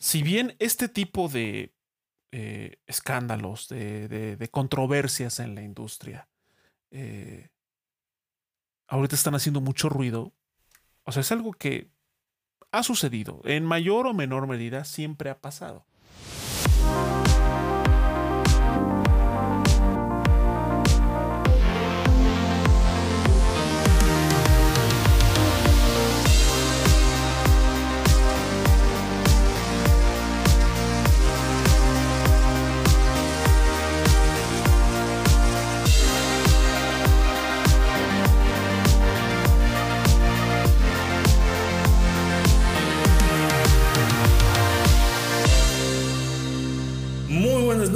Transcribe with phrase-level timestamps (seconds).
[0.00, 1.74] si bien este tipo de
[2.32, 6.28] eh, escándalos, de, controversias en la industria,
[6.90, 7.50] eh,
[8.88, 10.32] ahorita están haciendo mucho ruido,
[11.04, 11.90] o sea, es algo que
[12.72, 15.86] ha sucedido, en mayor o menor medida, siempre ha pasado.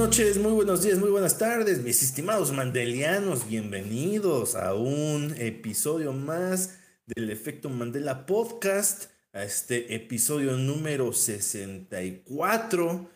[0.05, 3.49] Noches, muy buenos días, muy buenas tardes, mis estimados mandelianos.
[3.49, 13.11] Bienvenidos a un episodio más del Efecto Mandela Podcast, a este episodio número 64.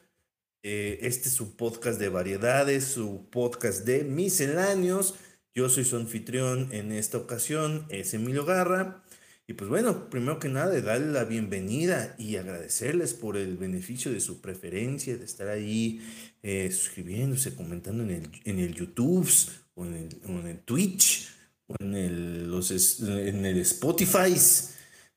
[0.62, 5.16] Eh, este es su podcast de variedades, su podcast de misceláneos.
[5.54, 9.04] Yo soy su anfitrión en esta ocasión, es Emilio Garra.
[9.50, 14.20] Y pues bueno, primero que nada, darle la bienvenida y agradecerles por el beneficio de
[14.20, 16.02] su preferencia, de estar ahí
[16.42, 19.26] eh, suscribiéndose, comentando en el, en el YouTube
[19.72, 21.30] o en el, Twitch
[21.66, 24.34] o en el, los, en el Spotify.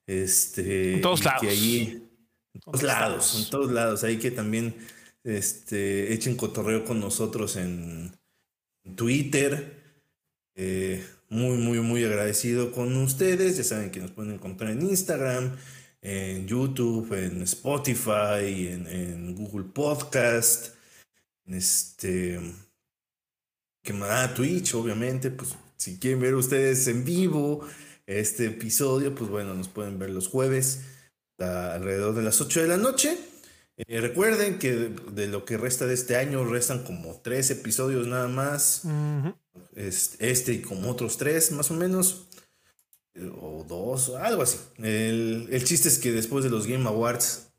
[0.07, 1.43] Este, en todos lados.
[1.43, 4.03] en todos lados, en todos lados.
[4.05, 4.73] Ahí que también
[5.25, 8.16] este, echen cotorreo con nosotros en
[8.95, 9.81] Twitter.
[10.55, 13.55] Eh, muy, muy, muy agradecido con ustedes.
[13.55, 15.55] Ya saben que nos pueden encontrar en Instagram,
[16.01, 20.75] en YouTube, en Spotify, en, Google Podcast,
[21.45, 22.39] en este.
[23.81, 25.31] Que más, Twitch, obviamente.
[25.31, 27.66] Pues si quieren ver ustedes en vivo
[28.05, 30.81] este episodio, pues bueno, nos pueden ver los jueves
[31.39, 33.17] alrededor de las 8 de la noche.
[33.87, 38.27] Eh, recuerden que de, lo que resta de este año restan como tres episodios nada
[38.27, 38.83] más
[39.75, 42.28] este y como otros tres, más o menos,
[43.39, 44.57] o dos, algo así.
[44.78, 47.51] El, chiste es que después de los Game Awards,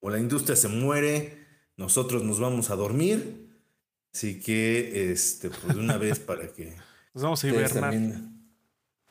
[0.00, 1.46] o la industria se muere,
[1.76, 3.50] nosotros nos vamos a dormir.
[4.14, 6.74] Así que, este, pues de una vez para que.
[7.14, 7.94] Nos vamos a hibernar.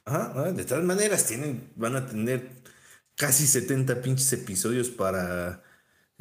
[0.05, 2.49] Ajá, de todas maneras, tienen, van a tener
[3.15, 5.63] casi 70 pinches episodios para,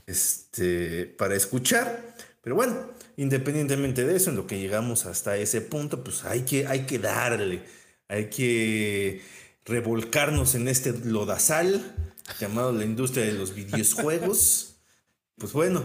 [0.07, 2.15] este, para escuchar.
[2.43, 6.67] Pero bueno, independientemente de eso, en lo que llegamos hasta ese punto, pues hay que,
[6.67, 7.63] hay que darle,
[8.09, 9.23] hay que
[9.65, 11.95] revolcarnos en este lodazal
[12.39, 14.77] llamado la industria de los videojuegos.
[15.37, 15.85] pues bueno,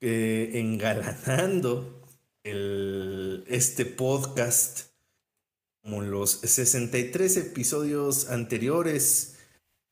[0.00, 2.02] eh, engalanando
[2.42, 4.94] el, este podcast
[5.82, 9.36] como los 63 episodios anteriores,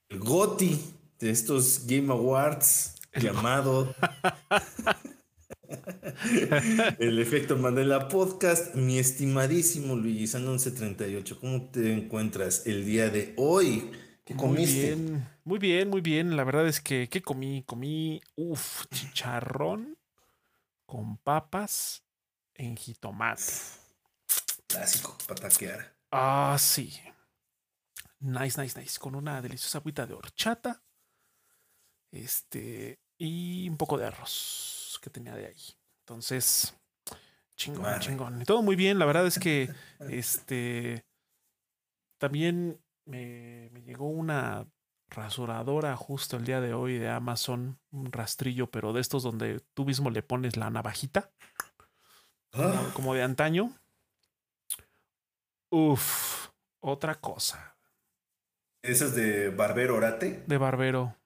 [0.08, 0.80] el GOTI
[1.18, 3.94] de estos Game Awards llamado
[6.98, 13.34] el efecto Mandela Podcast, mi estimadísimo Luigi San 1138, ¿cómo te encuentras el día de
[13.36, 13.90] hoy?
[14.24, 14.96] ¿Qué comiste?
[14.96, 16.36] Muy bien, muy bien, muy bien.
[16.36, 17.64] La verdad es que, ¿qué comí?
[17.64, 19.98] Comí, uff, chicharrón
[20.86, 22.04] con papas
[22.54, 23.42] en jitomate.
[24.68, 25.96] Clásico, pataquear.
[26.10, 26.92] Ah, sí.
[28.20, 28.98] Nice, nice, nice.
[29.00, 30.82] Con una deliciosa agüita de horchata.
[32.12, 33.01] Este.
[33.24, 35.62] Y un poco de arroz que tenía de ahí.
[36.00, 36.76] Entonces,
[37.54, 38.42] chingón, chingón.
[38.42, 38.98] Y todo muy bien.
[38.98, 39.72] La verdad es que
[40.10, 41.06] este
[42.18, 44.66] también me, llegó una
[45.08, 49.84] rasuradora justo el día de hoy de Amazon, un rastrillo, pero de estos donde tú
[49.84, 51.30] mismo le pones la navajita,
[52.92, 53.14] como, ah.
[53.14, 53.72] de antaño.
[55.70, 56.48] Uf,
[56.80, 57.76] otra cosa.
[58.82, 60.42] ¿Esas de barbero orate?
[60.48, 61.16] De barbero.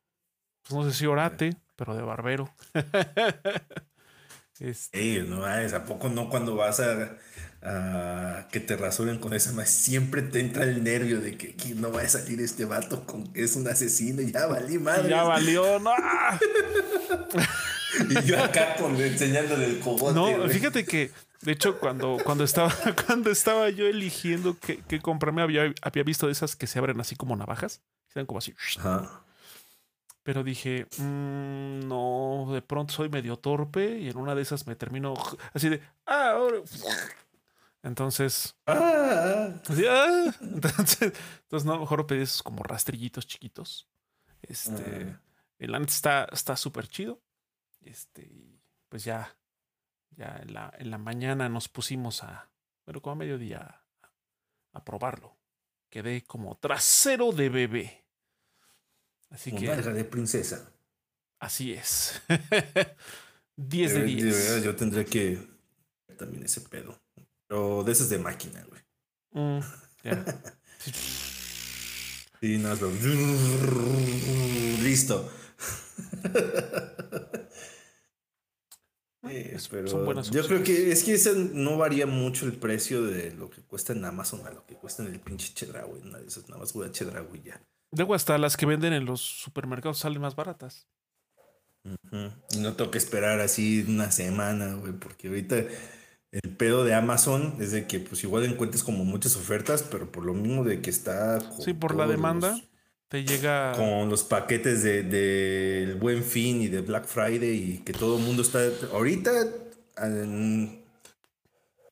[0.62, 2.50] Pues no sé si orate, pero de barbero.
[4.60, 5.22] este...
[5.22, 7.18] no es, ¿a poco no cuando vas a,
[8.50, 9.70] que te rasuren con esa más?
[9.70, 13.44] Siempre te entra el nervio de que, no va a salir este vato con que
[13.44, 15.10] es un asesino y ya valí madre.
[15.10, 15.90] Ya valió, no.
[18.10, 20.14] y yo acá con, enseñándole el cogote.
[20.14, 21.10] No, fíjate que,
[21.42, 22.72] de hecho, cuando, cuando, estaba,
[23.06, 27.00] cuando estaba yo eligiendo qué, qué comprarme, había, había visto de esas que se abren
[27.00, 27.82] así como navajas.
[28.14, 28.54] Se como así.
[28.78, 29.25] Ajá.
[30.26, 34.74] Pero dije, mm, no, de pronto soy medio torpe y en una de esas me
[34.74, 35.14] termino
[35.54, 36.62] así de, ah, ahora.
[37.84, 38.74] Entonces, ah.
[38.74, 40.34] ah.
[40.40, 41.12] entonces,
[41.42, 43.88] entonces, no, mejor pedí esos como rastrillitos chiquitos.
[44.42, 45.20] Este, ah.
[45.60, 47.22] el antes está está súper chido.
[47.82, 48.58] Este,
[48.88, 49.38] pues ya,
[50.10, 52.50] ya en la, en la mañana nos pusimos a,
[52.84, 54.10] bueno, como a mediodía a,
[54.72, 55.36] a probarlo.
[55.88, 58.05] Quedé como trasero de bebé.
[59.30, 59.66] Así que.
[59.66, 60.70] de princesa.
[61.40, 62.20] Así es.
[63.56, 64.64] 10 de 10.
[64.64, 65.38] yo tendría que
[66.16, 66.98] también ese pedo.
[67.46, 68.82] Pero de esas de máquina, güey.
[69.32, 69.60] Mm,
[72.40, 72.74] sí, no,
[74.82, 75.30] Listo.
[79.70, 83.62] pero yo creo que es que ese no varía mucho el precio de lo que
[83.62, 86.02] cuesta en Amazon a lo que cuesta en el pinche Chedraui.
[86.02, 87.60] Una de nada más güey, Chedraui ya.
[87.92, 90.86] Luego hasta las que venden en los supermercados salen más baratas.
[92.50, 95.56] Y no tengo que esperar así una semana, güey, porque ahorita
[96.32, 100.24] el pedo de Amazon es de que pues igual encuentres como muchas ofertas, pero por
[100.24, 101.40] lo mismo de que está...
[101.60, 102.60] Sí, por la demanda
[103.08, 103.72] te llega...
[103.72, 108.24] Con los paquetes del de, Buen Fin y de Black Friday y que todo el
[108.24, 108.60] mundo está...
[108.92, 109.30] Ahorita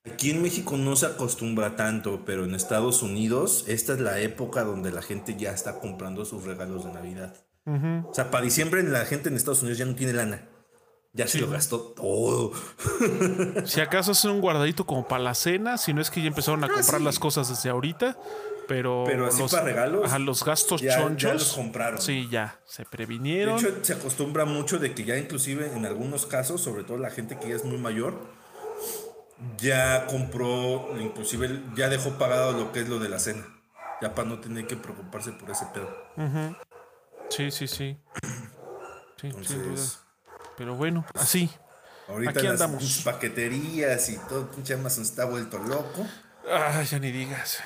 [0.06, 4.64] aquí en México no se acostumbra tanto, pero en Estados Unidos esta es la época
[4.64, 7.34] donde la gente ya está comprando sus regalos de Navidad.
[7.66, 10.48] O sea, para diciembre la gente en Estados Unidos ya no tiene lana.
[11.14, 12.52] Ya se lo gastó todo.
[13.64, 16.64] Si acaso es un guardadito como para la cena, si no es que ya empezaron
[16.64, 18.18] a ah, comprar las cosas desde ahorita.
[18.66, 20.12] Pero, pero así para regalos.
[20.12, 21.22] A los gastos chonchos.
[21.22, 22.00] Ya los compraron.
[22.00, 22.58] Sí, ya.
[22.64, 23.62] Se previnieron.
[23.62, 27.10] De hecho, se acostumbra mucho de que ya, inclusive en algunos casos, sobre todo la
[27.10, 28.18] gente que ya es muy mayor,
[29.58, 33.46] ya compró, inclusive ya dejó pagado lo que es lo de la cena.
[34.00, 35.88] Ya para no tener que preocuparse por ese pedo.
[37.30, 37.98] Sí, sí, sí.
[39.20, 39.82] Sí, sin duda.
[40.56, 41.50] Pero bueno, así.
[42.08, 42.82] Ahorita Aquí andamos.
[42.82, 46.06] Las paqueterías y todo, pinche Amazon está vuelto loco.
[46.50, 47.60] Ay, ya ni digas.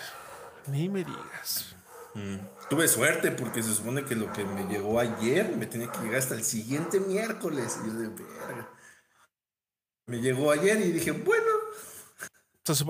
[0.66, 1.74] Ni me digas.
[2.14, 2.36] Mm.
[2.70, 6.18] Tuve suerte porque se supone que lo que me llegó ayer me tenía que llegar
[6.18, 7.78] hasta el siguiente miércoles.
[7.82, 8.68] Y yo de verga.
[10.06, 11.47] Me llegó ayer y dije, bueno.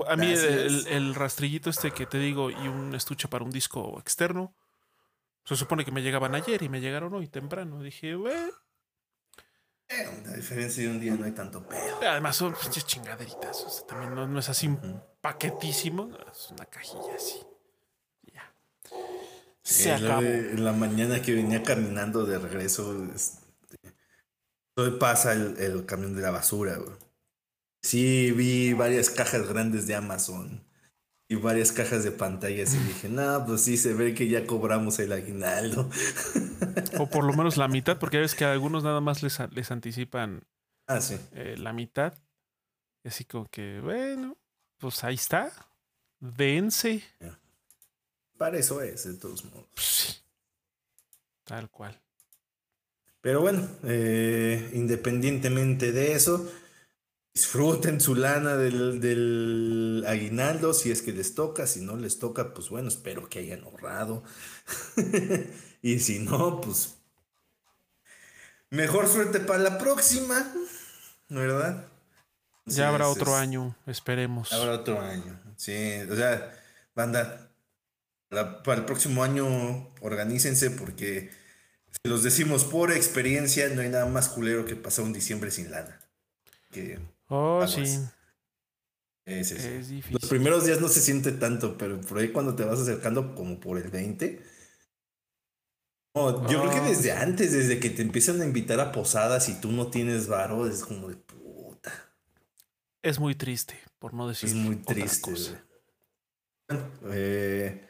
[0.07, 3.99] A mí el, el, rastrillito este que te digo y un estuche para un disco
[3.99, 4.53] externo,
[5.45, 7.81] se supone que me llegaban ayer y me llegaron hoy temprano.
[7.81, 8.51] Dije, bueno
[9.89, 11.99] eh, la diferencia de un día no hay tanto pedo.
[12.07, 13.63] Además son pinches chingaderitas.
[13.63, 16.11] O sea, también no, es así un paquetísimo.
[16.31, 17.41] Es una cajilla así.
[18.31, 18.53] Ya.
[19.63, 20.21] Se acabó.
[20.21, 23.39] En la mañana que venía caminando de regreso, este,
[24.99, 27.08] pasa el, el, camión de la basura, güey.
[27.81, 30.63] Sí, vi varias cajas grandes de Amazon
[31.29, 34.99] y varias cajas de pantallas y dije, no, pues sí, se ve que ya cobramos
[34.99, 35.89] el aguinaldo.
[36.97, 39.71] O por lo menos la mitad, porque ves que a algunos nada más les, les
[39.71, 40.43] anticipan
[40.87, 41.17] ah, sí.
[41.33, 42.13] Eh, la mitad.
[43.03, 44.37] Y así como que, bueno,
[44.77, 45.51] pues ahí está.
[46.19, 47.03] Dense.
[48.37, 49.67] Para eso es, de todos modos.
[49.75, 50.13] Sí.
[51.45, 51.99] Tal cual.
[53.21, 56.49] Pero bueno, eh, independientemente de eso,
[57.39, 62.67] disfruten su lana del, aguinaldo si es que les toca, si no les toca, pues
[62.67, 64.23] bueno, espero que hayan ahorrado.
[65.81, 66.95] y si no, pues
[68.71, 70.53] mejor suerte para la próxima,
[71.29, 71.85] ¿verdad?
[72.65, 74.51] Ya habrá otro año, esperemos.
[74.51, 76.53] Habrá otro año, sí, o sea,
[76.93, 77.53] banda,
[78.27, 81.31] para el próximo año organícense porque
[81.89, 85.71] si los decimos por experiencia, no hay nada más culero que pasar un diciembre sin
[85.71, 86.01] lana.
[86.69, 86.99] Que
[87.29, 87.83] Oh, sí.
[89.25, 89.49] Es,
[89.87, 90.17] difícil.
[90.19, 93.59] Los primeros días no se siente tanto, pero por ahí cuando te vas acercando como
[93.59, 94.41] por el 20.
[96.15, 97.21] yo creo que desde ah.
[97.21, 100.83] antes, desde que te empiezan a invitar a posadas y tú no tienes varo, es
[100.83, 101.91] como de puta.
[103.03, 104.49] Es muy triste, por no decir.
[104.49, 105.31] Es muy triste.
[107.11, 107.87] Eh,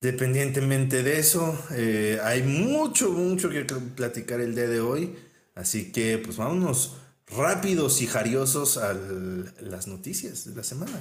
[0.00, 5.16] dependientemente de eso, eh, hay mucho, mucho que platicar el día de hoy.
[5.54, 6.96] Así que, pues vámonos
[7.28, 8.94] rápidos y jariosos a
[9.60, 11.00] las noticias de la semana.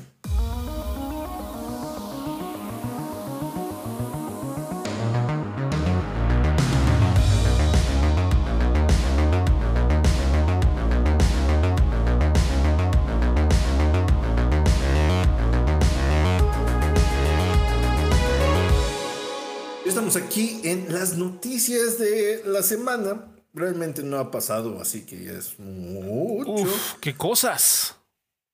[19.85, 25.31] Estamos aquí en las noticias de la semana realmente no ha pasado, así que ya
[25.31, 26.51] es mucho.
[26.51, 27.95] Uf, qué cosas.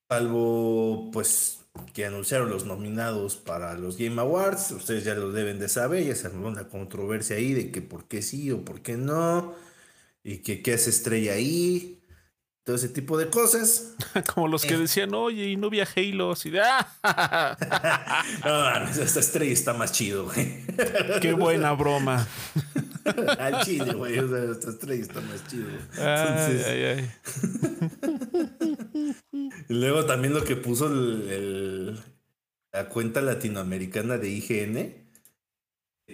[0.08, 1.60] Salvo, pues,
[1.92, 4.70] que anunciaron los nominados para los Game Awards.
[4.72, 6.04] Ustedes ya lo deben de saber.
[6.04, 9.54] Ya se armó una controversia ahí de que por qué sí o por qué no.
[10.22, 12.02] Y que qué hace estrella ahí
[12.64, 13.94] todo ese tipo de cosas.
[14.34, 14.78] Como los que eh.
[14.78, 17.56] decían, oye, y no vi a Halo, así de ¡ah!
[18.44, 20.64] no, esta estrella está más chido, güey.
[21.20, 22.26] Qué buena broma.
[23.38, 25.68] Al chile, güey, o sea, esta estrella está más chido.
[25.96, 26.66] Entonces...
[26.66, 27.10] Ay, ay,
[29.68, 31.98] y luego también lo que puso el,
[32.72, 34.94] la cuenta latinoamericana de IGN,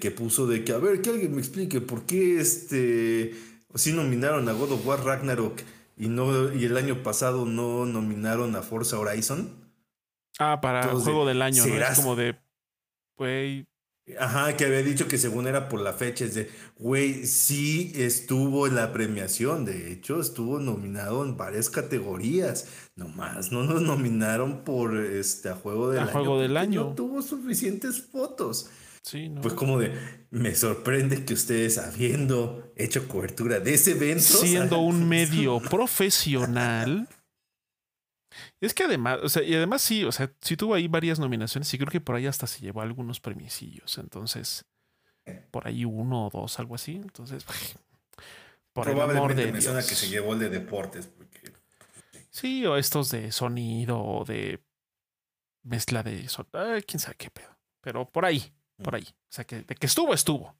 [0.00, 3.34] que puso de que, a ver, que alguien me explique por qué este
[3.74, 5.60] sí nominaron a God of War Ragnarok
[5.96, 9.50] y, no, y el año pasado no nominaron a Forza Horizon.
[10.38, 11.74] Ah, para el juego del año, ¿no?
[11.74, 12.36] Es como de,
[13.16, 13.66] güey,
[14.18, 18.66] Ajá, que había dicho que según era por la fecha, es de, güey, sí estuvo
[18.66, 24.96] en la premiación, de hecho estuvo nominado en varias categorías, nomás no nos nominaron por
[24.96, 26.84] este a juego del a Juego del año.
[26.84, 28.70] No tuvo suficientes fotos.
[29.02, 29.40] Sí, no.
[29.40, 29.92] Pues como de,
[30.30, 34.22] me sorprende que ustedes habiendo hecho cobertura de ese evento.
[34.22, 37.08] Siendo un medio profesional
[38.60, 41.72] es que además, o sea, y además sí, o sea, sí tuvo ahí varias nominaciones
[41.72, 43.98] y creo que por ahí hasta se llevó algunos premisillos.
[43.98, 44.64] Entonces,
[45.50, 46.96] por ahí uno o dos, algo así.
[46.96, 47.44] Entonces,
[48.72, 51.06] por el amor de que se llevó el de deportes.
[51.06, 51.52] Porque...
[52.30, 54.62] Sí, o estos de sonido o de
[55.62, 56.50] mezcla de sonido.
[56.86, 57.56] quién sabe qué pedo.
[57.80, 58.52] Pero por ahí,
[58.82, 59.06] por ahí.
[59.08, 60.56] O sea, que de que estuvo, estuvo.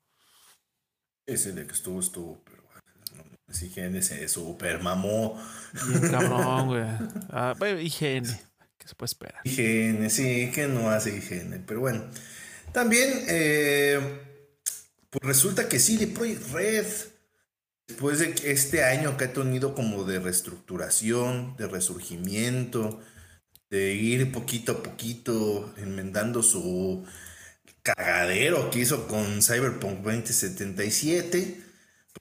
[1.27, 2.58] Ese de que estuvo, estuvo, pero
[3.63, 5.41] higiene se super mamó.
[5.89, 6.85] Bien cabrón, güey.
[7.31, 8.41] Ah, higiene.
[8.79, 9.41] ¿Qué se puede esperar?
[9.45, 11.59] Higiene, sí, que no hace higiene.
[11.67, 12.05] Pero bueno.
[12.73, 14.21] También, eh,
[15.11, 16.87] pues resulta que sí, de Project Red,
[17.87, 23.01] después de este año que ha tenido como de reestructuración, de resurgimiento,
[23.71, 27.07] de ir poquito a poquito enmendando su
[27.83, 31.68] cagadero que hizo con Cyberpunk 2077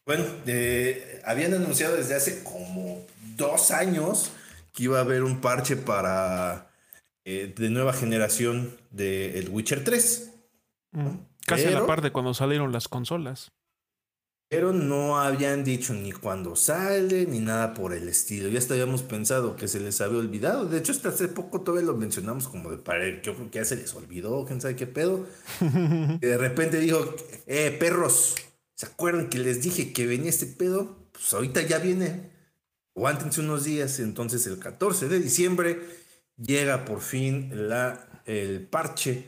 [0.07, 4.31] bueno, eh, habían anunciado desde hace como dos años
[4.73, 6.71] que iba a haber un parche para
[7.25, 10.31] eh, de nueva generación de El Witcher 3.
[10.93, 11.07] Mm,
[11.45, 13.51] casi a la par de cuando salieron las consolas.
[14.49, 18.47] Pero no habían dicho ni cuándo sale, ni nada por el estilo.
[18.47, 20.67] Ya habíamos pensado que se les había olvidado.
[20.67, 23.65] De hecho, hasta hace poco todavía lo mencionamos como de para Yo creo que ya
[23.65, 25.25] se les olvidó, quién sabe qué pedo.
[25.59, 27.13] y de repente dijo,
[27.45, 28.35] eh, perros,
[28.77, 31.09] ¿Se acuerdan que les dije que venía este pedo?
[31.11, 32.29] Pues ahorita ya viene.
[32.95, 33.99] Aguántense unos días.
[33.99, 35.81] Entonces el 14 de diciembre
[36.37, 39.25] llega por fin la, el parche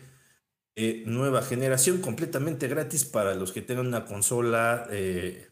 [1.05, 5.49] nueva generación completamente gratis para los que tengan una consola eh,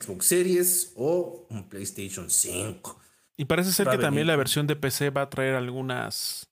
[0.00, 3.00] Xbox Series o un PlayStation 5.
[3.36, 6.48] Y parece ser que también la versión de PC va a traer algunas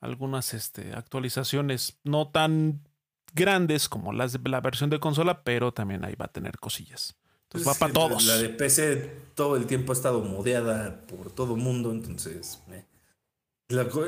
[0.00, 2.87] algunas este, actualizaciones no tan
[3.34, 7.16] grandes como las de la versión de consola, pero también ahí va a tener cosillas.
[7.44, 8.24] Entonces va para todos.
[8.26, 12.84] La de PC todo el tiempo ha estado modeada por todo el mundo, entonces eh,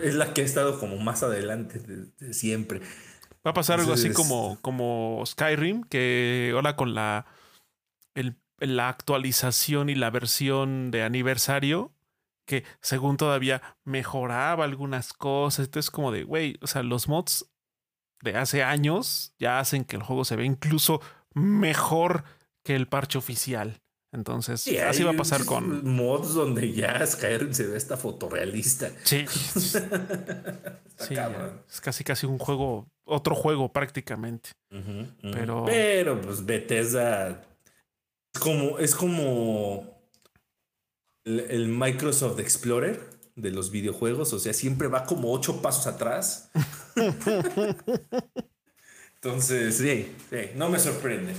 [0.02, 2.80] es la que ha estado como más adelante de, siempre.
[3.46, 7.24] Va a pasar algo así como, como Skyrim, que ahora con la,
[8.58, 11.92] la actualización y la versión de aniversario,
[12.44, 15.66] que según todavía mejoraba algunas cosas.
[15.66, 17.49] Entonces, como de, güey, o sea, los mods
[18.22, 21.00] de hace años ya hacen que el juego se vea incluso
[21.34, 22.24] mejor
[22.64, 23.80] que el parche oficial.
[24.12, 28.90] Entonces, así va a pasar con mods donde ya Skyrim se ve esta fotorrealista.
[29.04, 29.24] Sí.
[29.28, 31.14] sí
[31.68, 34.50] es casi casi un juego, otro juego prácticamente.
[35.22, 37.40] Pero Pero pues Bethesda
[38.34, 40.00] es como es como
[41.24, 46.50] el Microsoft Explorer de los videojuegos, o sea, siempre va como ocho pasos atrás.
[49.14, 50.12] Entonces, sí,
[50.56, 51.34] no me sorprende.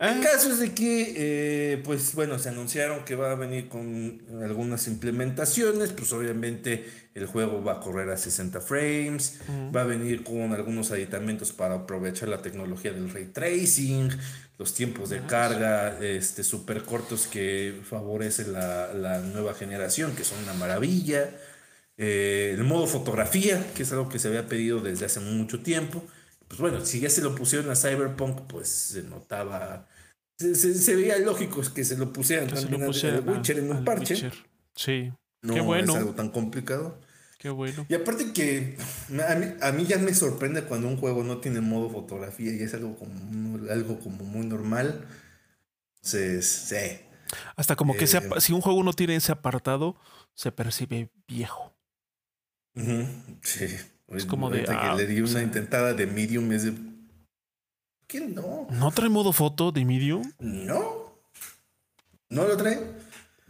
[0.00, 0.20] El ah.
[0.22, 4.88] caso es de que, eh, pues bueno, se anunciaron que va a venir con algunas
[4.88, 6.84] implementaciones, pues obviamente
[7.14, 9.38] el juego va a correr a 60 frames,
[9.74, 14.10] va a venir con algunos aditamentos para aprovechar la tecnología del ray tracing,
[14.58, 20.54] los tiempos de carga este, súper cortos que favorece la, nueva generación, que son una
[20.54, 21.30] maravilla,
[21.98, 26.04] eh, el modo fotografía, que es algo que se había pedido desde hace mucho tiempo
[26.54, 29.88] pues bueno, si ya se lo pusieron a Cyberpunk, pues se notaba.
[30.38, 34.30] Se, veía lógico que se lo pusieran también a, Witcher en un parche.
[34.76, 35.12] Sí.
[35.42, 35.92] No Qué bueno.
[35.92, 37.00] es algo tan complicado.
[37.38, 37.86] Qué bueno.
[37.88, 38.76] Y aparte que
[39.62, 42.94] a mí, ya me sorprende cuando un juego no tiene modo fotografía y es algo
[42.94, 45.08] como, algo como muy normal.
[45.96, 47.00] Entonces, sí.
[47.56, 49.96] Hasta como que eh, si un juego no tiene ese apartado,
[50.34, 51.74] se percibe viejo.
[53.42, 53.66] sí.
[54.08, 54.64] Es como de.
[54.64, 56.74] Que ah, le di una intentada de medium es de.
[58.06, 58.66] ¿Qué no?
[58.70, 60.30] ¿No trae modo foto de medium?
[60.38, 61.18] No.
[62.28, 62.80] ¿No lo trae?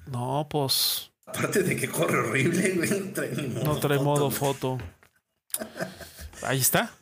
[0.06, 1.10] No, pues.
[1.26, 2.90] Aparte de que corre horrible, güey.
[2.90, 4.78] No trae modo, no trae foto, modo foto.
[6.42, 6.94] Ahí está.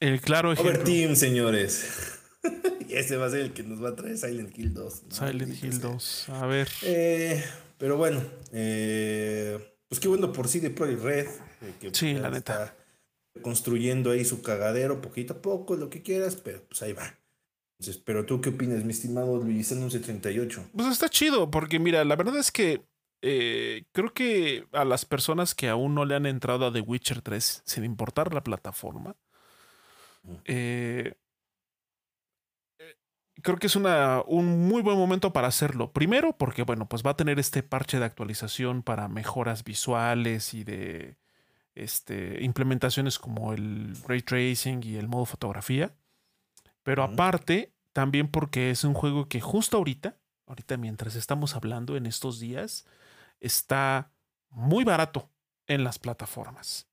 [0.00, 0.74] El claro ejemplo.
[0.74, 2.20] Overteam, señores.
[2.88, 5.02] y ese va a ser el que nos va a traer Silent Hill 2.
[5.10, 6.28] Silent Hill 2.
[6.30, 6.68] A ver.
[6.82, 7.44] Eh,
[7.76, 8.22] pero bueno.
[8.52, 11.26] Eh, pues qué bueno por sí de Pro y Red.
[11.26, 12.77] Eh, que sí, la neta
[13.42, 17.18] construyendo ahí su cagadero poquito a poco, lo que quieras, pero pues ahí va.
[17.78, 20.70] Entonces, pero tú qué opinas, mi estimado Luis 1138?
[20.74, 22.82] Pues está chido, porque mira, la verdad es que
[23.22, 27.22] eh, creo que a las personas que aún no le han entrado a The Witcher
[27.22, 29.16] 3, sin importar la plataforma,
[30.44, 31.14] eh,
[32.78, 32.94] eh,
[33.42, 35.92] creo que es una, un muy buen momento para hacerlo.
[35.92, 40.64] Primero, porque bueno, pues va a tener este parche de actualización para mejoras visuales y
[40.64, 41.16] de
[41.82, 45.94] este, implementaciones como el ray tracing y el modo fotografía.
[46.82, 52.06] Pero aparte, también porque es un juego que justo ahorita, ahorita mientras estamos hablando en
[52.06, 52.86] estos días,
[53.40, 54.12] está
[54.50, 55.30] muy barato
[55.66, 56.88] en las plataformas.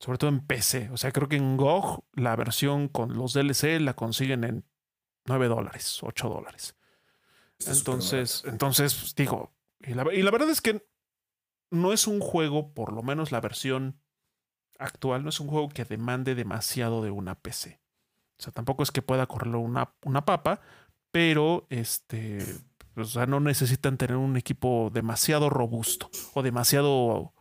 [0.00, 0.90] Sobre todo en PC.
[0.90, 4.64] O sea, creo que en GOG la versión con los DLC la consiguen en
[5.26, 6.76] 9 dólares, 8 dólares.
[7.66, 10.86] Entonces, entonces, pues, digo, y la, y la verdad es que
[11.70, 14.00] no es un juego, por lo menos la versión
[14.78, 17.80] actual, no es un juego que demande demasiado de una PC.
[18.38, 20.60] O sea, tampoco es que pueda correrlo una, una papa,
[21.10, 22.38] pero este,
[22.96, 27.32] o sea, no necesitan tener un equipo demasiado robusto o demasiado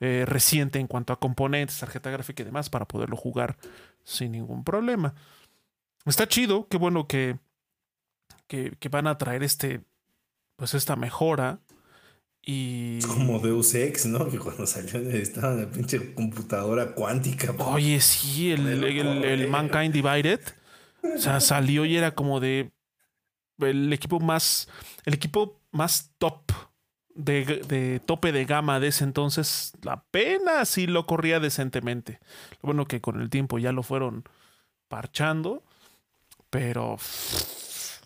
[0.00, 3.56] eh, reciente en cuanto a componentes, tarjeta gráfica y demás para poderlo jugar
[4.04, 5.14] sin ningún problema.
[6.04, 7.38] Está chido, qué bueno que,
[8.46, 9.82] que, van a traer este,
[10.56, 11.60] pues esta mejora.
[12.50, 13.00] Y...
[13.02, 14.26] Como Deus Ex, ¿no?
[14.30, 17.54] Que cuando salió estaba en la pinche computadora cuántica.
[17.58, 20.40] Oye, sí, el, el, el Mankind Divided.
[21.02, 22.72] O sea, salió y era como de
[23.58, 24.66] el equipo más,
[25.04, 26.50] el equipo más top
[27.14, 32.18] de, tope de gama de ese entonces, apenas sí lo corría decentemente.
[32.62, 34.24] Lo bueno que con el tiempo ya lo fueron
[34.88, 35.62] parchando,
[36.48, 36.96] pero,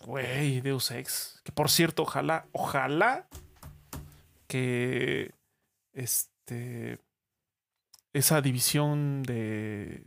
[0.05, 1.39] güey, Deus Ex.
[1.45, 3.29] Que por cierto, ojalá, ojalá
[4.53, 5.31] que
[5.93, 6.99] este,
[8.13, 10.05] esa división de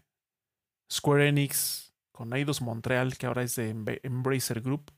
[0.89, 3.71] Square Enix con Eidos Montreal, que ahora es de
[4.05, 4.93] Embracer Group,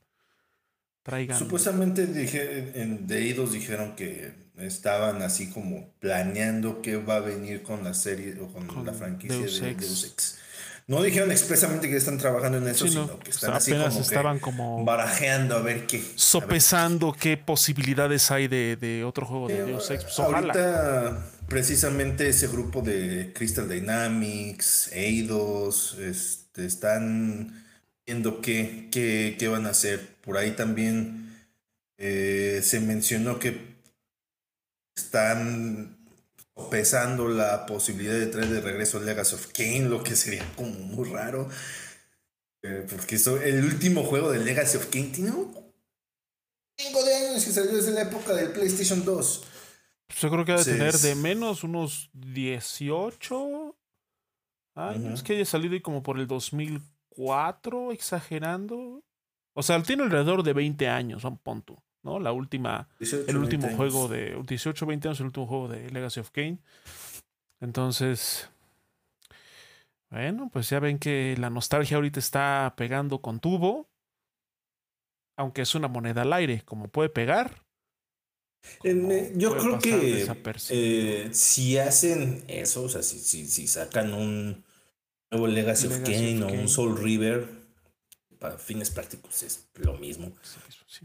[1.35, 7.83] Supuestamente dije, en Deidos dijeron que estaban así como planeando qué va a venir con
[7.83, 10.39] la serie o con, la franquicia de Deus Ex.
[10.89, 14.83] No dijeron expresamente que están trabajando en eso, sino que están así como estaban como
[14.83, 16.03] barajeando a ver qué.
[16.15, 20.05] Sopesando qué posibilidades hay de, otro juego de Deus Ex.
[20.05, 27.67] Pues, ahorita, precisamente ese grupo de Crystal Dynamics, Eidos, este, están
[28.03, 30.15] viendo qué, qué, van a hacer.
[30.21, 31.35] Por ahí también
[31.99, 33.75] eh, se mencionó que
[34.95, 35.98] están
[36.69, 41.09] pesando la posibilidad de traer de regreso Legacy of Kane, lo que sería como muy
[41.09, 41.47] raro.
[42.63, 45.53] Eh, porque el último juego de Legacy of Kane tiene un
[46.77, 49.43] chingo de años que salió desde la época del PlayStation 2.
[50.19, 53.77] Yo creo que debe tener de menos unos 18
[54.75, 56.81] años, que haya salido y como por el 2000
[57.19, 59.03] cuatro, exagerando.
[59.53, 62.19] O sea, tiene alrededor de 20 años, un punto, ¿no?
[62.19, 66.31] La última, el último juego de 18, 20 años, el último juego de Legacy of
[66.31, 66.59] Kane.
[67.59, 68.49] Entonces,
[70.09, 73.89] bueno, pues ya ven que la nostalgia ahorita está pegando con tubo,
[75.37, 77.63] aunque es una moneda al aire, como puede pegar.
[78.83, 80.27] Eh, yo creo que
[80.69, 84.65] eh, si hacen eso, o sea, si, si sacan un,
[85.31, 87.47] nuevo Legacy, of Kane o un Soul River,
[88.39, 90.33] para fines prácticos es lo mismo.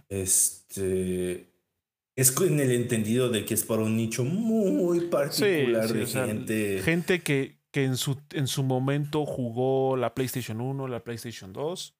[0.08, 6.82] Este es en el entendido de que es para un nicho muy particular de gente.
[6.82, 11.96] gente que, que en, su, en su momento jugó la PlayStation 1, la PlayStation 2,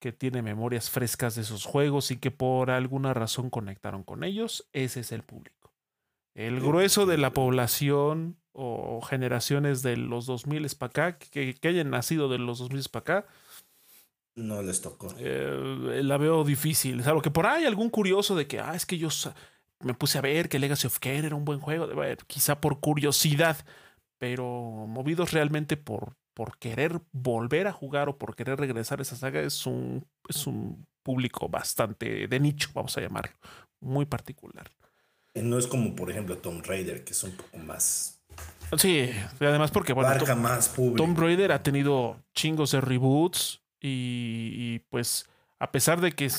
[0.00, 4.68] que tiene memorias frescas de esos juegos y que por alguna razón conectaron con ellos.
[4.72, 5.72] Ese es el público.
[6.34, 11.90] El grueso de la población o generaciones de los 2000 para acá, que, que, hayan
[11.90, 13.26] nacido de los 2000 para acá,
[14.36, 15.14] no les tocó.
[15.18, 17.02] Eh, la veo difícil.
[17.02, 19.08] Salvo que por ahí algún curioso de que, ah, es que yo
[19.80, 21.88] me puse a ver que Legacy of Kain era un buen juego,
[22.26, 23.64] quizá por curiosidad,
[24.18, 24.44] pero
[24.88, 29.40] movidos realmente por, por querer volver a jugar o por querer regresar a esa saga,
[29.40, 33.36] es un, es un público bastante de nicho, vamos a llamarlo,
[33.80, 34.70] muy particular.
[35.34, 38.14] No es como, por ejemplo, Tom Raider, que es un poco más
[38.78, 45.26] Sí, además porque bueno, Tom, más Tomb Raider ha tenido chingos de reboots y, pues
[45.58, 46.30] a pesar de que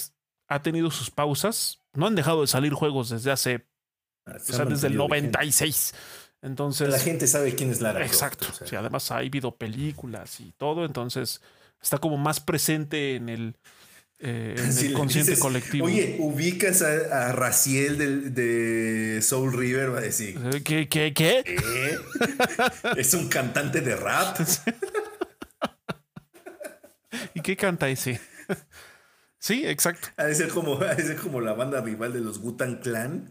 [0.47, 3.65] ha tenido sus pausas, no han dejado de salir juegos desde hace,
[4.25, 5.93] ah, o sea, desde el 96.
[6.41, 8.05] Entonces, la gente sabe quién es Lara.
[8.05, 8.47] Exacto.
[8.65, 11.41] sí, además ha habido películas y todo, entonces
[11.81, 13.55] está como más presente en el,
[14.19, 15.86] eh, en el consciente colectivo.
[15.86, 20.39] Oye, ubicas a, Raciel de, Soul River, va a decir.
[20.53, 20.88] Eh, ¿Qué?
[20.88, 21.13] ¿Qué?
[21.13, 21.43] ¿Qué?
[22.97, 24.39] es un cantante de rap.
[27.36, 28.19] ¿Y qué canta ese?
[29.38, 30.08] Sí, exacto.
[30.17, 33.30] Ha de ser como, ha de ser como la banda rival de los Gutan Clan.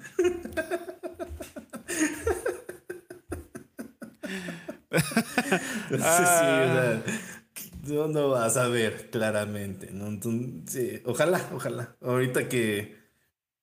[6.00, 7.02] Ah.
[7.88, 9.90] no, no vas a ver claramente.
[9.90, 10.20] ¿no?
[11.04, 11.96] ojalá, ojalá.
[12.00, 12.96] Ahorita que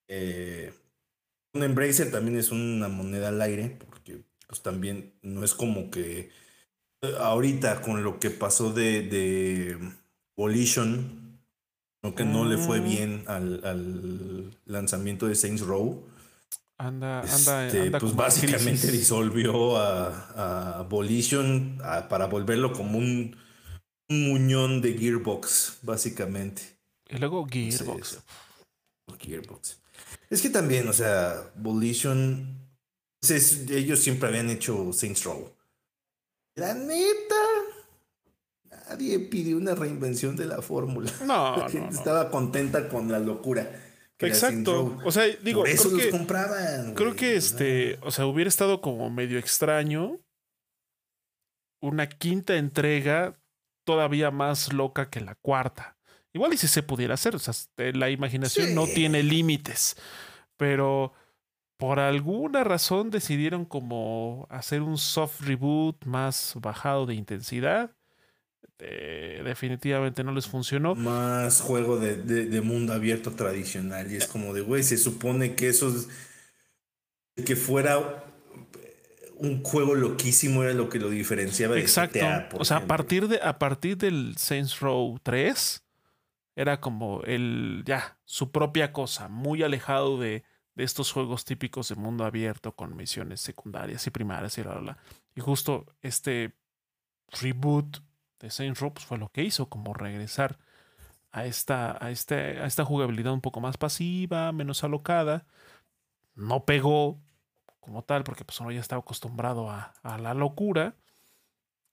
[0.10, 0.74] eh,
[1.54, 6.32] un Embracer también es una moneda al aire, porque pues también no es como que
[7.02, 10.01] eh, ahorita con lo que pasó de, de
[10.36, 11.40] Volition,
[12.16, 12.84] que no le fue mm.
[12.84, 16.08] bien al, lanzamiento de Saints Row.
[16.78, 21.78] Anda, anda, este, pues básicamente disolvió a, a Volition
[22.10, 23.36] para volverlo como un,
[24.10, 26.64] muñón de Gearbox, básicamente.
[27.08, 28.20] Y luego Gearbox.
[29.20, 29.78] Gearbox.
[30.30, 32.58] Es que también, o sea, Volition,
[33.20, 35.54] pues ellos siempre habían hecho Saints Row.
[36.56, 37.36] La neta,
[38.92, 41.12] nadie pidió una reinvención de la fórmula.
[41.26, 43.70] No, Estaba contenta con la locura.
[44.20, 45.00] Exacto.
[45.04, 46.94] O sea, digo, eso creo los que, compraban.
[46.94, 50.20] Creo que este, o sea, hubiera estado como medio extraño
[51.82, 53.40] una quinta entrega
[53.84, 55.98] todavía más loca que la cuarta.
[56.34, 59.98] Igual y si se pudiera hacer, o sea, este, la imaginación no tiene límites,
[60.56, 61.14] pero
[61.78, 67.96] por alguna razón decidieron como hacer un soft reboot más bajado de intensidad.
[68.84, 70.96] Eh, definitivamente no les funcionó.
[70.96, 74.12] Más juego de, mundo abierto tradicional.
[74.12, 75.94] Y es como de, güey, se supone que eso
[77.46, 78.26] que fuera
[79.38, 82.20] un juego loquísimo era lo que lo diferenciaba de Exacto.
[82.58, 85.84] o sea, a partir, de, a partir del Saints Row 3
[86.56, 90.44] era como el, ya, su propia cosa, muy alejado de,
[90.76, 94.98] de estos juegos típicos de mundo abierto con misiones secundarias y primarias y la,
[95.36, 96.54] Y justo este
[97.42, 98.00] reboot
[98.42, 100.58] de Saints Row pues, fue lo que hizo, como regresar
[101.32, 105.46] a esta, a, este, a esta jugabilidad un poco más pasiva, menos alocada.
[106.34, 107.20] No pegó
[107.80, 110.96] como tal, porque pues uno ya estaba acostumbrado a, a la locura.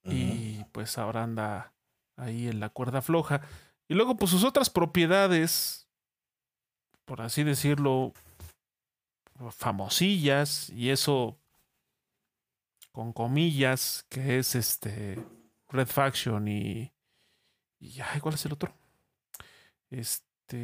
[0.04, 1.74] Y pues ahora anda
[2.16, 3.42] ahí en la cuerda floja.
[3.88, 5.86] Y luego, pues sus otras propiedades,
[7.04, 8.14] por así decirlo,
[9.50, 11.38] famosillas, y eso
[12.90, 15.22] con comillas, que es este
[15.68, 16.92] Red Faction y.
[17.80, 18.74] y ay, ¿cuál es el otro?
[19.90, 20.56] Este.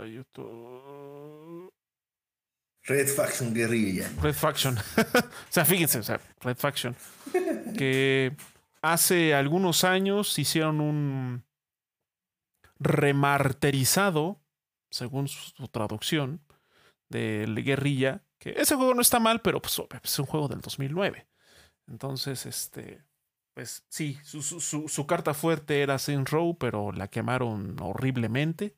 [0.00, 1.72] Hay otro.
[2.86, 4.10] Red Faction Guerrilla.
[4.20, 4.76] Red Faction.
[4.96, 6.96] o sea, fíjense, o sea, Red Faction.
[7.76, 8.36] Que
[8.82, 11.44] hace algunos años hicieron un
[12.78, 14.40] remarterizado,
[14.90, 16.40] según su, traducción,
[17.08, 21.26] del guerrilla, que ese juego no está mal, pero pues, es un juego del 2009.
[21.88, 23.02] Entonces, este,
[23.54, 28.76] pues sí, su, carta fuerte era Saints Row, pero la quemaron horriblemente.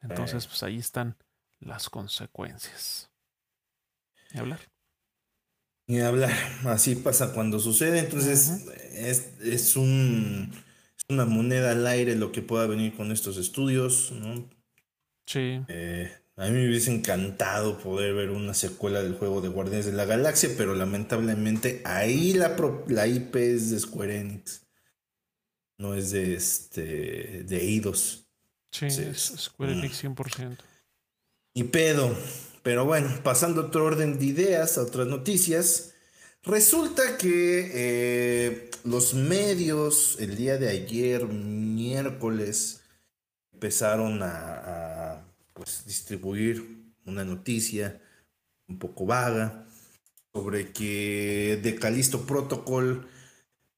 [0.00, 0.48] Entonces, eh.
[0.48, 1.16] pues ahí están
[1.60, 3.10] las consecuencias.
[4.32, 4.60] Ni hablar.
[5.86, 6.32] Ni hablar.
[6.66, 8.00] Así pasa cuando sucede.
[8.00, 10.52] Entonces, es, es un
[11.08, 14.48] una moneda al aire lo que pueda venir con estos estudios, ¿no?
[15.26, 15.60] Sí.
[15.68, 19.92] Eh, a mí me hubiese encantado poder ver una secuela del juego de Guardianes de
[19.92, 22.56] la Galaxia, pero lamentablemente ahí la,
[22.88, 24.62] la IP es de Square Enix.
[25.78, 28.26] No es de este de Eidos.
[28.70, 30.48] Sí, es Square Enix 100%.
[30.48, 30.54] Mm.
[31.54, 32.16] Y pedo.
[32.64, 35.92] Pero bueno, pasando a otro orden de ideas, a otras noticias.
[36.42, 42.82] Resulta que eh, los medios el día de ayer, miércoles,
[43.52, 48.00] empezaron a, pues, distribuir una noticia
[48.68, 49.66] un poco vaga
[50.32, 53.06] sobre que The Callisto Protocol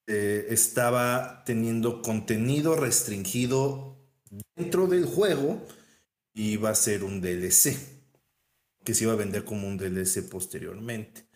[0.06, 3.98] eh, estaba teniendo contenido restringido
[4.54, 5.66] dentro del juego
[6.32, 7.76] y iba a ser un DLC
[8.84, 11.26] que se iba a vender como un DLC posteriormente.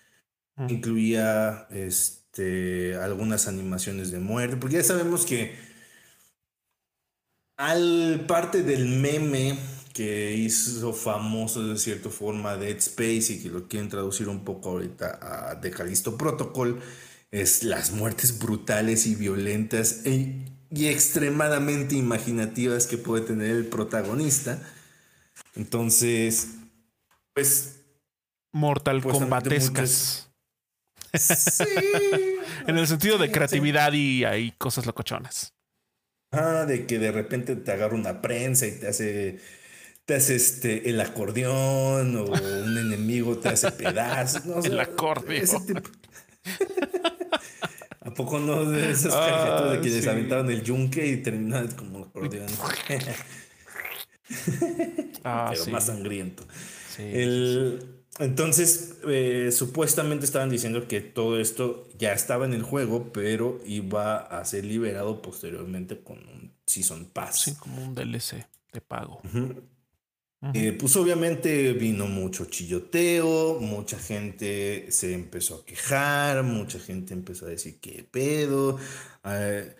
[0.68, 5.56] Incluía este, algunas animaciones de muerte, porque ya sabemos que
[7.56, 9.58] al parte del meme
[10.00, 14.70] que hizo famoso de cierta forma Dead Space y que lo quieren traducir un poco
[14.70, 16.80] ahorita a The Callisto Protocol,
[17.30, 20.36] es las muertes brutales y violentas e,
[20.70, 24.62] y extremadamente imaginativas que puede tener el protagonista.
[25.54, 26.48] Entonces,
[27.34, 27.82] pues...
[28.54, 30.30] Mortal pues, Kombatescas.
[31.12, 31.64] Sí.
[32.66, 35.52] en el sentido de creatividad y hay cosas locochonas.
[36.32, 39.59] Ah, de que de repente te agarra una prensa y te hace
[40.10, 44.64] te hace este el acordeón o un enemigo te hace pedazos.
[44.66, 45.46] el acordeón.
[48.00, 52.06] ¿A poco no de esas ah, de que les aventaron el yunque y terminaron como
[52.06, 52.48] acordeón.
[55.22, 56.42] ah, Pero más sangriento.
[58.18, 64.16] entonces, eh, supuestamente estaban diciendo que todo esto ya estaba en el juego, pero iba
[64.16, 67.42] a ser liberado posteriormente con un Season Pass.
[67.42, 69.22] Sí, como un DLC de pago.
[70.54, 77.44] Eh, pues obviamente vino mucho chilloteo, mucha gente se empezó a quejar, mucha gente empezó
[77.44, 78.78] a decir qué pedo.
[79.24, 79.74] Eh,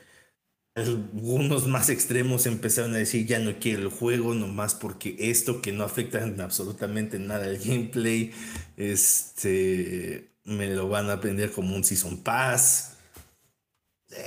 [0.75, 5.73] algunos más extremos empezaron a decir ya no quiero el juego nomás porque esto que
[5.73, 8.33] no afecta absolutamente nada al gameplay,
[8.77, 12.97] este, me lo van a aprender como un Season Pass.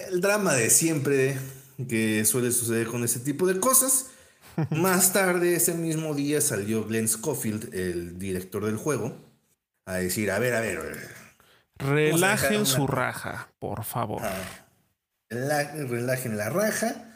[0.09, 1.37] El drama de siempre
[1.87, 4.12] que suele suceder con ese tipo de cosas.
[4.71, 9.17] Más tarde, ese mismo día, salió Glenn Schofield, el director del juego,
[9.85, 11.23] a decir, a ver, a ver.
[11.77, 14.21] Relajen su raja, por favor.
[15.29, 17.09] relajen la raja.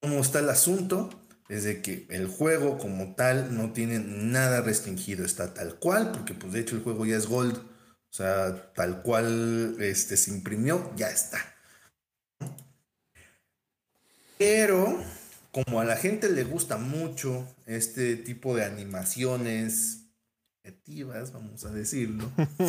[0.00, 1.10] ¿Cómo está el asunto?
[1.48, 6.34] Es de que el juego como tal no tiene nada restringido, está tal cual, porque
[6.34, 7.56] pues de hecho el juego ya es gold.
[7.56, 11.38] O sea, tal cual este, se imprimió, ya está.
[14.38, 15.02] Pero
[15.54, 20.08] como a la gente le gusta mucho este tipo de animaciones
[20.60, 22.28] creativas, vamos a decirlo,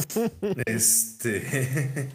[0.67, 2.11] este,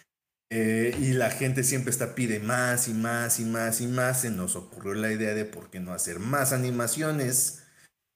[0.50, 4.30] eh, y la gente siempre está pide más y más y más y más, se
[4.30, 7.62] nos ocurrió la idea de por qué no hacer más animaciones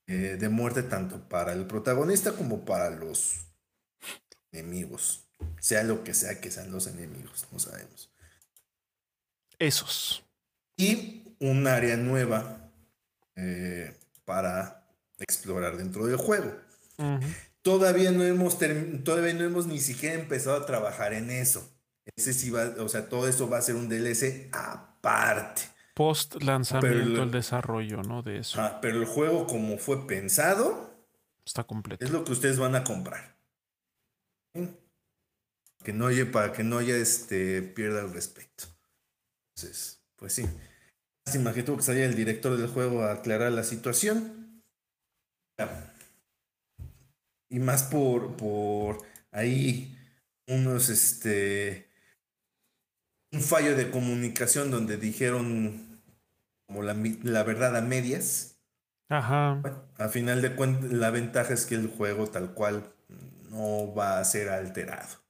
[0.06, 3.50] eh, de muerte tanto para el protagonista como para los
[4.50, 5.28] enemigos,
[5.60, 8.10] sea lo que sea que sean los enemigos, no sabemos.
[9.58, 10.24] Esos.
[10.78, 12.70] Y un área nueva
[13.36, 14.84] eh, para
[15.18, 16.52] explorar dentro del juego.
[17.62, 18.58] Todavía no hemos
[19.04, 21.68] todavía no hemos ni siquiera empezado a trabajar en eso.
[22.16, 25.62] Ese sí va, o sea, todo eso va a ser un DLC aparte.
[25.94, 28.22] Post lanzamiento el, desarrollo, ¿no?
[28.22, 28.60] De eso.
[28.80, 31.06] pero el juego como fue pensado
[31.44, 32.04] está completo.
[32.04, 33.36] Es lo que ustedes van a comprar.
[35.84, 38.64] Que no haya para que no haya este pierda el respeto.
[39.54, 40.48] Entonces, pues sí
[41.32, 44.62] que tuvo que salir el director del juego a aclarar la situación.
[47.50, 48.98] Y más por, por
[49.32, 49.96] ahí
[50.46, 51.88] unos, este,
[53.32, 56.00] un fallo de comunicación donde dijeron
[56.66, 58.54] como la, la verdad a medias.
[59.10, 59.62] Ajá.
[59.96, 62.92] a final de cuentas, la ventaja es que el juego tal cual
[63.50, 65.22] no va a ser alterado.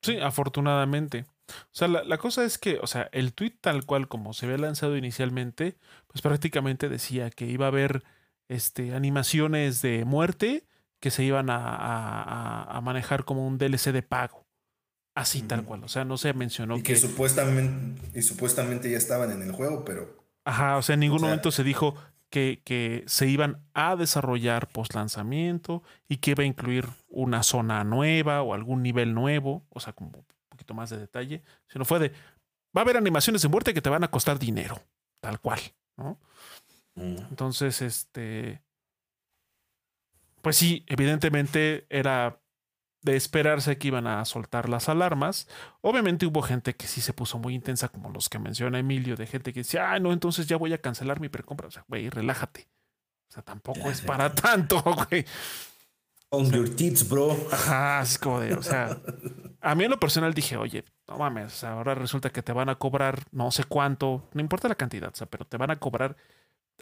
[0.00, 1.26] Sí, afortunadamente.
[1.48, 4.58] O sea, la, cosa es que, o sea, el tweet tal cual como se había
[4.58, 5.76] lanzado inicialmente,
[6.06, 8.02] pues prácticamente decía que iba a haber
[8.48, 10.66] este, animaciones de muerte
[11.00, 14.46] que se iban a, manejar como un DLC de pago.
[15.14, 15.84] Así tal cual.
[15.84, 19.84] O sea, no se mencionó y que, supuestamente y supuestamente ya estaban en el juego,
[19.84, 20.24] pero.
[20.44, 21.94] Ajá, o sea, en ningún momento se dijo
[22.30, 27.84] que, que, se iban a desarrollar post lanzamiento y que iba a incluir una zona
[27.84, 29.64] nueva o algún nivel nuevo.
[29.70, 30.24] O sea, como
[30.64, 32.08] poquito más de detalle, sino fue de,
[32.76, 34.80] va a haber animaciones de muerte que te van a costar dinero,
[35.20, 35.60] tal cual,
[35.96, 36.18] ¿no?
[36.94, 37.16] Mm.
[37.30, 38.62] Entonces, este,
[40.42, 42.40] pues sí, evidentemente era
[43.02, 45.46] de esperarse que iban a soltar las alarmas.
[45.82, 49.26] Obviamente hubo gente que sí se puso muy intensa, como los que menciona Emilio, de
[49.26, 51.68] gente que decía, ah, no, entonces ya voy a cancelar mi precompra.
[51.68, 52.68] O sea, güey, relájate.
[53.28, 55.26] O sea, tampoco es para tanto, güey.
[56.30, 57.36] On your tits, bro.
[57.52, 58.98] Ajá, es como de, o sea,
[59.64, 62.74] a mí en lo personal dije, oye, no mames, ahora resulta que te van a
[62.74, 66.16] cobrar no sé cuánto, no importa la cantidad, o sea, pero te van a cobrar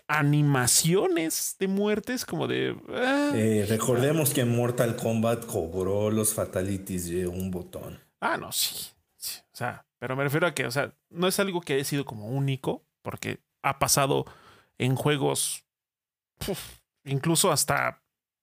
[0.09, 2.77] animaciones de muertes como de...
[2.91, 3.31] Ah".
[3.35, 8.01] Eh, recordemos que Mortal Kombat cobró los fatalities de un botón.
[8.21, 11.61] Ah, no, sí, O sea, pero me refiero a que, o sea, no es algo
[11.61, 14.27] que haya sido como único, porque ha pasado
[14.79, 15.65] en juegos,
[17.05, 18.03] incluso hasta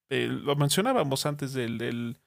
[0.09, 2.17] lo mencionábamos antes del,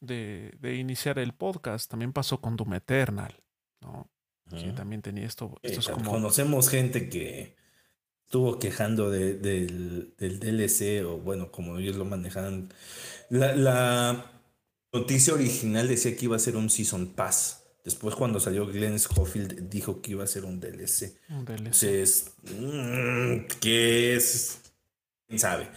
[0.00, 3.34] de, iniciar el podcast, también pasó con Doom Eternal,
[3.80, 4.10] ¿no?
[4.50, 5.60] Que también tenía esto.
[6.04, 7.54] Conocemos gente que
[8.24, 12.72] estuvo quejando del, del, DLC, o bueno, como ellos lo manejaban.
[13.28, 14.32] La, la,
[14.90, 17.64] noticia original decía que iba a ser un Season Pass.
[17.84, 21.14] Después, cuando salió Glenn Schofield, dijo que iba a ser un DLC.
[21.28, 21.58] Un DLC.
[21.58, 24.60] Entonces, mm, ¿qué es?
[25.26, 25.68] ¿Quién sabe?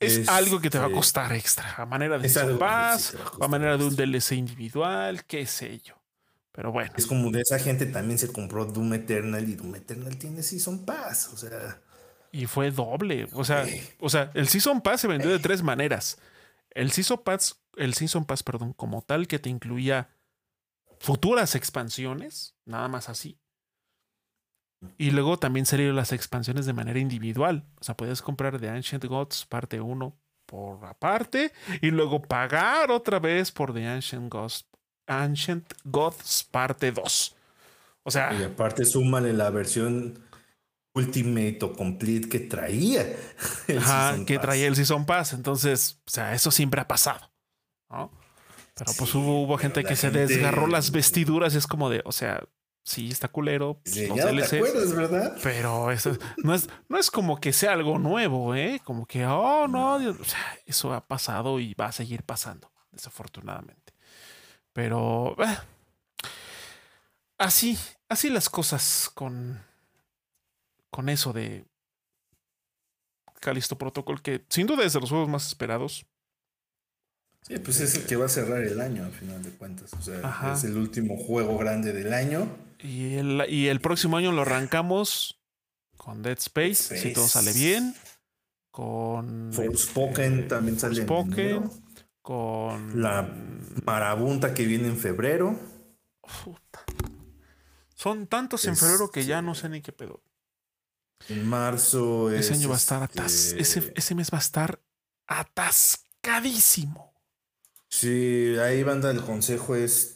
[0.00, 3.48] Es, algo que te va a este, costar extra, a manera de un pass, a,
[3.48, 5.94] manera de un DLC individual, qué sé yo.
[6.52, 6.92] Pero bueno.
[6.96, 10.84] Es como de esa gente también se compró Doom Eternal y Doom Eternal tiene Season
[10.84, 11.80] Pass, o sea.
[12.32, 13.28] Y fue doble.
[13.32, 13.66] O sea,
[14.00, 16.18] o sea, el Season Pass se vendió de tres maneras.
[16.70, 20.10] El Season Pass, el Season Pass, perdón, como tal que te incluía
[20.98, 23.38] futuras expansiones, nada más así.
[24.98, 27.64] Y luego también salieron las expansiones de manera individual.
[27.80, 30.16] O sea, puedes comprar The Ancient Gods parte 1
[30.46, 34.66] por aparte y luego pagar otra vez por The Ancient Gods,
[35.06, 37.36] Ancient Gods parte 2.
[38.04, 38.32] O sea.
[38.34, 40.18] Y aparte, súmale la versión
[40.94, 43.04] Ultimate o Complete que traía.
[43.78, 45.32] ajá, que traía el Season Pass.
[45.32, 47.30] Entonces, o sea, eso siempre ha pasado.
[47.90, 48.12] ¿no?
[48.76, 51.54] Pero pues hubo, hubo gente que se desgarró las vestiduras.
[51.54, 52.44] Es como de, o sea,
[52.84, 53.80] sí está culero.
[53.84, 55.36] Sí, ya te acuerdas, ¿verdad?
[55.42, 58.80] Pero eso no es, no es como que sea algo nuevo, ¿eh?
[58.84, 59.98] Como que, oh, no,
[60.66, 63.94] eso ha pasado y va a seguir pasando, desafortunadamente.
[64.72, 65.56] Pero eh,
[67.38, 69.60] así, así las cosas con,
[70.90, 71.64] con eso de
[73.40, 76.06] Calisto Protocol, que sin duda es de los juegos más esperados.
[77.46, 79.92] Sí, pues es el que va a cerrar el año, al final de cuentas.
[79.92, 82.48] O sea, es el último juego grande del año.
[82.84, 85.40] Y el, y el próximo año lo arrancamos
[85.96, 87.94] con Dead Space, si todo sale bien.
[88.70, 89.52] Con.
[89.54, 91.70] Forspoken eh, también sale Forspoken,
[92.20, 93.00] Con.
[93.00, 93.26] La
[93.86, 95.58] Marabunta que viene en febrero.
[97.94, 100.22] Son tantos en febrero que ya no sé ni qué pedo.
[101.30, 102.30] En marzo.
[102.30, 104.78] Ese año va a estar atas ese, ese mes va a estar
[105.26, 107.14] atascadísimo.
[107.88, 110.13] Sí, ahí banda el consejo es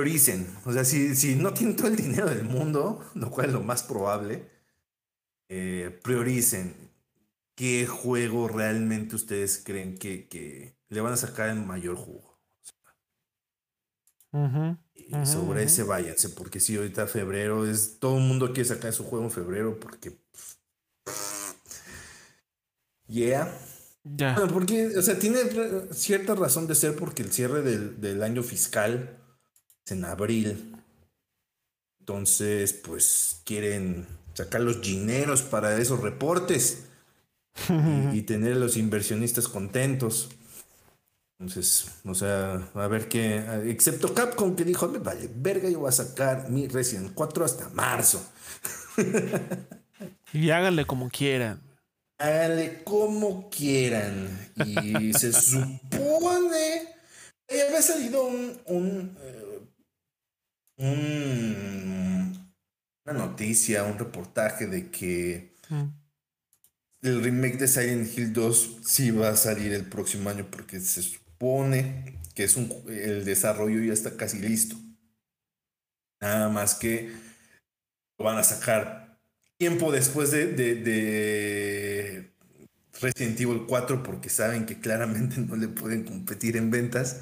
[0.00, 0.46] prioricen.
[0.64, 3.62] O sea, si, si no tienen todo el dinero del mundo, lo cual es lo
[3.62, 4.48] más probable,
[5.48, 6.74] eh, prioricen
[7.54, 12.40] qué juego realmente ustedes creen que, que le van a sacar el mayor jugo.
[14.94, 17.98] y sobre ese váyanse, porque si ahorita febrero es.
[17.98, 20.18] Todo el mundo quiere sacar su juego en febrero porque.
[23.06, 23.52] Yeah.
[24.04, 24.34] Ya.
[24.50, 25.40] porque, o sea, tiene
[25.92, 29.19] cierta razón de ser porque el cierre del, año fiscal
[29.90, 30.74] en abril.
[32.00, 36.84] Entonces, pues quieren sacar los dineros para esos reportes
[38.12, 40.30] y, tener a los inversionistas contentos.
[41.38, 43.44] Entonces, o sea, a ver qué.
[43.66, 48.24] Excepto Capcom que dijo: vale, verga, yo voy a sacar mi Resident 4 hasta marzo.
[50.32, 51.60] y háganle como quieran
[52.20, 54.52] háganle como quieran.
[54.56, 56.84] Y se supone
[57.48, 59.16] que había salido un, un,
[60.80, 62.32] una
[63.12, 65.84] noticia, un reportaje de que mm.
[67.02, 71.02] el remake de Silent Hill 2 sí va a salir el próximo año porque se
[71.02, 74.76] supone que es un, el desarrollo ya está casi listo.
[76.20, 77.12] Nada más que
[78.18, 79.18] lo van a sacar
[79.58, 82.30] tiempo después de, de,
[83.00, 87.20] Resident Evil 4 porque saben que claramente no le pueden competir en ventas.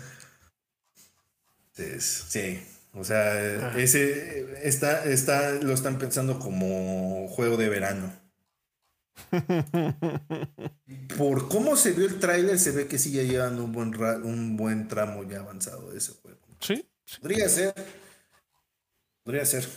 [1.75, 2.61] sí,
[2.99, 8.13] o sea, ese está, está, lo están pensando como juego de verano.
[11.17, 14.57] Por cómo se vio el tráiler, se ve que sí ya llevan un buen, un
[14.57, 16.41] buen tramo ya avanzado de ese juego.
[16.61, 16.85] Sí.
[17.21, 17.75] Podría ser.
[19.23, 19.69] Podría ser.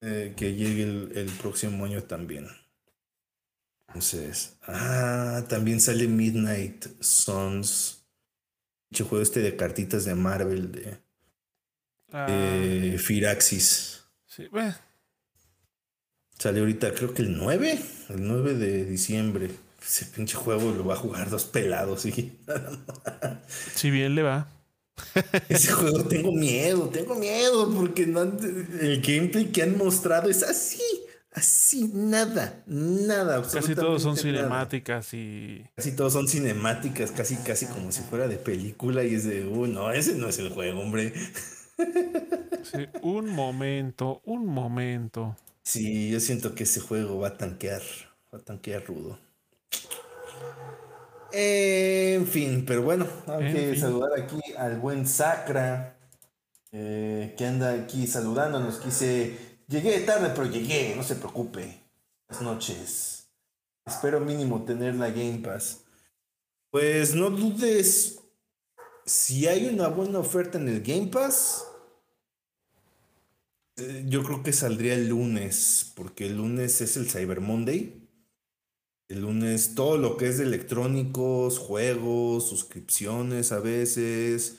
[0.00, 2.48] Eh, que llegue el, próximo año también.
[3.88, 8.04] Entonces, ah, también sale Midnight Suns.
[8.90, 11.00] El juego este de cartitas de Marvel de,
[12.12, 12.98] ah.
[12.98, 14.04] Firaxis.
[14.26, 14.74] Sí, bueno.
[16.38, 19.50] Sale ahorita, creo que el 9, el 9 de diciembre.
[19.80, 22.38] Ese pinche juego lo va a jugar dos pelados, ¿sí?
[23.74, 24.48] si bien le va.
[25.48, 30.82] Ese juego tengo miedo, tengo miedo, porque el gameplay que han mostrado es así,
[31.32, 33.42] así, nada, nada.
[33.42, 35.64] Casi todos son cinemáticas y.
[35.76, 39.70] Casi todos son cinemáticas, casi, casi como si fuera de película y es de, uy,
[39.70, 41.12] no, ese no es el juego, hombre.
[41.76, 45.36] Sí, un momento, un momento.
[45.62, 47.82] Sí, yo siento que ese juego va a tanquear,
[48.32, 49.18] va a tanquear rudo
[51.32, 55.96] en fin, pero bueno, hay que saludar aquí al buen Sacra,
[56.70, 58.78] eh, que anda aquí saludándonos.
[58.78, 61.82] Quise, llegué tarde, pero llegué, no se preocupe.
[62.28, 63.28] Buenas noches.
[63.86, 65.80] Espero mínimo tener la Game Pass.
[66.70, 68.20] Pues no dudes,
[69.04, 71.66] si hay una buena oferta en el Game Pass,
[73.76, 78.08] eh, yo creo que saldría el lunes, porque el lunes es el Cyber Monday.
[79.08, 84.58] El lunes todo lo que es de electrónicos, juegos, suscripciones a veces,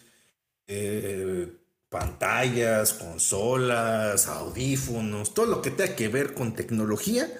[0.68, 1.52] eh,
[1.90, 7.32] pantallas, consolas, audífonos, todo lo que tenga que ver con tecnología.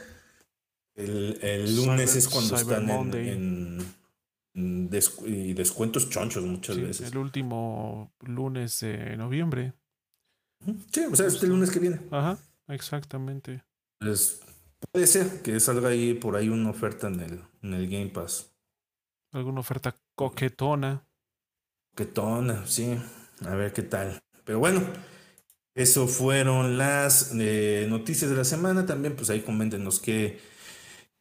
[0.96, 3.80] El, lunes es cuando están en,
[4.54, 7.12] y descuentos chonchos muchas veces.
[7.12, 9.74] El último lunes de noviembre.
[10.92, 12.00] Sí, o sea, este lunes que viene.
[12.12, 12.38] Ajá.
[12.68, 13.64] exactamente.
[14.00, 14.42] Pues,
[14.92, 18.52] puede ser que salga ahí por ahí una oferta en el, en el Game Pass.
[19.32, 21.06] Alguna oferta coquetona.
[21.96, 22.98] Coquetona, sí.
[23.46, 24.22] A ver qué tal.
[24.46, 24.82] Pero bueno,
[25.76, 28.86] eso fueron las eh, noticias de la semana.
[28.86, 30.40] También, pues ahí coméntenos qué,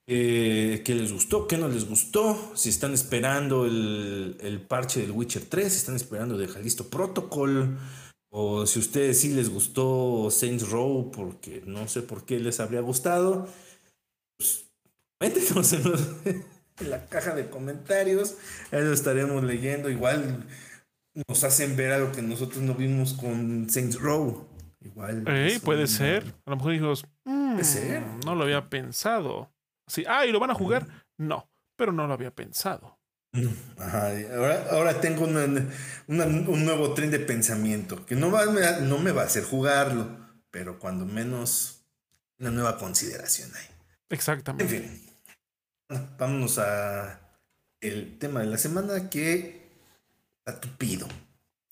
[0.06, 2.52] qué les gustó, qué no les gustó.
[2.54, 7.78] Si están esperando el, el parche del Witcher 3, si están esperando de Jalisto Protocol.
[8.34, 12.60] O si a ustedes sí les gustó Saints Row, porque no sé por qué les
[12.60, 13.46] habría gustado,
[14.38, 14.72] pues
[15.20, 15.82] métenos en,
[16.78, 18.38] en la caja de comentarios.
[18.70, 19.90] Ahí lo estaremos leyendo.
[19.90, 20.46] Igual
[21.28, 24.48] nos hacen ver algo que nosotros no vimos con Saints Row.
[24.80, 25.24] Igual.
[25.62, 26.24] puede ser.
[26.46, 27.60] A lo mejor dijimos, mm,
[28.24, 29.51] no lo había pensado.
[29.86, 30.86] Sí, ah, ¿y lo van a jugar?
[31.16, 32.98] No, pero no lo había pensado.
[33.78, 38.44] Ajá, ahora, ahora tengo un nuevo tren de pensamiento que no, va,
[38.80, 40.06] no me va a hacer jugarlo,
[40.50, 41.86] pero cuando menos
[42.38, 43.66] una nueva consideración hay.
[44.10, 44.76] Exactamente.
[44.76, 45.10] En fin,
[46.18, 47.20] vámonos a
[47.80, 49.72] el tema de la semana que
[50.38, 51.08] está tupido.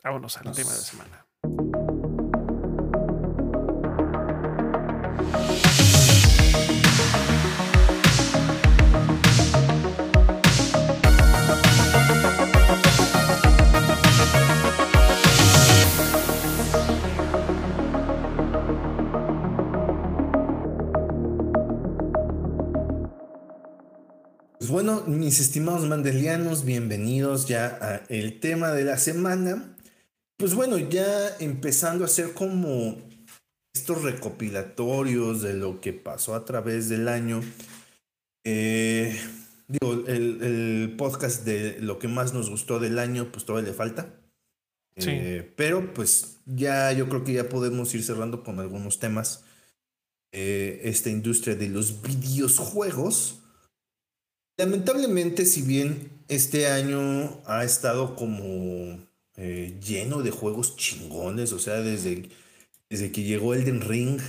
[0.03, 1.27] Vámonos al tema de la semana.
[25.31, 29.77] Mis estimados mandelianos, bienvenidos ya a el tema de la semana.
[30.37, 32.99] Pues bueno, ya empezando a hacer como
[33.73, 37.43] estos recopilatorios de lo que pasó a través del año.
[38.43, 39.17] Eh,
[39.69, 44.13] digo, el, podcast de lo que más nos gustó del año, pues todavía le falta.
[44.97, 45.11] Sí.
[45.13, 49.45] Eh, pero pues ya yo creo que ya podemos ir cerrando con algunos temas.
[50.33, 53.40] Eh, esta industria de los videojuegos
[54.61, 59.01] Lamentablemente, si bien este año ha estado como
[59.37, 62.29] eh, lleno de juegos chingones, o sea, desde,
[62.91, 64.21] desde que llegó Elden Ring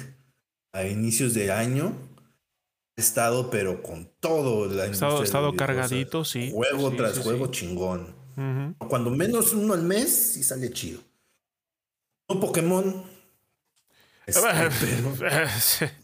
[0.71, 1.97] a inicios de año,
[2.97, 6.49] ha estado pero con todo la Ha estado, estado cargadito, sí.
[6.53, 8.15] Juego tras juego chingón.
[8.87, 11.01] Cuando menos uno al mes, sí sale chido.
[12.29, 13.03] Un Pokémon.
[14.27, 15.91] Este,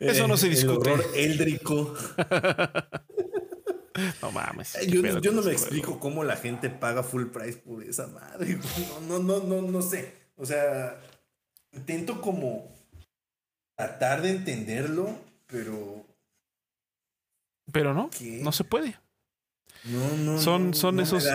[0.00, 0.92] Eso no se discute.
[1.14, 1.94] El éldrico.
[4.22, 4.76] No mames.
[4.76, 8.58] Eh, yo, no me explico cómo la gente paga full price por esa madre.
[9.08, 10.14] No, no, no, no, sé.
[10.36, 11.00] O sea,
[11.72, 12.72] intento como
[13.76, 16.06] tratar de entenderlo, pero.
[17.72, 18.96] Pero no, no se puede.
[19.84, 20.38] No, no.
[20.38, 21.26] Son, son esos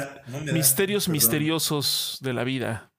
[0.53, 2.93] misterios misteriosos de la vida.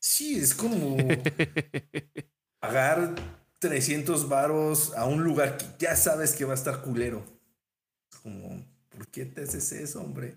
[0.00, 0.96] Sí, es como
[2.66, 3.14] pagar
[3.60, 7.24] 300 varos a un lugar que ya sabes que va a estar culero.
[8.12, 10.36] Es como, ¿por qué te haces eso, hombre?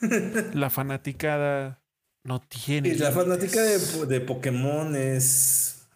[0.54, 1.82] La fanaticada
[2.24, 2.94] no tiene.
[2.96, 5.86] la fanática de, de Pokémon es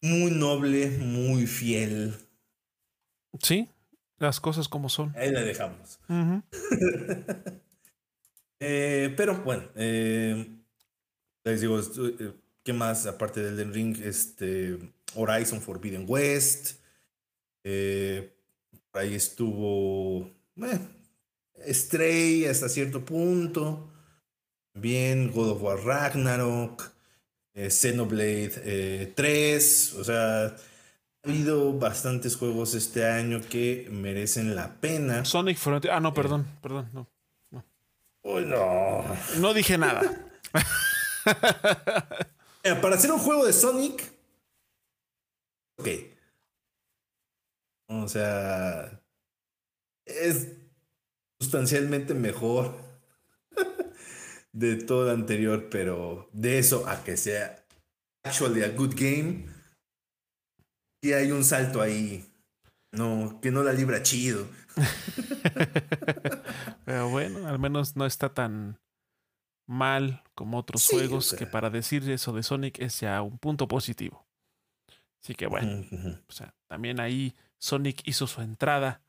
[0.00, 2.16] muy noble, muy fiel.
[3.42, 3.68] Sí,
[4.18, 5.12] las cosas como son.
[5.16, 6.00] Ahí la dejamos.
[8.60, 10.44] Eh, pero bueno, eh,
[11.44, 12.32] les digo, eh,
[12.68, 13.98] ¿qué más aparte del Den Ring?
[14.04, 14.78] Este,
[15.14, 16.72] Horizon Forbidden West.
[17.64, 18.30] Eh,
[18.90, 23.88] por ahí estuvo eh, Stray hasta cierto punto.
[24.74, 26.92] Bien, God of War Ragnarok.
[27.54, 29.94] Xenoblade 3.
[29.94, 30.56] O sea, ha
[31.24, 35.24] habido bastantes juegos este año que merecen la pena.
[35.24, 35.94] Sonic Frontier.
[35.94, 37.08] Ah, no, perdón, perdón, no.
[37.50, 37.64] no.
[38.24, 39.04] no.
[39.38, 40.02] No dije nada.
[42.62, 44.12] para hacer un juego de Sonic.
[45.78, 45.88] Ok.
[47.88, 49.02] O sea.
[50.06, 50.56] Es
[51.40, 52.76] sustancialmente mejor
[54.52, 57.64] de todo lo anterior, pero de eso a que sea
[58.24, 59.46] actually a good game.
[61.02, 62.24] Y hay un salto ahí.
[62.92, 64.46] No, que no la libra chido.
[66.84, 68.78] pero bueno, al menos no está tan
[69.68, 74.26] mal como otros juegos, que para decir eso de Sonic es ya un punto positivo.
[75.22, 75.84] Así que bueno,
[76.26, 79.02] o sea, también ahí Sonic hizo su entrada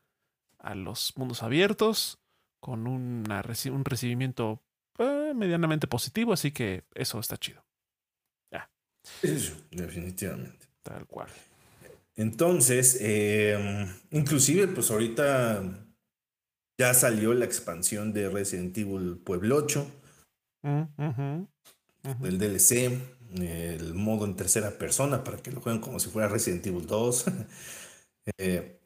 [0.58, 2.18] a los mundos abiertos
[2.60, 3.42] con una,
[3.72, 4.62] un recibimiento
[4.98, 7.64] eh, medianamente positivo, así que eso está chido.
[8.52, 8.70] Ya.
[9.22, 10.66] Eso, definitivamente.
[10.82, 11.28] Tal cual.
[12.16, 15.62] Entonces, em, inclusive, pues ahorita
[16.78, 19.99] ya salió la expansión de Resident Evil Pueblo 8
[20.62, 22.98] el DLC.
[23.36, 27.24] el modo en tercera persona para que lo jueguen como si fuera Resident Evil 2.
[28.36, 28.78] Eh,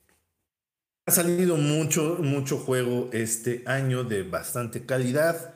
[1.07, 5.55] ha salido mucho, mucho juego este año de bastante calidad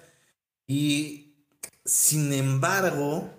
[0.67, 1.29] y
[1.89, 3.31] sin embargo,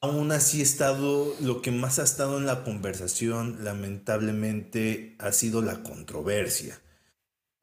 [0.00, 5.82] aún así estado, lo que más ha estado en la conversación, lamentablemente, ha sido la
[5.82, 6.80] controversia.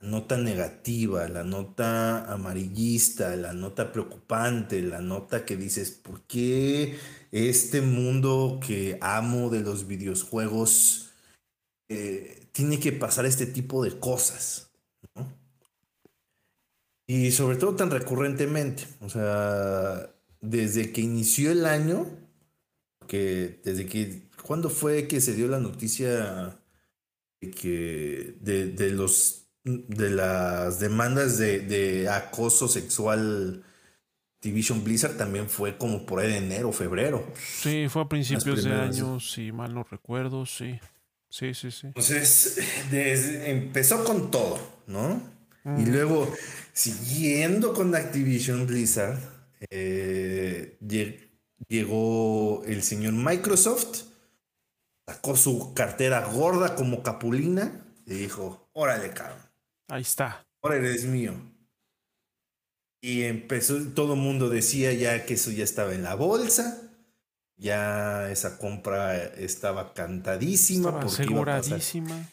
[0.02, 6.97] Nota negativa, la nota amarillista, la nota preocupante, la nota que dices, ¿por qué
[7.32, 11.12] este mundo que amo de los videojuegos
[11.89, 14.72] eh, tiene que pasar este tipo de cosas?
[17.10, 18.84] Y sobre todo tan recurrentemente.
[19.02, 22.06] O sea, desde que inició el año,
[23.08, 26.62] que desde que, ¿cuándo fue que se dio la noticia
[27.41, 29.39] de que de, los
[29.88, 33.63] de las demandas de, acoso sexual
[34.41, 37.26] Division Blizzard también fue como por ahí de enero, febrero.
[37.38, 40.80] Sí, fue a principios de año, si mal no recuerdo, sí.
[41.30, 41.88] Sí, sí, sí.
[41.88, 42.57] Entonces,
[42.91, 45.22] empezó con todo, ¿no?
[45.78, 46.34] Y luego,
[46.74, 49.20] siguiendo con Activision Blizzard,
[49.70, 50.78] eh,
[51.67, 54.03] llegó el señor Microsoft,
[55.05, 59.49] sacó su cartera gorda como capulina y dijo, órale, cabrón.
[59.90, 60.46] Ahí está.
[60.62, 61.34] Ahora eres mío.
[63.02, 66.82] Y empezó, todo el mundo decía ya que eso ya estaba en la bolsa,
[67.58, 70.90] ya esa compra estaba cantadísima.
[70.90, 72.30] Estaba aseguradísima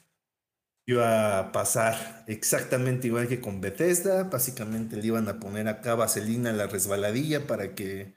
[0.87, 4.25] iba a pasar exactamente igual que con Bethesda.
[4.25, 8.15] Básicamente le iban a poner acá vaselina en la resbaladilla para que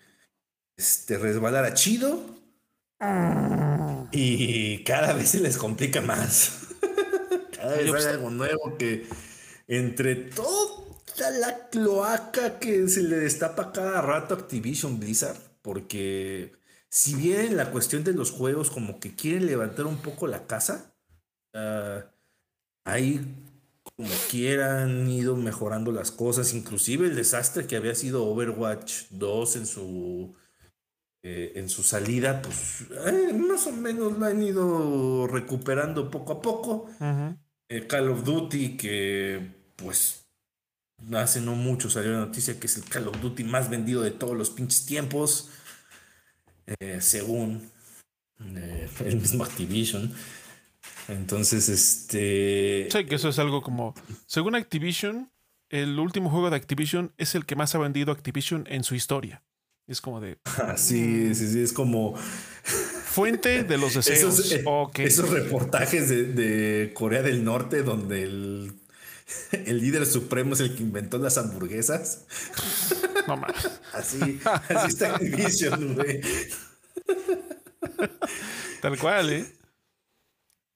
[0.77, 2.23] este, resbalara chido.
[4.11, 6.67] Y cada vez se les complica más.
[7.55, 9.07] cada vez hay algo nuevo que
[9.69, 16.53] entre toda la cloaca que se le destapa cada rato a Activision Blizzard, porque
[16.89, 20.95] si bien la cuestión de los juegos como que quieren levantar un poco la casa,
[21.53, 22.01] uh,
[22.83, 23.21] ahí
[23.83, 29.65] como quieran ido mejorando las cosas, inclusive el desastre que había sido Overwatch 2 en
[29.67, 30.35] su
[31.21, 36.41] eh, en su salida, pues eh, más o menos lo han ido recuperando poco a
[36.41, 36.89] poco.
[37.67, 40.25] Eh, Call of Duty, que pues
[41.13, 44.11] hace no mucho salió la noticia que es el Call of Duty más vendido de
[44.11, 45.49] todos los pinches tiempos,
[46.99, 47.69] según
[48.39, 50.13] el mismo Activision.
[51.07, 52.87] Entonces, este.
[52.91, 53.95] Sí, que eso es algo como.
[54.27, 55.31] Según Activision,
[55.69, 59.43] el último juego de Activision es el que más ha vendido Activision en su historia.
[59.87, 60.37] Es como de.
[60.61, 62.15] Ah, sí, sí, sí, es como.
[62.15, 64.39] Fuente de los deseos.
[64.39, 64.63] Esos, eh,
[65.03, 68.78] esos reportajes de, Corea del Norte donde el,
[69.51, 72.25] el líder supremo es el que inventó las hamburguesas.
[73.27, 73.81] No más.
[73.93, 76.21] Así, así está Activision, güey.
[78.81, 79.45] Tal cual, ¿eh?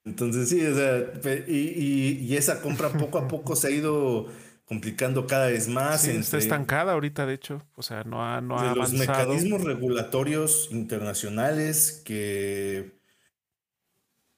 [0.06, 4.28] Entonces sí, o sea, y, esa compra poco a poco se ha ido
[4.66, 6.06] complicando cada vez más.
[6.06, 7.66] está estancada ahorita, de hecho.
[7.76, 13.00] O sea, no ha, no de Los mecanismos regulatorios internacionales que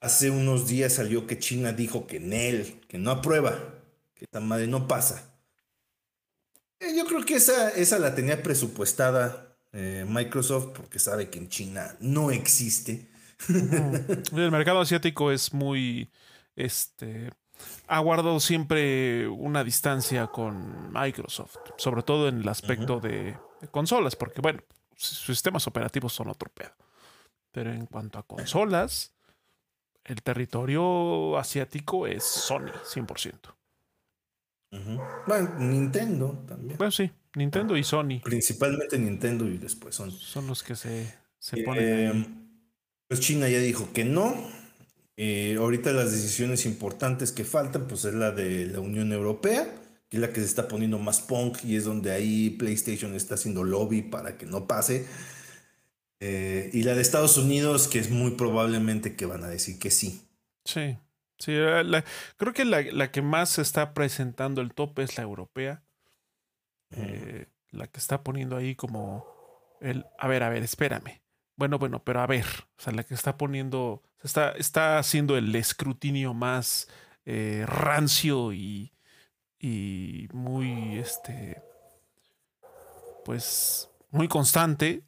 [0.02, 3.75] hace unos días salió que China dijo que en él, que no aprueba,
[4.16, 5.36] que esta madre no pasa.
[6.80, 11.50] Eh, yo creo que esa, esa la tenía presupuestada eh, Microsoft porque sabe que en
[11.50, 13.10] China no existe.
[13.50, 16.10] El mercado asiático es muy,
[16.56, 17.30] este,
[17.88, 23.38] ha guardado siempre una distancia con Microsoft, sobre todo en el aspecto de,
[23.72, 24.62] consolas, porque bueno,
[24.96, 26.72] sus sistemas operativos son otro pedo.
[27.52, 29.14] Pero en cuanto a consolas,
[30.04, 33.56] el territorio asiático es Sony, 100%.
[35.28, 36.78] Bueno, Nintendo también.
[36.78, 38.22] Bueno, sí, Nintendo y Sony.
[38.24, 40.12] Principalmente Nintendo y después Sony.
[40.12, 41.84] Son los que se, se ponen.
[41.84, 42.26] Em,
[43.08, 44.36] pues China ya dijo que no.
[45.18, 49.66] Eh, ahorita las decisiones importantes que faltan, pues es la de la Unión Europea,
[50.10, 53.36] que es la que se está poniendo más punk y es donde ahí PlayStation está
[53.36, 55.08] haciendo lobby para que no pase.
[56.20, 59.92] Eh, y la de Estados Unidos, que es muy probablemente que van a decir que
[59.92, 60.22] sí.
[60.66, 60.98] Sí,
[61.38, 61.54] sí.
[62.38, 65.84] creo que la, que más se está presentando el tope es la europea.
[66.92, 69.26] Eh, la que está poniendo ahí como
[69.82, 71.22] el, a ver, a ver, espérame.
[71.58, 72.46] Bueno, bueno, pero a ver,
[72.78, 76.90] o sea, la que está poniendo, está, está haciendo el escrutinio más
[77.26, 78.94] eh, rancio y,
[79.60, 81.62] y muy, este,
[83.24, 85.04] pues, muy constante.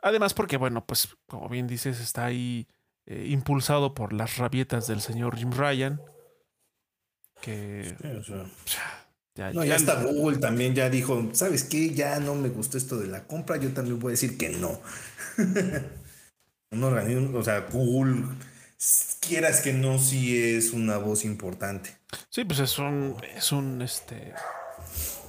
[0.00, 2.68] Además, porque, bueno, pues, como bien dices, está ahí
[3.06, 6.00] eh, impulsado por las rabietas del señor Jim Ryan,
[7.40, 7.94] que
[9.34, 11.90] Ya, no, ya, está Google también ya dijo, ¿sabes qué?
[11.94, 14.80] Ya no me gustó esto de la compra, yo también voy a decir que no.
[16.70, 18.24] un organismo, o sea, Google,
[19.20, 21.96] quieras que no, sí es una voz importante.
[22.30, 24.34] Sí, pues es un, es un, este,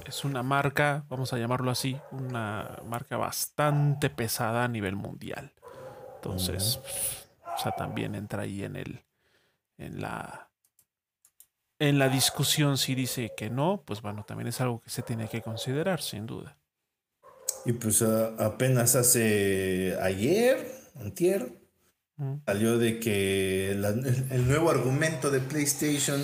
[0.06, 5.52] es una marca, vamos a llamarlo así, una marca bastante pesada a nivel mundial.
[6.16, 6.80] Entonces,
[7.58, 9.04] o sea, también entra ahí en el,
[9.78, 10.48] en la,
[11.80, 15.28] en la discusión si dice que no, pues bueno, también es algo que se tiene
[15.28, 16.56] que considerar, sin duda.
[17.64, 21.52] Y pues apenas hace ayer, antier,
[22.46, 26.22] salió de que el, nuevo argumento de PlayStation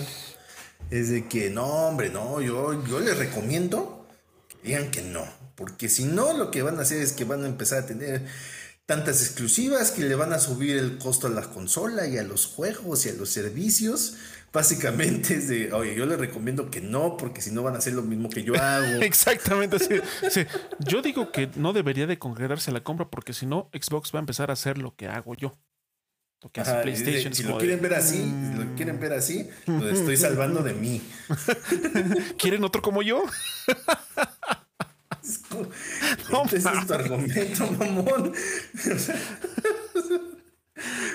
[0.91, 4.07] es de que no, hombre, no, yo, yo les recomiendo
[4.49, 5.24] que digan que no,
[5.57, 8.24] porque si no, lo que van a hacer es que van a empezar a tener
[8.87, 12.47] tantas exclusivas que le van a subir el costo a la consola y a los
[12.47, 14.16] juegos y a los servicios
[14.55, 17.93] básicamente es de, oye, yo le recomiendo que no, porque si no van a hacer
[17.93, 18.87] lo mismo que yo hago.
[19.03, 20.47] Exactamente, sí,
[20.78, 24.20] Yo digo que no debería de concretarse la compra, porque si no, Xbox va a
[24.20, 25.59] empezar a hacer lo que hago yo.
[26.41, 27.35] Lo que hace PlayStation.
[27.35, 28.74] si lo quieren ver así, si lo mm".
[28.76, 31.03] quieren ver así, lo estoy salvando de mí.
[32.39, 33.24] ¿Quieren otro como yo?
[36.33, 38.33] no, ese es tu argumento, mamón.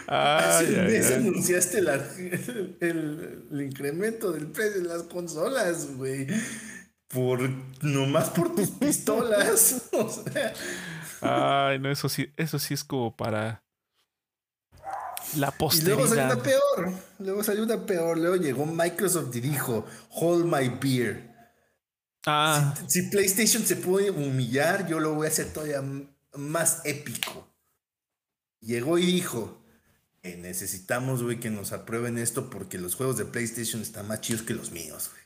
[0.08, 1.80] Hace un mes anunciaste
[2.80, 6.28] el, incremento del precio de las consolas, güey.
[7.08, 7.50] Por
[7.82, 9.84] nomás por tus pistolas.
[9.92, 10.54] o sea.
[11.22, 13.64] Ay, no, eso sí, eso sí es como para
[15.36, 15.94] la posteridad.
[15.94, 16.94] Y luego salió una peor.
[17.20, 18.18] Luego salió una peor.
[18.18, 21.29] Luego llegó Microsoft y dijo: Hold my beer.
[22.26, 22.74] Ah.
[22.88, 25.82] Si, si PlayStation se puede humillar, yo lo voy a hacer todavía
[26.34, 27.54] más épico.
[28.62, 29.64] Llegó y dijo:
[30.24, 34.54] necesitamos, güey, que nos aprueben esto porque los juegos de PlayStation están más chidos que
[34.54, 35.20] los míos, güey.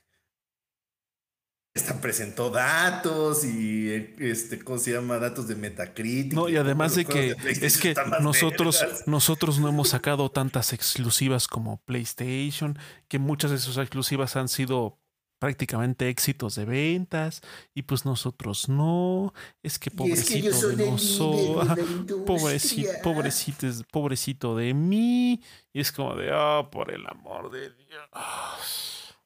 [1.75, 5.17] Esta presentó datos y este, ¿cómo se llama?
[5.17, 6.33] Datos de Metacritic.
[6.33, 11.81] No, y además de que es que nosotros, nosotros no hemos sacado tantas exclusivas como
[11.83, 12.77] PlayStation,
[13.07, 15.01] que muchas de sus exclusivas han sido
[15.43, 17.41] prácticamente éxitos de ventas
[17.73, 19.33] y pues nosotros no.
[19.61, 21.67] Es que pobrecito de nosotros,
[22.25, 25.43] pobrecito, pobrecito, pobrecito de mí.
[25.73, 29.17] Y es como de, oh, por el amor de Dios.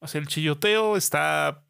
[0.00, 1.62] O sea, el chilloteo está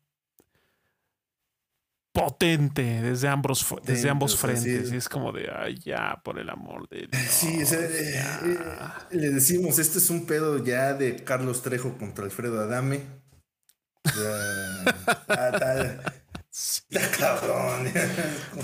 [2.17, 4.91] potente desde ambos, desde ambos frentes.
[4.91, 7.23] Y es como de, ay, ya, por el amor de Dios.
[7.29, 8.59] Sí, eh, eh,
[9.11, 13.26] le decimos, este es un pedo ya de Carlos Trejo contra Alfredo Adame.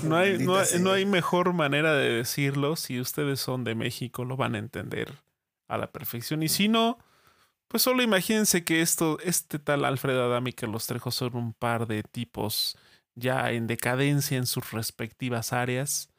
[0.03, 2.75] No hay, no, hay, mejor manera de decirlo.
[2.75, 5.13] Si ustedes son de México, lo van a entender
[5.67, 6.41] a la perfección.
[6.41, 6.97] Y si no,
[7.67, 11.87] pues solo imagínense que esto, este tal Alfredo Adami que los Trejo son un par
[11.87, 12.77] de tipos
[13.15, 16.09] ya en decadencia en sus respectivas áreas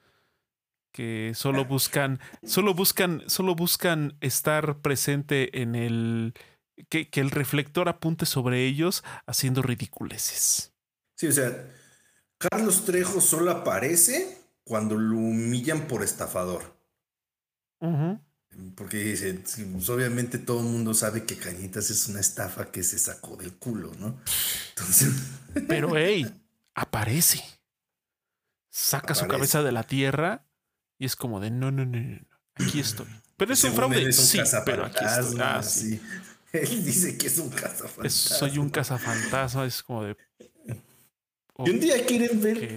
[0.92, 6.34] que solo buscan, solo buscan, solo buscan estar presente en el
[6.88, 10.72] que, el reflector apunte sobre ellos haciendo ridiculeces.
[11.16, 11.70] Sí, o sea,
[12.38, 16.74] Carlos Trejo solo aparece cuando lo humillan por estafador.
[18.76, 19.34] Porque dice,
[19.72, 23.52] pues, obviamente todo el mundo sabe que Cañitas es una estafa que se sacó del
[23.54, 24.18] culo, ¿no?
[24.70, 25.12] Entonces.
[25.68, 26.26] Pero, hey,
[26.74, 27.44] aparece.
[28.70, 30.46] Saca su cabeza de la tierra
[30.98, 32.18] y es como de no, no, no, no,
[32.54, 33.06] aquí estoy.
[33.36, 34.12] Pero es un fraude.
[34.12, 35.40] sí, pero aquí estoy.
[35.40, 36.00] Ah, sí.
[36.54, 38.08] Él dice que es un cazafantasma.
[38.10, 40.16] soy un cazafantasma, es como de.
[41.58, 42.68] Y un día quieren ver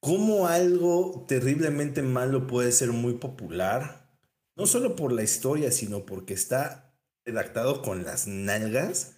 [0.00, 4.08] cómo algo terriblemente malo puede ser muy popular.
[4.56, 9.16] No solo por la historia, sino porque está redactado con las nalgas.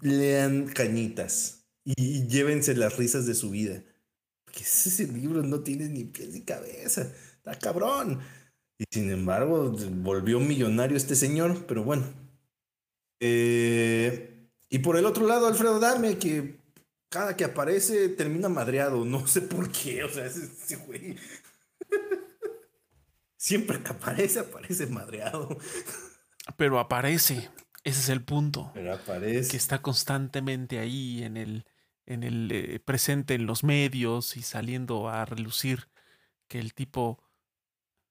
[0.00, 3.84] Lean cañitas y llévense las risas de su vida.
[4.44, 7.12] Porque ese libro no tiene ni pies ni cabeza.
[7.36, 8.20] Está cabrón.
[8.78, 12.04] Y sin embargo, volvió millonario este señor, pero bueno.
[13.20, 16.60] Eh, y por el otro lado, Alfredo Dame, que
[17.08, 19.04] cada que aparece termina madreado.
[19.04, 20.04] No sé por qué.
[20.04, 21.16] O sea, ese, güey.
[23.36, 25.56] Siempre que aparece, aparece madreado.
[26.56, 27.48] Pero aparece.
[27.84, 28.70] Ese es el punto.
[28.74, 29.50] Pero aparece.
[29.50, 31.64] Que está constantemente ahí en el,
[32.04, 35.88] en el eh, presente en los medios y saliendo a relucir
[36.48, 37.22] que el tipo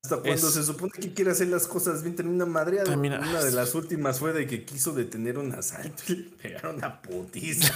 [0.05, 2.93] hasta cuando se supone que quiere hacer las cosas bien, termina madreado.
[2.93, 7.01] Una de las últimas fue de que quiso detener un asalto y le pegaron a
[7.01, 7.73] putiza.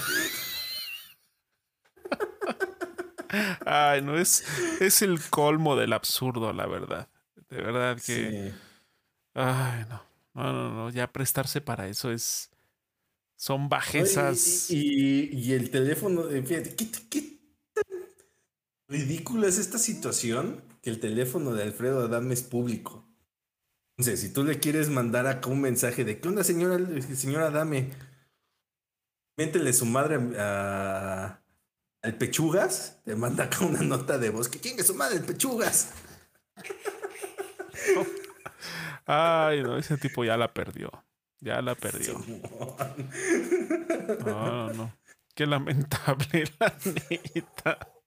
[3.66, 4.44] Ay, no, es,
[4.80, 7.08] es el colmo del absurdo, la verdad.
[7.50, 8.54] De verdad que.
[9.34, 10.04] Ay, no.
[10.36, 10.90] No, no, no.
[10.92, 12.52] Ya prestarse para eso es.
[13.36, 14.70] Son bajezas.
[14.70, 17.39] Y, el teléfono, fíjate, ¿qué, qué
[18.90, 23.06] ridícula es esta situación que el teléfono de Alfredo Adame es público.
[23.98, 26.78] Entonces, si tú le quieres mandar acá un mensaje de ¿qué onda, señora,
[27.16, 27.92] señora Adame?
[29.38, 31.42] Méntele su madre a,
[32.02, 35.92] al Pechugas, te manda acá una nota de voz que es su madre el Pechugas.
[39.06, 40.92] Ay, no, ese tipo ya la perdió.
[41.40, 42.22] Ya la perdió.
[44.26, 44.94] No, no, no.
[45.34, 46.78] Qué lamentable, la
[47.10, 47.99] neta.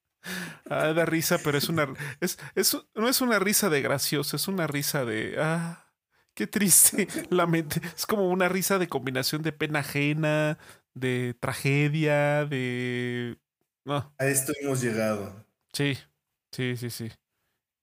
[0.68, 1.92] Ah, da risa, pero es una.
[2.20, 5.36] Es, es, no es una risa de gracioso, es una risa de.
[5.38, 5.86] Ah,
[6.34, 7.06] qué triste.
[7.30, 7.80] La mente.
[7.96, 10.58] Es como una risa de combinación de pena ajena,
[10.94, 13.38] de tragedia, de.
[13.84, 14.14] No.
[14.18, 15.44] A esto hemos llegado.
[15.72, 15.98] Sí,
[16.52, 17.10] sí, sí, sí.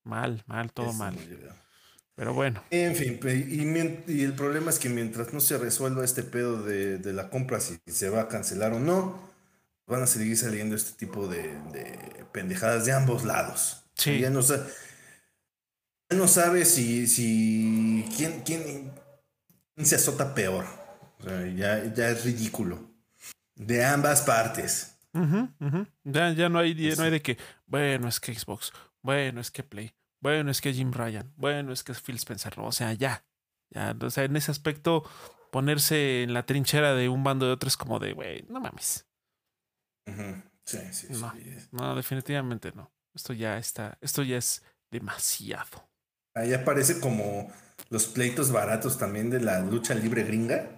[0.04, 1.16] Mal, mal, todo mal.
[2.14, 2.62] Pero bueno.
[2.70, 6.98] En fin, y, y, el problema es que mientras no se resuelva este pedo de,
[6.98, 9.29] de la compra, si se va a cancelar o no,
[9.90, 11.58] van a seguir saliendo este tipo de,
[12.32, 13.84] pendejadas de ambos lados.
[13.94, 14.20] Sí.
[14.20, 18.92] Ya no, ya no sabe si, si quién, quién,
[19.76, 20.64] se azota peor.
[21.18, 22.88] O sea, ya, ya es ridículo.
[23.56, 24.96] De ambas partes.
[26.04, 27.36] Ya, ya no hay, no hay de que,
[27.66, 28.72] bueno, es que Xbox,
[29.02, 32.72] bueno, es que Play, bueno, es que Jim Ryan, bueno, es que Phil Spencer, o
[32.72, 33.24] sea, ya.
[33.70, 35.04] Ya, o sea, en ese aspecto,
[35.50, 39.09] ponerse en la trinchera de un bando de otros como de, güey, no mames.
[40.64, 41.32] Sí, sí, no,
[41.72, 42.90] No, definitivamente no.
[43.14, 45.88] Esto ya está, esto ya es demasiado.
[46.34, 47.50] Ahí aparece como
[47.88, 50.76] los pleitos baratos también de la lucha libre gringa.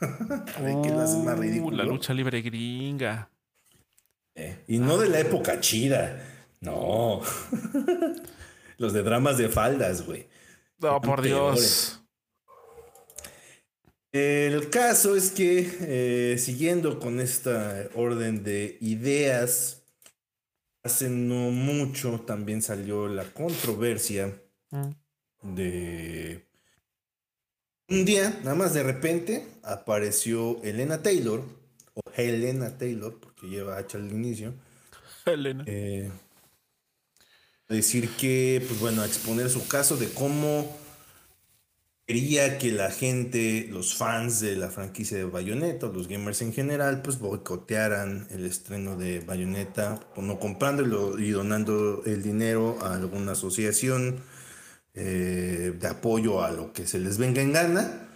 [0.58, 3.28] Uh, la lucha libre gringa.
[4.34, 6.18] Eh, y no de la época chida.
[6.60, 7.20] No.
[8.78, 10.26] los de dramas de faldas, güey.
[10.78, 11.99] No, por Dios.
[14.12, 19.82] El caso es que, eh, siguiendo con esta orden de ideas,
[20.82, 24.36] hace no mucho también salió la controversia
[24.70, 25.54] mm.
[25.54, 26.44] de...
[27.88, 31.42] Un día, nada más de repente, apareció Elena Taylor,
[31.94, 34.54] o Helena Taylor, porque lleva H al inicio.
[35.26, 35.64] Helena.
[35.66, 36.10] Eh,
[37.68, 40.79] decir que, pues bueno, a exponer su caso de cómo
[42.10, 47.02] quería que la gente, los fans de la franquicia de Bayonetta, los gamers en general,
[47.02, 53.32] pues boicotearan el estreno de Bayonetta, o no comprándolo y donando el dinero a alguna
[53.32, 54.16] asociación
[54.94, 58.08] eh, de apoyo a lo que se les venga en gana.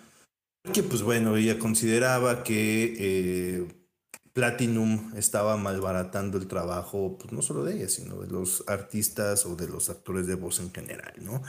[0.73, 3.69] Que pues bueno, ella consideraba que eh,
[4.33, 9.55] Platinum estaba malbaratando el trabajo, pues no solo de ella, sino de los artistas o
[9.55, 11.41] de los actores de voz en general, ¿no?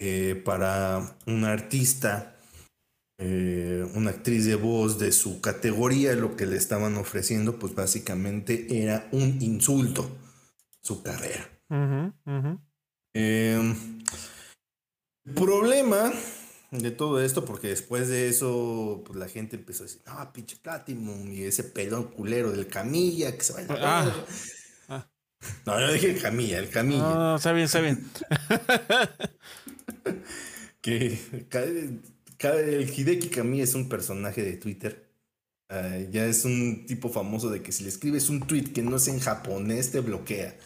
[0.00, 2.36] Eh, para un artista,
[3.18, 8.84] eh, una actriz de voz de su categoría, lo que le estaban ofreciendo, pues básicamente
[8.84, 10.08] era un insulto
[10.80, 11.50] su carrera.
[13.12, 13.74] Em,
[15.24, 16.12] el problema
[16.70, 20.56] de todo esto, porque después de eso, pues la gente empezó a decir, no, pinche
[20.56, 24.24] Platinum, y ese pelón culero del Camilla, que se va a ah.
[24.88, 25.10] ah.
[25.66, 27.02] No, yo dije el Camilla, el Camilla.
[27.02, 28.08] No, está bien, está bien.
[30.80, 31.18] que
[32.40, 35.08] el Hideki Kami es un personaje de Twitter.
[36.10, 39.08] Ya es un tipo famoso de que si le escribes un tweet que no es
[39.08, 40.56] en japonés, te bloquea.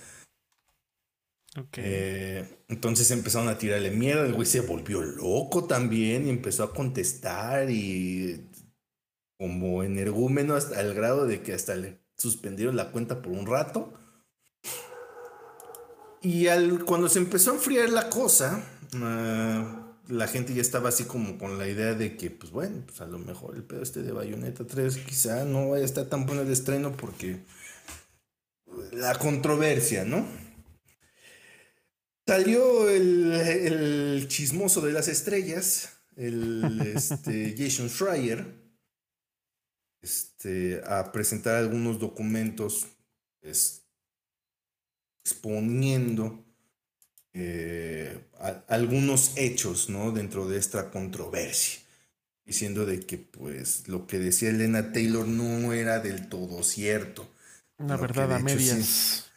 [1.76, 4.24] Eh, entonces empezaron a tirarle mierda.
[4.24, 8.48] El güey se volvió loco también y empezó a contestar y
[9.38, 13.92] como energúmeno hasta el grado de que hasta le suspendieron la cuenta por un rato.
[16.22, 18.64] Y al, cuando se empezó a enfriar la cosa,
[18.94, 23.00] Ah, la gente ya estaba así como con la idea de que, pues bueno, pues
[23.00, 26.26] a lo mejor el pedo este de Bayonetta 3 quizá no vaya a estar tan
[26.26, 27.42] bueno de estreno porque
[28.92, 30.26] la controversia, ¿no?
[32.26, 38.62] Salió el, chismoso de las estrellas, el este, Jason Schreier,
[40.00, 42.86] este, a presentar algunos documentos
[45.24, 46.41] exponiendo
[47.34, 48.24] eh,
[48.68, 50.12] algunos hechos ¿no?
[50.12, 51.80] dentro de esta controversia,
[52.44, 57.30] diciendo de que pues lo que decía Elena Taylor no era del todo cierto.
[57.78, 59.30] Una verdad a medias.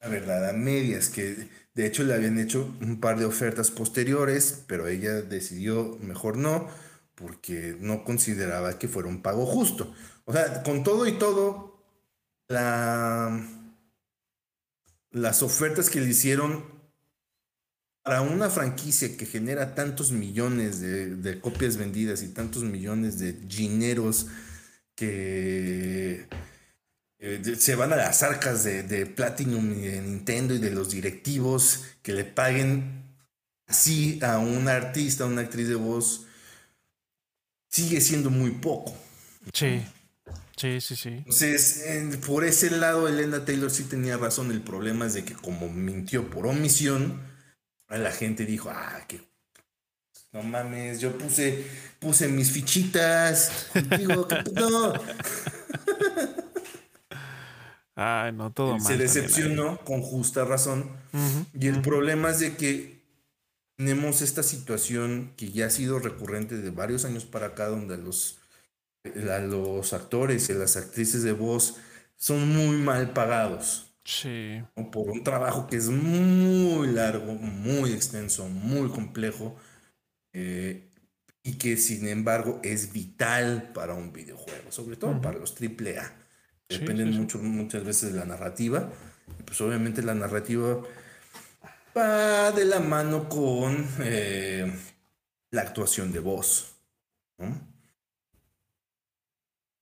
[0.00, 4.64] la verdad a medias, que de hecho le habían hecho un par de ofertas posteriores,
[4.66, 6.68] pero ella decidió mejor no,
[7.14, 9.94] porque no consideraba que fuera un pago justo.
[10.24, 11.82] O sea, con todo y todo,
[12.48, 13.48] la,
[15.10, 16.71] las ofertas que le hicieron
[18.02, 24.26] para una franquicia que genera tantos millones de, copias vendidas y tantos millones de dineros
[24.96, 26.26] que
[27.18, 30.90] eh, se van a las arcas de, de, Platinum y de Nintendo y de los
[30.90, 33.02] directivos que le paguen
[33.66, 36.26] así a un artista, a una actriz de voz,
[37.68, 38.96] sigue siendo muy poco.
[39.52, 39.82] Sí.
[40.56, 41.08] Sí, sí, sí.
[41.08, 41.84] Entonces,
[42.26, 44.50] por ese lado, Elena Taylor sí tenía razón.
[44.50, 47.20] El problema es de que como mintió por omisión,
[47.98, 49.20] la gente dijo, ah, que
[50.32, 51.66] no mames, yo puse,
[51.98, 53.68] puse mis fichitas.
[53.98, 54.94] Digo, no.
[57.94, 60.90] Ay, no, todo Se decepcionó con justa razón.
[61.52, 63.02] y el problema es de que
[63.76, 68.38] tenemos esta situación que ya ha sido recurrente de varios años para acá, donde los,
[69.04, 71.76] los actores y las actrices de voz
[72.16, 73.91] son muy mal pagados.
[74.04, 74.62] Sí.
[74.90, 79.56] Por un trabajo que es muy largo, muy extenso, muy complejo.
[80.32, 80.88] Eh,
[81.44, 86.12] y que sin embargo es vital para un videojuego, sobre todo para los AAA.
[86.68, 88.90] Dependen mucho, muchas veces de la narrativa.
[89.38, 90.82] Y pues obviamente la narrativa
[91.96, 94.72] va de la mano con eh,
[95.50, 96.76] la actuación de voz.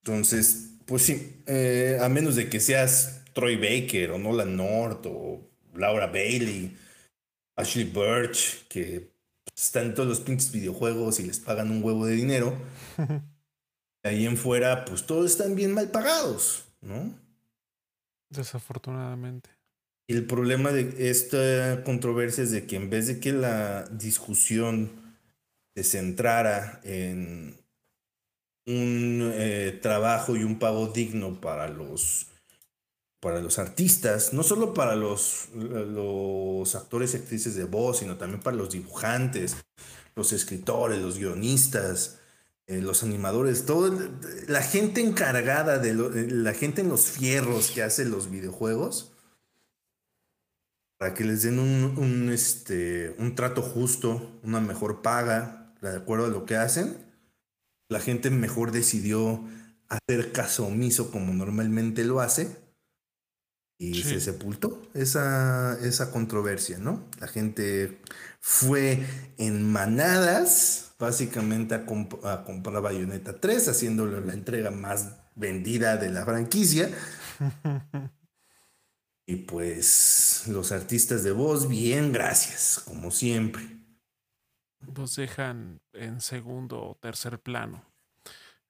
[0.03, 5.41] Entonces, pues sí, eh, a menos de que seas Troy Baker o Nolan North o
[5.73, 6.75] Laura Bailey,
[7.55, 9.11] Ashley Birch, que
[9.55, 12.57] están en todos los pinches videojuegos y les pagan un huevo de dinero.
[14.03, 17.13] ahí en fuera, pues todos están bien mal pagados, ¿no?
[18.29, 19.49] Desafortunadamente.
[20.07, 24.91] Y el problema de esta controversia es de que en vez de que la discusión
[25.75, 27.57] se centrara en
[28.65, 32.30] un eh, trabajo y un pago digno para los
[33.21, 35.49] para los artistas, no solo para los,
[36.75, 39.55] actores y actrices de voz, sino también para los dibujantes,
[40.15, 42.17] los escritores, los guionistas,
[42.65, 43.95] eh, los animadores, todo
[44.47, 49.11] la gente encargada de la gente en los fierros que hace los videojuegos,
[50.97, 56.25] para que les den un, un, este, un trato justo, una mejor paga, de acuerdo
[56.25, 56.97] a lo que hacen,
[57.87, 59.43] la gente mejor decidió
[59.89, 62.60] hacer caso omiso como normalmente lo hace
[63.81, 67.09] y se sepultó esa, esa controversia, ¿no?
[67.19, 67.99] La gente
[68.39, 69.03] fue
[69.39, 76.91] en manadas, básicamente a, comprar Bayonetta 3, haciéndole la entrega más vendida de la franquicia.
[79.25, 83.63] y pues los artistas de voz, bien, gracias, como siempre.
[84.95, 87.90] Los dejan en segundo o tercer plano.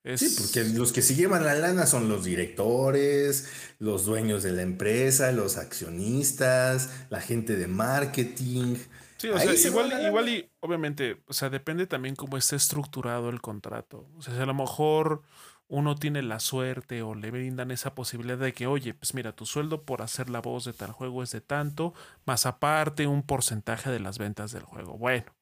[0.03, 3.47] Sí, porque los que se llevan la lana son los directores,
[3.77, 8.77] los dueños de la empresa, los accionistas, la gente de marketing.
[9.17, 13.41] Sí, o sea, igual, igual y obviamente, o sea, depende también cómo esté estructurado el
[13.41, 14.07] contrato.
[14.17, 15.21] O sea, si a lo mejor
[15.67, 19.45] uno tiene la suerte o le brindan esa posibilidad de que, oye, pues mira, tu
[19.45, 21.93] sueldo por hacer la voz de tal juego es de tanto,
[22.25, 24.97] más aparte un porcentaje de las ventas del juego.
[24.97, 25.33] Bueno,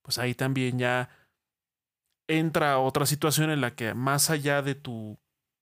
[0.00, 1.10] pues ahí también ya
[2.28, 5.18] entra otra situación en la que más allá de tu,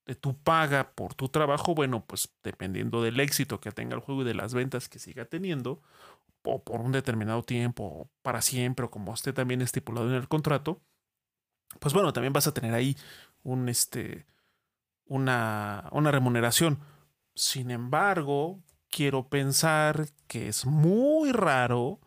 [0.07, 4.23] de tu paga por tu trabajo, bueno, pues dependiendo del éxito que tenga el juego
[4.23, 5.83] y de las ventas que siga teniendo,
[6.43, 10.29] o por un determinado tiempo, o para siempre, o como esté también estipulado en el
[10.29, 10.83] contrato,
[11.81, 12.97] pues bueno, también vas a tener ahí
[13.43, 14.27] un, este,
[15.07, 16.79] una, una remuneración.
[17.35, 18.61] Sin embargo,
[18.91, 22.01] quiero pensar que es muy raro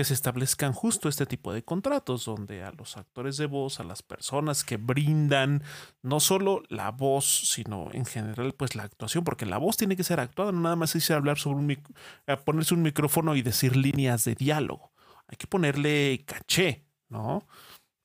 [0.00, 3.84] que se establezcan justo este tipo de contratos, donde a los actores de voz, a
[3.84, 5.62] las personas que brindan
[6.00, 10.02] no solo la voz, sino en general pues la actuación, porque la voz tiene que
[10.02, 13.76] ser actuada, no nada más es hablar sobre un eh, ponerse un micrófono y decir
[13.76, 14.90] líneas de diálogo.
[15.28, 17.46] Hay que ponerle caché, ¿no?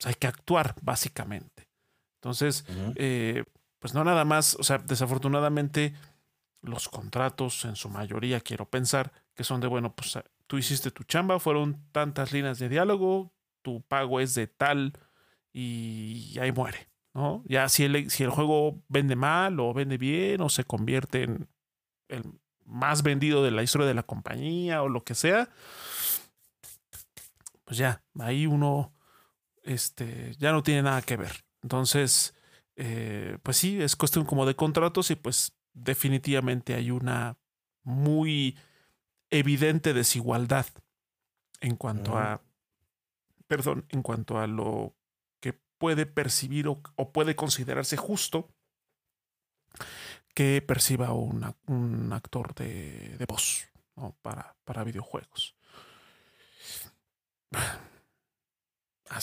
[0.03, 1.69] hay que actuar básicamente.
[2.15, 2.65] Entonces,
[2.95, 3.45] eh,
[3.79, 5.93] pues no nada más, o sea, desafortunadamente
[6.61, 11.03] los contratos en su mayoría quiero pensar que son de, bueno, pues tú hiciste tu
[11.03, 14.93] chamba, fueron tantas líneas de diálogo, tu pago es de tal
[15.51, 17.43] y ahí muere, ¿no?
[17.47, 21.47] Ya si el, si el juego vende mal o vende bien o se convierte en
[22.09, 22.23] el
[22.65, 25.49] más vendido de la historia de la compañía o lo que sea,
[27.63, 28.93] pues ya, ahí uno
[29.63, 31.45] este, ya no tiene nada que ver.
[31.63, 32.35] Entonces,
[32.75, 37.37] eh, pues sí, es cuestión como de contratos y pues definitivamente hay una
[37.83, 38.57] muy
[39.39, 40.65] evidente desigualdad
[41.61, 42.41] en cuanto a,
[43.47, 44.95] perdón, en cuanto a lo
[45.39, 46.81] que puede percibir o,
[47.11, 48.49] puede considerarse justo
[50.33, 53.67] que perciba un actor de, voz
[54.21, 55.55] para, para videojuegos.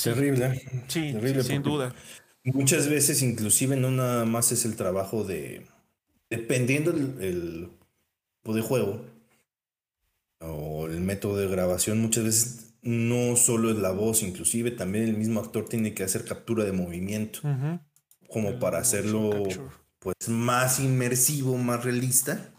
[0.02, 0.62] Terrible.
[0.88, 1.94] Sí, sin duda.
[2.44, 5.66] Muchas veces, inclusive, no nada más es el trabajo de.
[6.30, 7.70] Dependiendo el,
[8.42, 9.04] tipo de juego
[10.42, 15.16] o el método de grabación, muchas veces no solo es la voz, inclusive también el
[15.16, 17.40] mismo actor tiene que hacer captura de movimiento.
[18.28, 19.44] Como para hacerlo
[19.98, 22.52] pues más inmersivo, más realista.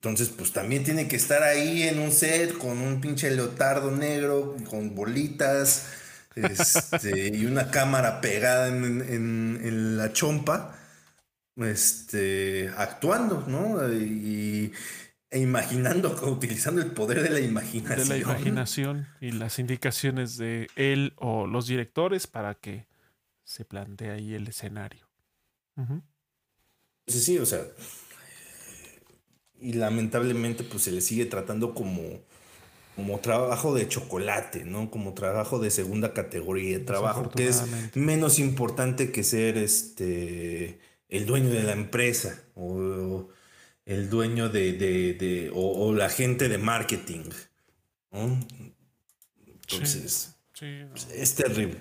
[0.00, 4.54] Entonces, pues también tiene que estar ahí en un set con un pinche leotardo negro,
[4.68, 5.86] con bolitas,
[6.34, 10.76] este, y una cámara pegada en, la chompa,
[11.56, 13.90] este, actuando, ¿no?
[13.92, 14.72] Y,
[15.34, 18.08] e imaginando, utilizando el poder de la imaginación.
[18.08, 22.86] De la imaginación y las indicaciones de él o los directores para que
[23.42, 25.08] se plantee ahí el escenario.
[27.08, 27.62] Sí, sí, o sea,
[29.60, 32.20] y lamentablemente pues se le sigue tratando como,
[32.94, 34.88] como trabajo de chocolate, ¿no?
[34.88, 37.64] Como trabajo de segunda categoría, trabajo que es
[37.96, 40.78] menos importante que ser este
[41.08, 43.26] el dueño de la empresa o,
[43.86, 47.24] el dueño de, de, o, la gente de marketing,
[49.46, 50.34] Entonces,
[51.12, 51.78] es terrible.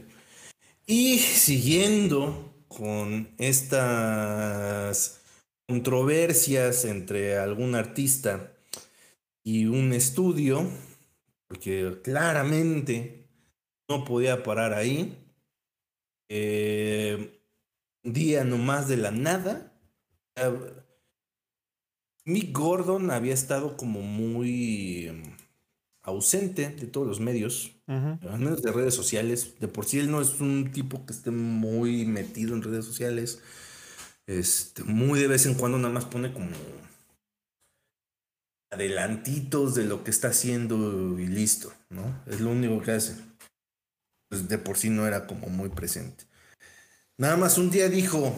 [0.86, 5.22] Y siguiendo con estas
[5.68, 8.52] controversias entre algún artista
[9.44, 10.70] y un estudio,
[11.48, 13.28] porque claramente
[13.88, 15.18] no podía parar ahí.
[16.30, 17.40] Eh,
[18.04, 19.72] día nomás de la nada.
[22.26, 25.24] Mick Gordon había estado como muy em,
[26.02, 29.56] ausente de todos los medios, al menos de redes sociales.
[29.60, 33.42] De por sí él no es un tipo que esté muy metido en redes sociales.
[34.26, 36.50] Este, muy de vez en cuando nada más pone como
[38.72, 42.24] adelantitos de lo que está haciendo y listo, ¿no?
[42.26, 43.16] Es lo único que hace.
[44.30, 46.26] Pues de por sí no era como muy presente.
[47.18, 48.34] Nada más un día dijo,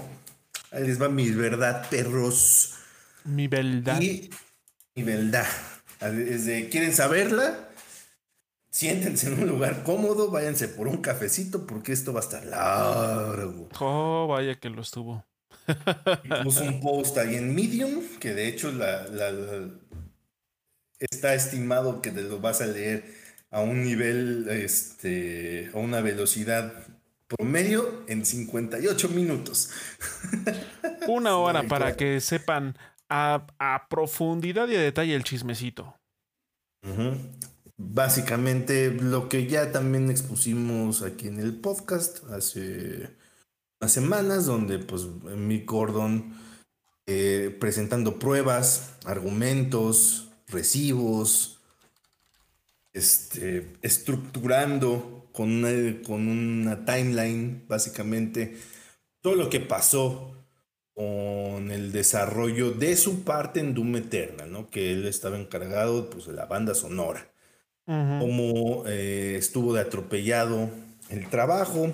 [0.71, 2.73] ahí les va mi verdad, perros.
[3.25, 3.99] Mi verdad.
[4.01, 4.29] Y
[4.95, 5.47] mi verdad.
[5.99, 7.69] Desde, ¿Quieren saberla?
[8.69, 13.69] Siéntense en un lugar cómodo, váyanse por un cafecito porque esto va a estar largo.
[13.79, 15.25] Oh, vaya que lo estuvo.
[16.43, 19.07] Puso un post ahí en Medium, que de hecho la,
[20.99, 23.05] está estimado que te lo vas a leer
[23.49, 26.73] a un nivel, este, a una velocidad
[27.27, 29.71] promedio en 58 minutos.
[31.07, 32.77] Una hora para que sepan
[33.15, 35.95] a, profundidad y a detalle el chismecito.
[37.77, 43.09] Básicamente lo que ya también expusimos aquí en el podcast hace
[43.87, 46.33] semanas donde pues mi Gordon
[47.07, 51.59] eh, presentando pruebas, argumentos, recibos,
[52.93, 55.63] este, estructurando con
[56.05, 58.57] con una timeline básicamente
[59.21, 60.34] todo lo que pasó
[60.95, 64.69] con el desarrollo de su parte en Doom Eterna, ¿no?
[64.69, 67.29] que él estaba encargado pues, de la banda sonora,
[67.85, 70.69] como eh, estuvo de atropellado
[71.09, 71.93] el trabajo,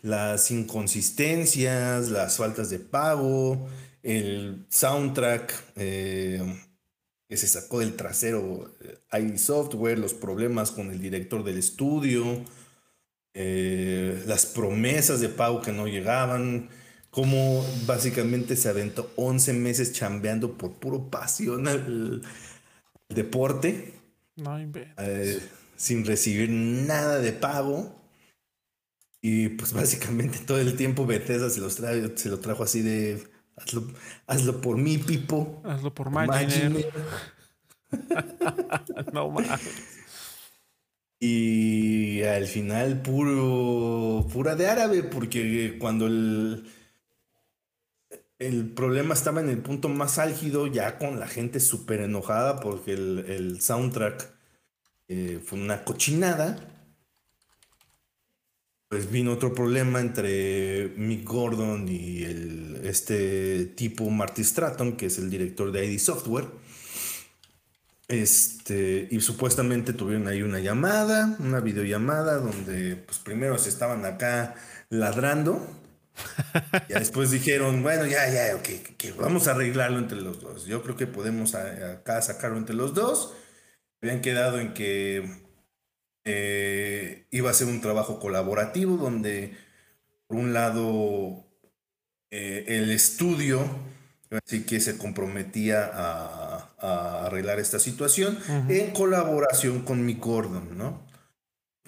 [0.00, 3.68] las inconsistencias, las faltas de pago,
[4.02, 6.42] el soundtrack eh,
[7.28, 8.74] que se sacó del trasero
[9.12, 12.42] ID Software, los problemas con el director del estudio,
[13.34, 16.70] eh, las promesas de pago que no llegaban,
[17.10, 22.22] cómo básicamente se aventó 11 meses chambeando por puro pasión al,
[23.08, 23.94] deporte.
[24.98, 25.40] Eh,
[25.76, 27.96] sin recibir nada de pago.
[29.22, 33.22] Y pues básicamente todo el tiempo Bethesda se, los trae, se lo trajo así de
[33.56, 33.86] hazlo,
[34.26, 35.60] hazlo por mí, Pipo.
[35.64, 36.90] Hazlo por Maginer.
[39.12, 39.60] no más.
[41.18, 46.64] Y al final puro pura de árabe, porque cuando el,
[48.40, 52.92] el problema estaba en el punto más álgido, ya con la gente súper enojada porque
[52.92, 54.28] el, soundtrack
[55.08, 56.70] eh, fue una cochinada
[58.90, 65.18] pues vino otro problema entre Mick Gordon y el, este tipo Marty Stratton, que es
[65.18, 66.46] el director de ID Software.
[68.08, 74.56] Este, y supuestamente tuvieron ahí una llamada, una videollamada, donde pues primero se estaban acá
[74.88, 75.64] ladrando.
[76.88, 78.68] Y después dijeron, bueno, ya, ya, ok,
[79.18, 80.66] vamos a arreglarlo entre los dos.
[80.66, 83.34] Yo creo que podemos acá sacarlo entre los dos.
[84.02, 85.24] Habían quedado en que
[86.24, 89.56] eh, iba a ser un trabajo colaborativo donde,
[90.26, 91.44] por un lado,
[92.30, 93.64] eh, el estudio,
[94.30, 101.09] así que se comprometía a, arreglar esta situación en colaboración con mi Gordon, ¿no?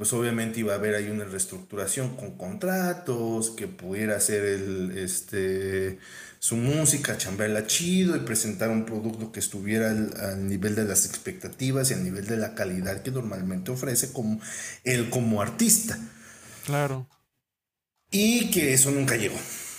[0.02, 6.00] Pues obviamente iba a haber ahí una reestructuración con contratos, que pudiera hacer el, este,
[6.40, 11.88] su música, chambearla chido y presentar un producto que estuviera al, nivel de las expectativas
[11.88, 14.40] y al nivel de la calidad que normalmente ofrece como
[14.82, 15.96] él como artista.
[16.66, 17.06] Claro.
[18.10, 19.38] Y que eso nunca llegó.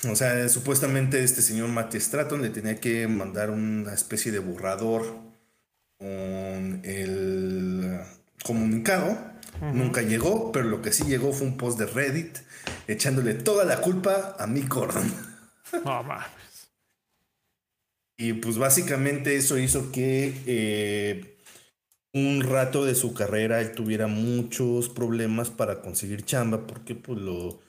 [0.09, 5.03] O sea, supuestamente este señor Matty Stratton le tenía que mandar una especie de borrador
[5.97, 7.99] con el
[8.41, 12.37] comunicado Nunca llegó, pero lo que sí llegó fue un post de Reddit
[12.87, 15.11] echándole toda la culpa a Mick Gordon.
[15.85, 16.69] No mames.
[18.15, 21.39] Y pues básicamente eso hizo que eh,
[22.13, 27.59] un rato de su carrera él tuviera muchos problemas para conseguir chamba porque pues lo,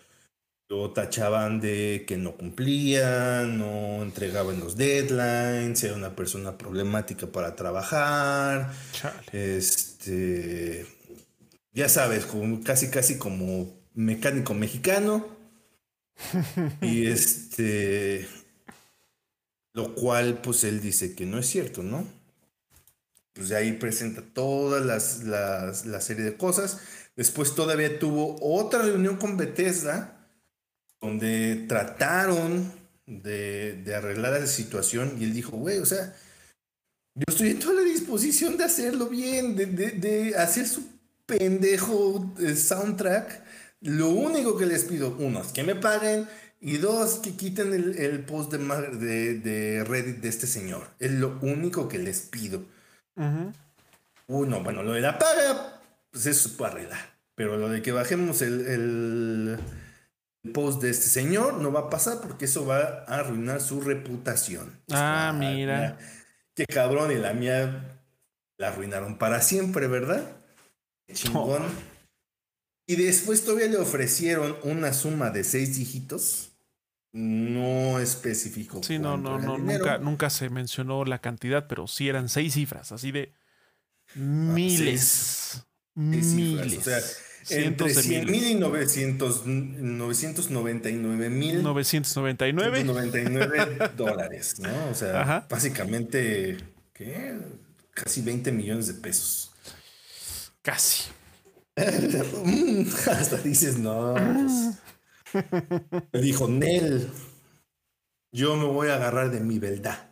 [0.69, 7.27] lo tachaban de que no cumplía, no entregaba en los deadlines, era una persona problemática
[7.27, 8.71] para trabajar.
[9.33, 10.87] Este
[11.75, 12.27] ya sabes,
[12.65, 15.27] casi casi como mecánico mexicano.
[16.81, 18.29] y este,
[19.73, 22.07] lo cual pues él dice que no es cierto, ¿no?
[23.33, 26.79] Pues de ahí presenta todas las, las, la serie de cosas.
[27.17, 30.29] Después todavía tuvo otra reunión con Bethesda,
[31.01, 32.73] donde trataron
[33.07, 36.15] de, de arreglar la situación y él dijo, güey, o sea,
[37.17, 40.94] yo estoy en toda la disposición de hacerlo bien, de, de, de hacer su
[41.27, 43.43] pendejo eh, soundtrack.
[43.81, 46.27] Lo único que les pido, uno, es que me paguen
[46.61, 50.89] y dos, que quiten el, post de, de, Reddit de este señor.
[50.99, 52.63] Es lo único que les pido.
[54.27, 57.15] Uno, bueno, lo de la paga, pues eso puede arreglar.
[57.35, 59.59] Pero lo de que bajemos el,
[60.55, 64.81] post de este señor no va a pasar porque eso va a arruinar su reputación.
[64.91, 65.99] Ah, mira.
[66.55, 67.99] Qué cabrón, y la mía
[68.57, 70.25] la arruinaron para siempre, ¿verdad?
[71.13, 71.63] Chingón.
[72.87, 76.51] Y después todavía le ofrecieron una suma de seis dígitos.
[77.13, 78.83] No especificó.
[78.83, 79.57] Sí, no, no, no.
[79.57, 83.33] Nunca, nunca se mencionó la cantidad, pero sí eran seis cifras, así de
[84.17, 85.65] miles.
[85.95, 86.79] miles.
[86.79, 86.99] O sea,
[87.51, 91.63] entre 100 mil y 900, 999 mil.
[91.63, 92.85] 999.
[92.85, 94.89] 999 dólares, ¿no?
[94.91, 96.57] O sea, básicamente,
[96.93, 97.39] ¿qué?
[97.93, 99.54] Casi 20 millones de pesos.
[100.65, 101.11] Casi.
[101.77, 104.15] Hasta dices, no.
[104.15, 105.43] Pues".
[106.23, 107.11] Dijo, Nel,
[108.33, 110.09] yo me voy a agarrar de mi verdad.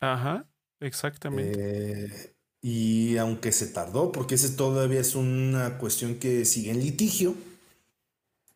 [0.00, 0.46] Ajá,
[0.80, 1.54] exactamente.
[1.56, 7.34] Eh, y aunque se tardó, porque ese todavía es una cuestión que sigue en litigio,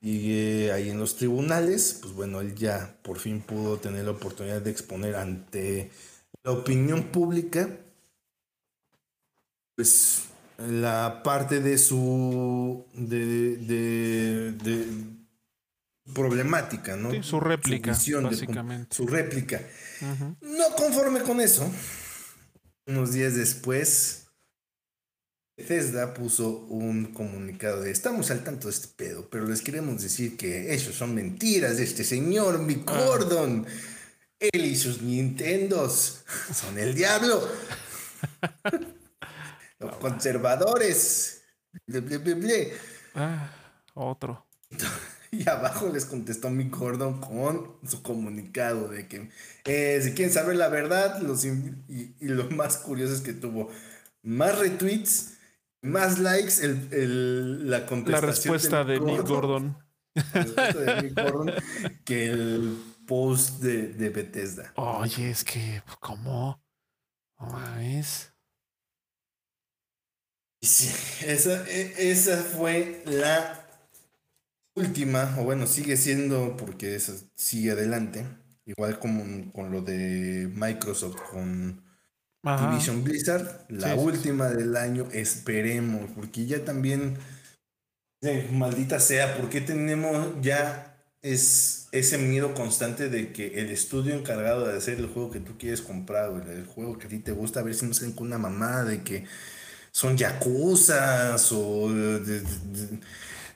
[0.02, 4.60] y ahí en los tribunales, pues bueno, él ya por fin pudo tener la oportunidad
[4.60, 5.90] de exponer ante
[6.42, 7.78] la opinión pública,
[9.76, 10.29] pues
[10.68, 14.84] la parte de su de, de,
[16.12, 17.22] problemática, ¿no?
[17.22, 17.92] su réplica,
[18.22, 18.94] básicamente.
[18.94, 19.60] su réplica.
[20.40, 21.70] No conforme con eso,
[22.86, 24.26] unos días después,
[25.56, 30.36] Bethesda puso un comunicado de estamos al tanto de este pedo, pero les queremos decir
[30.36, 33.04] que eso son mentiras de este señor Mick ah.
[33.04, 33.66] Gordon.
[34.38, 37.46] Él y sus Nintendos son el diablo.
[39.80, 41.42] Los conservadores.
[43.14, 43.50] Ah,
[43.94, 44.46] otro.
[45.32, 49.30] Y abajo les contestó mi Gordon con su comunicado de que
[49.64, 53.70] eh, si quieren saber la verdad, los y, lo más curioso es que tuvo
[54.22, 55.38] más retweets,
[55.82, 59.78] más likes, el, la La respuesta de Mick Gordon.
[60.14, 61.52] La respuesta de Mick Gordon
[62.04, 62.76] que el
[63.06, 64.72] post de, de Bethesda.
[64.74, 66.60] Oye, es que, ¿cómo?
[67.36, 68.29] ¿Cómo es?
[70.62, 70.90] Sí,
[71.26, 73.66] esa, e, esa fue la
[74.74, 78.26] última, o bueno, sigue siendo porque esa sigue adelante,
[78.64, 81.82] igual como con lo de Microsoft con
[82.42, 87.18] Division Blizzard, la última del año, esperemos, porque ya también,
[88.22, 90.86] eh, maldita sea, porque tenemos ya
[91.22, 95.58] es ese miedo constante de que el estudio encargado de hacer el juego que tú
[95.58, 98.14] quieres comprar, o el juego que a ti te gusta, a ver si no se
[98.14, 99.24] con una mamá de que
[100.00, 101.90] son yacuzas o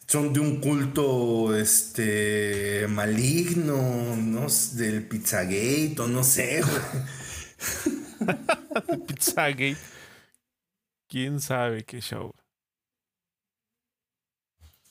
[0.06, 4.46] son de un culto este maligno, ¿no?
[4.74, 6.60] Del Pizzagate o no sé.
[9.06, 9.78] Pizzagate.
[11.08, 12.30] ¿Quién sabe qué show?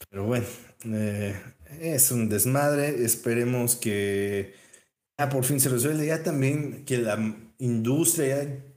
[0.10, 0.48] Pero bueno,
[0.86, 1.40] eh,
[1.80, 3.06] es un desmadre.
[3.06, 4.56] Esperemos que
[5.20, 6.04] ya por fin se resuelva.
[6.04, 7.20] Ya también que la
[7.60, 8.73] industria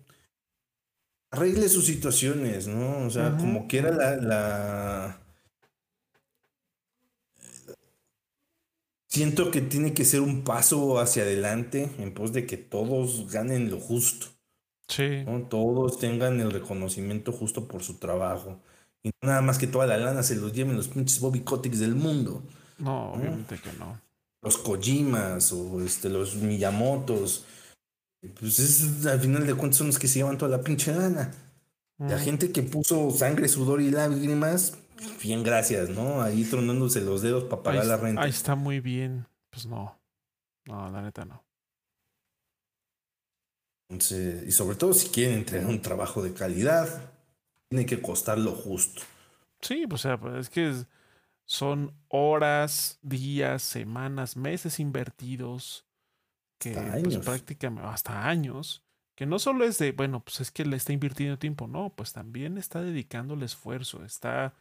[1.37, 3.07] arregle sus situaciones, ¿no?
[3.07, 5.21] O sea, como quiera la, la...
[9.09, 13.71] Siento que tiene que ser un paso hacia adelante en pos de que todos ganen
[13.71, 14.27] lo justo.
[14.89, 15.25] Sí.
[15.25, 15.43] ¿no?
[15.43, 18.61] Todos tengan el reconocimiento justo por su trabajo.
[19.03, 21.95] Y nada más que toda la lana se los lleven los pinches Bobby Kotick del
[21.95, 22.43] mundo.
[22.79, 24.01] No, obviamente que no.
[24.43, 27.45] Los Kojimas o este, los Miyamotos
[28.39, 31.33] pues es, al final de cuentas son los que se llevan toda la pinche lana.
[31.99, 34.77] La gente que puso sangre, sudor y lágrimas,
[35.23, 36.21] bien gracias, ¿no?
[36.21, 38.23] Ahí tronándose los dedos para pagar la renta.
[38.23, 39.27] Ahí está muy bien.
[39.51, 39.99] Pues no.
[40.67, 41.43] No, la neta no.
[43.89, 47.13] y sobre todo si quieren entregar un trabajo de calidad,
[47.69, 49.03] tiene que costar lo justo.
[49.61, 50.85] Sí, pues, o sea, pues, es que
[51.47, 55.86] son horas, días, semanas, meses invertidos
[56.59, 56.73] que
[57.03, 60.93] pues, prácticamente hasta años que no solo es de, bueno, pues es que le está
[60.93, 64.55] invirtiendo tiempo, no, pues también está dedicando el esfuerzo, está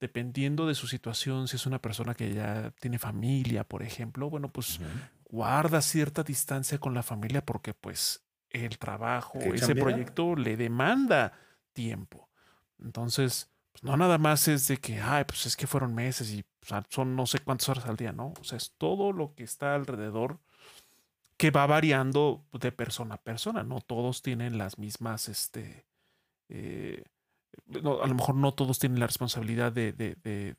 [0.00, 4.50] dependiendo de su situación, si es una persona que ya tiene familia, por ejemplo, bueno,
[4.50, 4.78] pues
[5.24, 11.32] guarda cierta distancia con la familia porque pues el trabajo, ese proyecto le demanda
[11.72, 12.30] tiempo.
[12.78, 16.44] Entonces, pues no nada más es de que, ay, pues es que fueron meses y
[16.88, 18.34] son no sé cuántas horas al día, ¿no?
[18.40, 20.38] O sea, es todo lo que está alrededor
[21.40, 23.62] que va variando de persona a persona.
[23.62, 25.86] No todos tienen las mismas, este,
[26.50, 27.02] eh,
[27.74, 30.54] a lo mejor no todos tienen la responsabilidad de,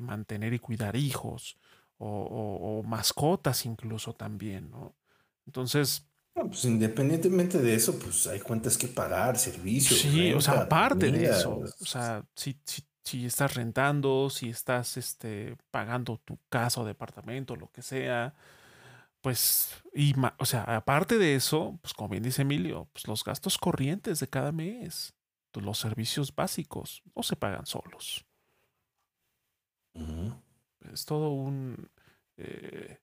[0.00, 1.58] mantener y cuidar hijos
[1.98, 4.96] o, mascotas incluso también, ¿no?
[5.44, 6.08] Entonces...
[6.32, 10.00] pues independientemente de eso, pues hay cuentas que pagar, servicios.
[10.00, 12.58] Sí, o sea, aparte de eso, o sea, si,
[13.04, 18.34] si, estás rentando, si estás este, pagando tu casa o departamento, lo que sea,
[19.22, 23.56] pues, y, o sea, aparte de eso, pues como bien dice Emilio, pues los gastos
[23.56, 25.14] corrientes de cada mes,
[25.54, 28.26] los servicios básicos, no se pagan solos.
[30.92, 31.90] Es todo un...
[32.36, 32.98] Eh,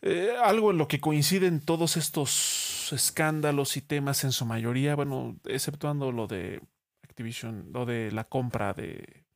[0.00, 5.38] eh, algo en lo que coinciden todos estos escándalos y temas en su mayoría, bueno,
[5.44, 6.62] exceptuando lo de
[7.02, 9.27] Activision, lo de la compra de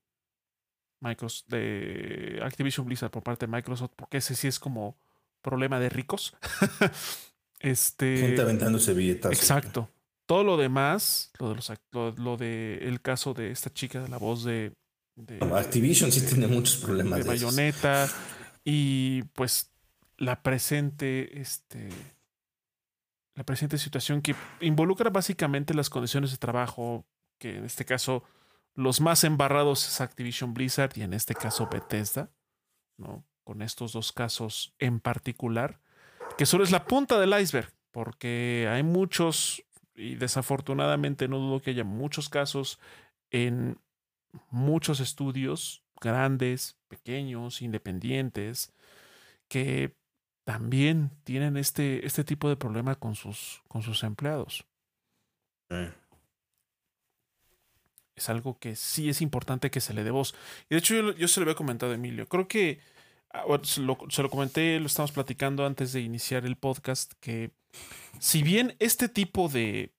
[1.02, 4.96] Microsoft, de Activision Blizzard por parte de Microsoft, porque ese sí es como
[5.42, 6.34] problema de ricos.
[7.60, 9.32] este, Gente aventándose billetas.
[9.32, 9.90] Exacto.
[10.26, 11.72] Todo lo demás, lo de los
[12.18, 14.72] lo, de el caso de esta chica de la voz de,
[15.52, 18.08] Activision sí tiene muchos problemas de, bayoneta
[18.64, 19.70] y pues
[20.16, 21.90] la presente este
[23.34, 27.04] la presente situación que involucra básicamente las condiciones de trabajo
[27.38, 28.24] que en este caso
[28.74, 32.30] los más embarrados es Activision Blizzard y en este caso Bethesda,
[32.96, 33.24] ¿no?
[33.44, 35.80] Con estos dos casos en particular,
[36.38, 41.70] que solo es la punta del iceberg, porque hay muchos, y desafortunadamente no dudo que
[41.70, 42.78] haya muchos casos
[43.30, 43.78] en
[44.50, 48.72] muchos estudios grandes, pequeños, independientes,
[49.48, 49.96] que
[50.44, 54.66] también tienen este, este tipo de problema con sus, con sus empleados
[58.16, 60.34] es algo que sí es importante que se le dé voz.
[60.68, 62.28] Y de hecho yo, se lo había comentado a Emilio.
[62.28, 62.80] Creo que
[63.30, 63.96] ah, se, lo,
[64.30, 67.52] comenté, lo estamos platicando antes de iniciar el podcast, que
[68.18, 69.92] si bien este tipo de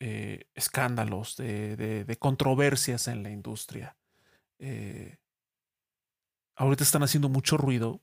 [0.00, 3.96] eh, escándalos, de, controversias en la industria,
[4.58, 5.18] eh,
[6.56, 8.00] ahorita están haciendo mucho ruido,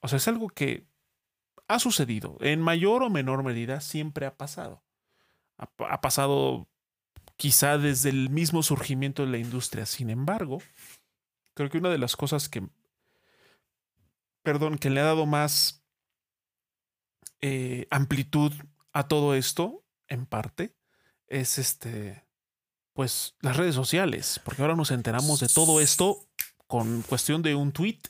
[0.00, 0.86] o sea, es algo que
[1.68, 4.82] ha sucedido, en mayor o menor medida, siempre ha pasado.
[5.58, 6.68] ha pasado
[7.38, 9.86] quizá desde el mismo surgimiento de la industria.
[9.86, 10.60] Sin embargo,
[11.54, 12.68] creo que una de las cosas que,
[14.42, 15.82] perdón, que le ha dado más
[17.40, 18.52] eh, amplitud
[18.92, 20.74] a todo esto, en parte,
[21.28, 22.24] es este,
[22.92, 26.26] pues las redes sociales, porque ahora nos enteramos de todo esto
[26.66, 28.00] con cuestión de un tweet,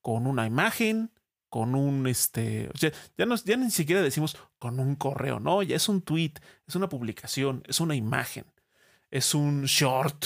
[0.00, 1.10] con una imagen,
[1.48, 6.02] con un este, ya, ya ni siquiera decimos con un correo, no, ya es un
[6.02, 6.34] tweet,
[6.68, 8.44] es una publicación, es una imagen
[9.10, 10.24] es un short,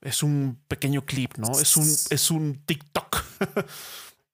[0.00, 1.58] es un pequeño clip, ¿no?
[1.58, 3.24] Es un, es un TikTok.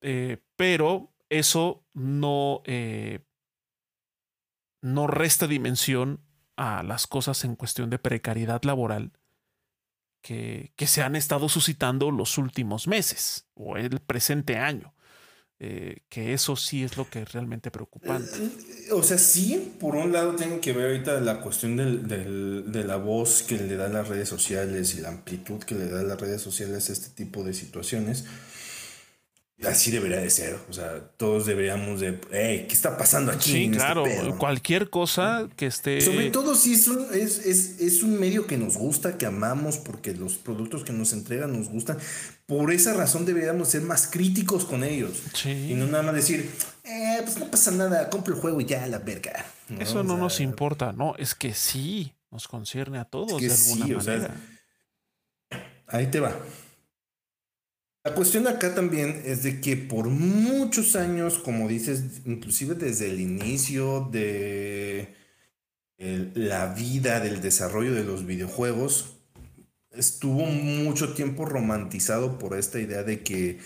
[0.07, 3.25] Eh, pero eso no, eh,
[4.83, 6.21] no resta dimensión
[6.57, 9.13] a las cosas en cuestión de precariedad laboral
[10.21, 14.94] que, que se han estado suscitando los últimos meses o el presente año.
[15.61, 18.51] Eh, que eso sí es lo que es realmente preocupante.
[18.91, 23.45] O sea, sí, por un lado tienen que ver ahorita la cuestión de la voz
[23.45, 26.91] que le da las redes sociales y la amplitud que le da las redes sociales
[26.91, 28.25] a este tipo de situaciones.
[29.67, 30.59] Así debería de ser.
[30.69, 33.51] O sea, todos deberíamos de, hey, ¿qué está pasando aquí?
[33.51, 34.05] Sí, este claro,
[34.39, 36.01] cualquier cosa que esté...
[36.01, 39.79] Sobre todo si es un, es, es, es un medio que nos gusta, que amamos,
[39.79, 41.99] porque los productos que nos entregan nos gustan.
[42.47, 45.23] Por esa razón deberíamos ser más críticos con ellos.
[45.35, 45.71] Sí.
[45.71, 46.51] Y no nada más decir,
[46.85, 49.45] eh, pues no pasa nada, compro el juego y ya, la verga.
[49.79, 54.35] Eso no nos importa, no, es que sí, nos concierne a todos de alguna manera.
[55.89, 56.37] ahí te va.
[58.05, 63.19] La cuestión acá también es de que por muchos años, como dices, inclusive desde el
[63.19, 65.15] inicio de
[65.97, 69.17] la vida del desarrollo de los videojuegos,
[69.91, 73.61] estuvo mucho tiempo romantizado por esta idea de que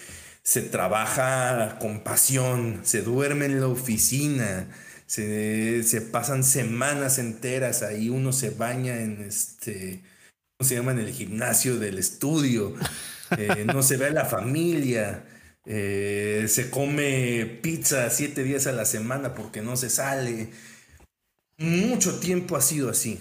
[0.44, 4.68] se trabaja con pasión, se duerme en la oficina,
[5.06, 10.04] se, se pasan semanas enteras ahí, uno se baña en este,
[10.56, 10.92] ¿cómo se llama?
[10.92, 12.76] En el gimnasio del estudio.
[13.36, 15.24] Eh, no se ve a la familia,
[15.64, 20.50] eh, se come pizza siete días a la semana porque no se sale.
[21.58, 23.20] Mucho tiempo ha sido así,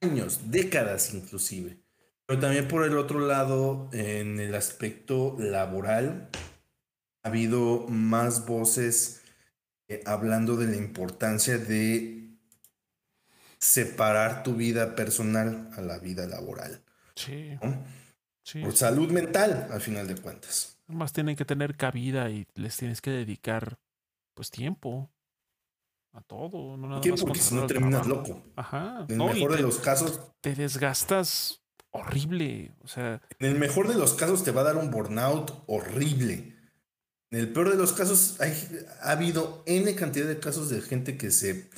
[0.00, 1.78] años, décadas inclusive.
[2.26, 6.30] Pero también por el otro lado, en el aspecto laboral,
[7.22, 9.22] ha habido más voces
[9.88, 12.30] eh, hablando de la importancia de
[13.58, 16.82] separar tu vida personal a la vida laboral.
[17.14, 17.58] Sí.
[18.52, 20.78] Por salud mental, al final de cuentas.
[20.88, 23.78] Además tienen que tener cabida y les tienes que dedicar
[24.34, 25.10] pues tiempo
[26.12, 26.76] a todo.
[26.76, 27.12] No nada ¿Qué?
[27.14, 28.42] Porque si no terminas loco.
[28.56, 29.06] Ajá.
[29.08, 30.20] En el mejor de los casos.
[30.40, 32.72] Te desgastas horrible.
[32.82, 33.22] O sea.
[33.38, 36.54] En el mejor de los casos te va a dar un burnout horrible.
[37.30, 38.52] En el peor de los casos hay,
[39.02, 41.68] ha habido N cantidad de casos de gente que se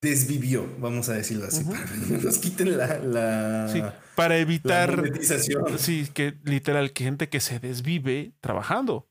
[0.00, 3.82] desvivió, vamos a decirlo así, para que nos quiten la, sí,
[4.14, 5.02] para evitar
[5.78, 9.08] sí, que literal que gente que se desvive trabajando.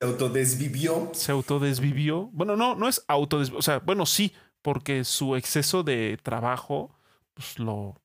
[0.00, 1.10] Se autodesvivió.
[1.12, 2.30] Se autodesvivió.
[2.32, 3.58] Bueno, no, no es autodesvivió.
[3.58, 4.32] O sea, bueno, sí,
[4.62, 6.98] porque su exceso de trabajo,
[7.34, 8.00] pues lo,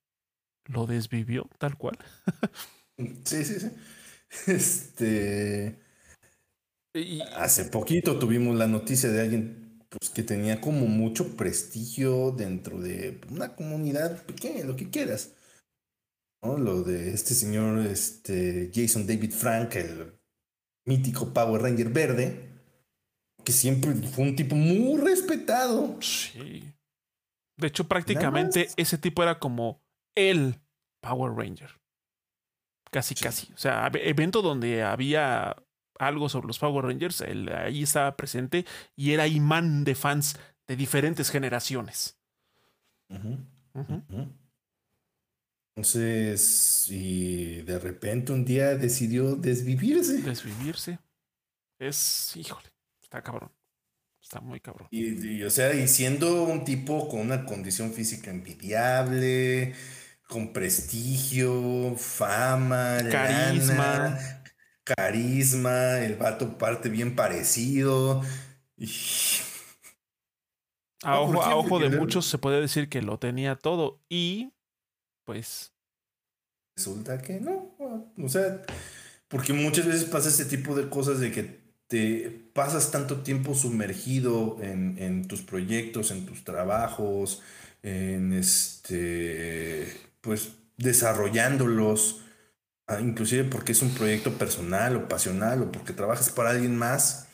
[0.65, 1.97] lo desvivió, tal cual.
[3.23, 3.71] sí, sí, sí.
[4.47, 5.79] Este.
[7.37, 9.64] Hace poquito tuvimos la noticia de alguien
[9.99, 15.33] pues que tenía como mucho prestigio dentro de una comunidad pequeña, lo que quieras.
[16.43, 16.57] ¿no?
[16.57, 20.19] Lo de este señor este, Jason David Frank, el
[20.85, 22.49] mítico Power Ranger verde,
[23.43, 26.01] que siempre fue un tipo muy respetado.
[26.01, 26.63] Sí.
[27.57, 29.81] De hecho, prácticamente ese tipo era como
[30.15, 30.59] el
[31.01, 31.69] Power Ranger.
[32.91, 33.51] Casi, casi.
[33.53, 35.55] O sea, evento donde había
[35.99, 38.65] algo sobre los Power Rangers, él ahí estaba presente
[38.95, 42.17] y era imán de fans de diferentes generaciones.
[45.75, 50.21] Entonces, y de repente un día decidió desvivirse.
[50.21, 50.99] Desvivirse.
[51.79, 53.51] Es, híjole, está cabrón.
[54.21, 54.87] Está muy cabrón.
[54.89, 59.75] Y, o sea, y siendo un tipo con una condición física envidiable,
[60.27, 64.17] con prestigio, fama, carisma,
[64.85, 68.21] carisma, el vato parte bien parecido.
[71.03, 74.53] A ojo, a ojo de muchos se puede decir que lo tenía todo y
[75.25, 75.73] pues...
[76.77, 77.75] Resulta que no.
[78.21, 78.61] O sea,
[79.27, 84.57] porque muchas veces pasa este tipo de cosas de que te pasas tanto tiempo sumergido
[84.61, 87.41] en, en tus proyectos, en tus trabajos,
[87.83, 89.87] en este,
[90.21, 92.24] pues desarrollándolos
[92.99, 97.27] inclusive porque es un proyecto personal o pasional o porque trabajas para alguien más,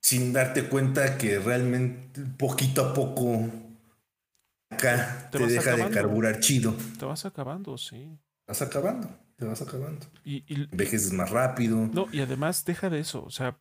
[0.00, 3.50] sin darte cuenta que realmente poquito a poco
[4.70, 6.74] acá te, deja de carburar chido.
[6.98, 8.18] Te vas acabando, sí.
[8.46, 10.06] Vas acabando, te vas acabando.
[10.24, 11.88] Y, Envejeces más rápido.
[11.92, 13.60] No, y además deja de eso, o sea,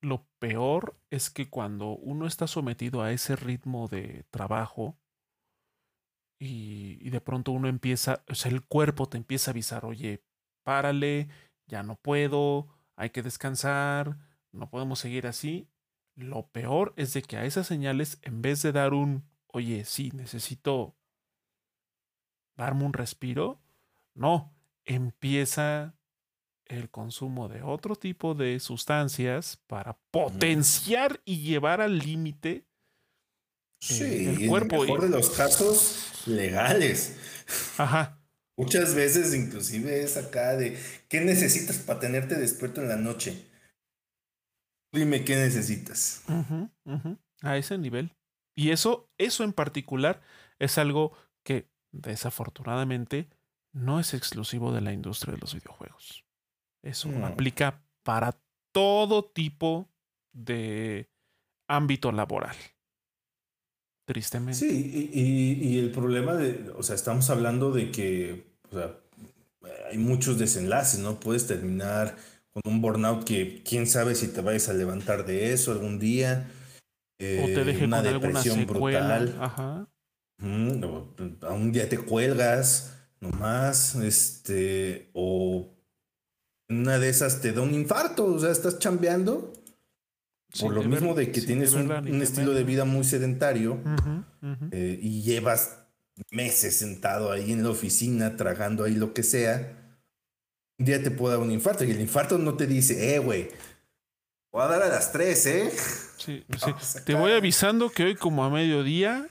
[0.00, 4.98] lo peor es que cuando uno está sometido a ese ritmo de trabajo,
[6.44, 10.22] y, de pronto uno empieza, o sea, el cuerpo te empieza a avisar, oye,
[10.62, 11.28] párale,
[11.66, 14.18] ya no puedo, hay que descansar,
[14.52, 15.68] no podemos seguir así.
[16.14, 20.10] Lo peor es de que a esas señales, en vez de dar un, oye, sí,
[20.14, 20.94] necesito
[22.56, 23.60] darme un respiro,
[24.14, 24.54] no,
[24.84, 25.94] empieza
[26.66, 32.66] el consumo de otro tipo de sustancias para potenciar y llevar al límite
[33.84, 34.76] Sí, el cuerpo.
[34.76, 37.16] En el mejor de los casos, legales.
[37.76, 38.18] Ajá.
[38.56, 40.78] Muchas veces, inclusive, es acá de
[41.08, 43.44] ¿qué necesitas para tenerte despierto en la noche?
[44.92, 46.22] Dime qué necesitas.
[47.42, 48.14] A ese nivel.
[48.54, 50.22] Y eso, eso en particular,
[50.58, 51.12] es algo
[51.42, 53.28] que desafortunadamente
[53.72, 56.24] no es exclusivo de la industria de los videojuegos.
[56.82, 58.38] Eso aplica para
[58.72, 59.90] todo tipo
[60.32, 61.10] de
[61.66, 62.56] ámbito laboral.
[64.04, 64.58] Tristemente.
[64.58, 68.98] Sí, y, el problema de, o sea, estamos hablando de que, o sea,
[69.90, 71.18] hay muchos desenlaces, ¿no?
[71.18, 72.16] Puedes terminar
[72.50, 76.50] con un burnout que quién sabe si te vayas a levantar de eso algún día.
[77.18, 79.36] o te eh, deje una con depresión brutal.
[79.40, 79.88] Ajá.
[80.38, 85.74] a un día te cuelgas nomás, este, o
[86.68, 89.52] una de esas te da un infarto, o sea, estás chambeando.
[90.60, 91.90] Por lo mismo de que tienes un,
[92.22, 93.80] estilo de vida muy sedentario
[94.70, 95.78] eh, y llevas
[96.30, 99.84] meses sentado ahí en la oficina, tragando ahí lo que sea,
[100.78, 103.48] un día te puede dar un infarto y el infarto no te dice, eh, güey,
[104.52, 105.72] voy a dar a las 3, ¿eh?
[106.16, 106.44] Sí,
[106.80, 106.98] sí.
[107.04, 109.28] te voy avisando que hoy como a mediodía...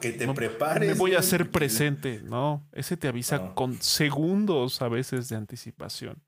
[0.00, 0.88] Que te prepares.
[0.88, 2.66] Me voy a hacer presente, ¿no?
[2.72, 6.20] Ese te avisa con segundos a veces de anticipación.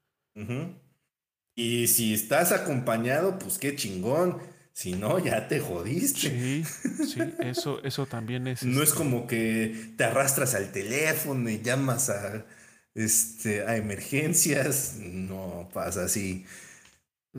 [1.55, 4.39] Y si estás acompañado, pues qué chingón.
[4.73, 6.31] Si no, ya te jodiste.
[6.31, 6.65] Sí,
[7.07, 8.65] sí, eso, eso también es.
[8.65, 12.45] No es este como que te arrastras al teléfono y llamas a,
[12.95, 14.97] este, a emergencias.
[14.99, 16.45] No pasa así.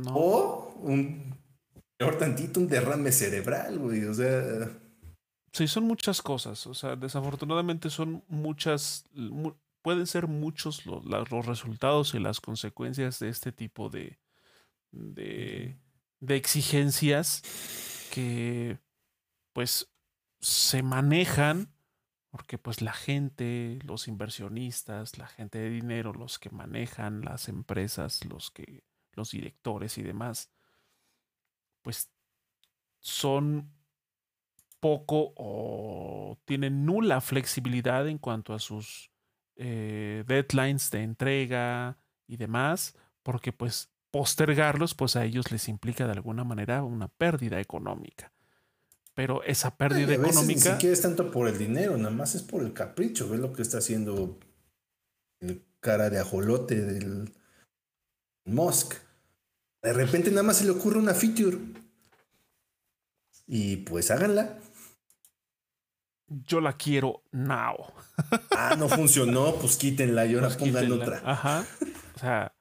[0.08, 1.36] O un,
[1.98, 4.06] peor tantito, un derrame cerebral, güey.
[4.06, 4.70] O sea.
[5.52, 6.66] Sí, son muchas cosas.
[6.68, 9.06] O sea, desafortunadamente son muchas.
[9.86, 14.20] Pueden ser muchos los, los resultados y las consecuencias de este tipo de.
[14.92, 15.80] de
[16.20, 17.44] de exigencias
[18.12, 18.80] que
[19.54, 19.92] pues
[20.40, 21.72] se manejan
[22.30, 28.26] porque pues la gente, los inversionistas, la gente de dinero, los que manejan las empresas,
[28.26, 28.84] los que
[29.14, 30.52] los directores y demás,
[31.82, 32.12] pues
[33.00, 33.72] son
[34.82, 39.12] poco o tienen nula flexibilidad en cuanto a sus
[39.56, 46.14] eh, deadlines de entrega y demás, porque pues postergarlos, pues a ellos les implica de
[46.14, 48.32] alguna manera una pérdida económica.
[49.14, 50.44] Pero esa pérdida económica.
[50.44, 53.30] Ni siquiera es tanto por el dinero, nada más es por el capricho.
[53.30, 54.40] Ve lo que está haciendo
[55.40, 57.34] el cara de ajolote del
[58.46, 58.96] Musk.
[59.82, 61.58] De repente nada más se le ocurre una feature.
[63.48, 64.60] Y pues háganla.
[66.28, 67.76] Yo la quiero now.
[68.58, 71.22] ah, no funcionó, pues quítenla y ahora pues pongan otra.
[71.24, 71.66] Ajá.
[72.16, 72.56] O sea,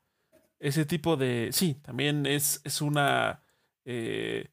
[0.59, 1.51] ese tipo de...
[1.53, 3.43] Sí, también es, es una...
[3.85, 4.49] Eh,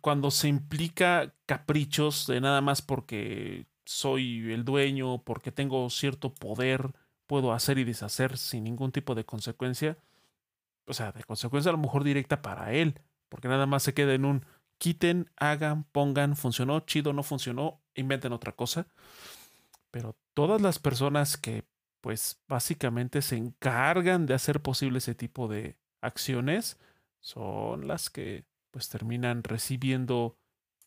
[0.00, 6.92] cuando se implica caprichos de nada más porque soy el dueño, porque tengo cierto poder,
[7.26, 9.98] puedo hacer y deshacer sin ningún tipo de consecuencia.
[10.86, 14.14] O sea, de consecuencia a lo mejor directa para él, porque nada más se queda
[14.14, 14.46] en un
[14.78, 18.86] quiten, hagan, pongan, funcionó, chido, no funcionó, inventen otra cosa.
[19.90, 21.64] Pero todas las personas que
[22.04, 26.76] pues básicamente se encargan de hacer posible ese tipo de acciones,
[27.20, 30.36] son las que pues terminan recibiendo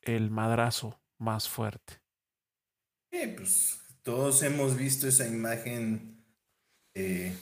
[0.03, 2.01] el madrazo más fuerte.
[3.11, 6.23] Sí, pues todos hemos visto esa imagen.
[6.93, 7.33] el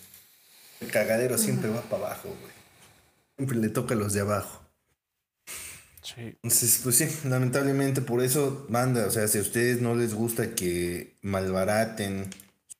[0.92, 2.54] cagadero siempre va para abajo, güey.
[3.36, 4.65] Siempre le toca a los de abajo.
[6.06, 6.22] Sí.
[6.22, 10.54] Entonces, pues sí, lamentablemente por eso manda, o sea, si a ustedes no les gusta
[10.54, 12.30] que malbaraten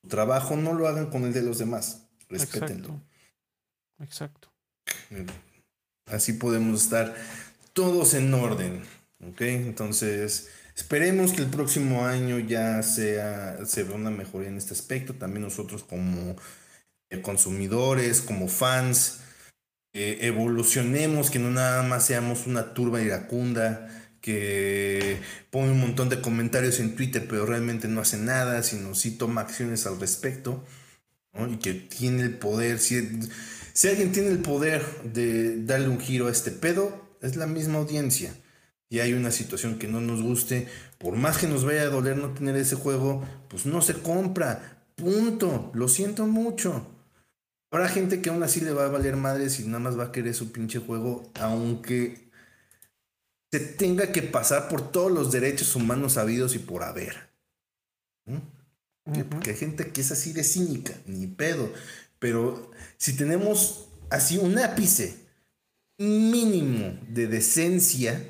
[0.08, 2.06] trabajo no lo hagan con el de los demás.
[2.28, 3.00] Respétenlo.
[4.00, 4.52] Exacto.
[6.06, 7.14] Así podemos estar
[7.72, 8.82] todos en orden.
[9.26, 9.40] ¿Ok?
[9.42, 15.14] Entonces, esperemos que el próximo año ya sea, se vea una mejoría en este aspecto.
[15.14, 16.36] También nosotros como
[17.10, 19.20] eh, consumidores, como fans,
[19.98, 23.88] eh, evolucionemos, que no nada más seamos una turba iracunda
[24.20, 25.20] que
[25.50, 29.40] pone un montón de comentarios en Twitter, pero realmente no hace nada, sino sí toma
[29.40, 30.62] acciones al respecto,
[31.50, 33.08] y que tiene el poder, si,
[33.72, 37.78] si alguien tiene el poder de darle un giro a este pedo, es la misma
[37.78, 38.34] audiencia.
[38.90, 40.66] Y hay una situación que no nos guste,
[40.98, 44.84] por más que nos vaya a doler no tener ese juego, pues no se compra,
[44.94, 46.95] punto, lo siento mucho.
[47.70, 50.12] Habrá gente que aún así le va a valer madre si nada más va a
[50.12, 52.30] querer su pinche juego, aunque
[53.50, 57.28] se tenga que pasar por todos los derechos humanos habidos y por haber.
[59.04, 61.72] Porque hay gente que es así de cínica, ni pedo.
[62.18, 65.26] Pero si tenemos así un ápice
[65.98, 68.22] mínimo de decencia,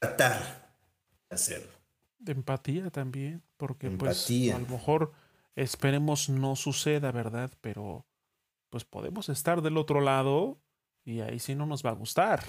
[0.00, 0.74] tratar
[1.28, 1.72] de hacerlo.
[2.18, 5.12] De empatía también, porque pues a lo mejor
[5.62, 7.50] esperemos no suceda, ¿verdad?
[7.60, 8.06] Pero
[8.70, 10.60] pues podemos estar del otro lado
[11.04, 12.44] y ahí sí no nos va a gustar.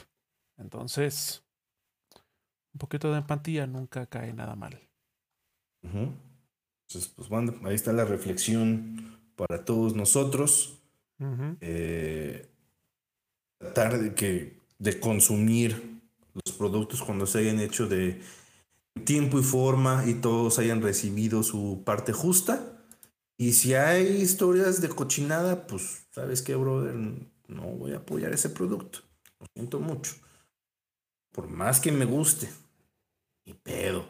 [0.58, 1.44] Entonces,
[2.74, 4.80] un poquito de empatía nunca cae nada mal.
[5.82, 10.76] Entonces, pues bueno, ahí está la reflexión para todos nosotros.
[11.62, 12.50] Eh,
[13.58, 16.02] tratar de, que, de consumir
[16.34, 18.22] los productos cuando se hayan hecho de
[19.06, 22.79] tiempo y forma y todos hayan recibido su parte justa.
[23.40, 26.94] Y si hay historias de cochinada, pues, ¿sabes qué, brother?
[27.48, 29.00] No voy a apoyar ese producto.
[29.40, 30.16] Lo siento mucho.
[31.32, 32.50] Por más que me guste.
[33.46, 34.06] Y pedo.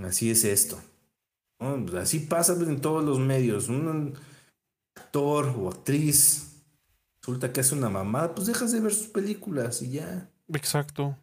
[0.00, 0.80] Así es esto.
[1.58, 3.68] Pues, así pasa en todos los medios.
[3.68, 4.14] Un
[4.94, 6.62] actor o actriz
[7.20, 10.30] resulta que hace una mamada, pues dejas de ver sus películas y ya.
[10.52, 11.18] Exacto.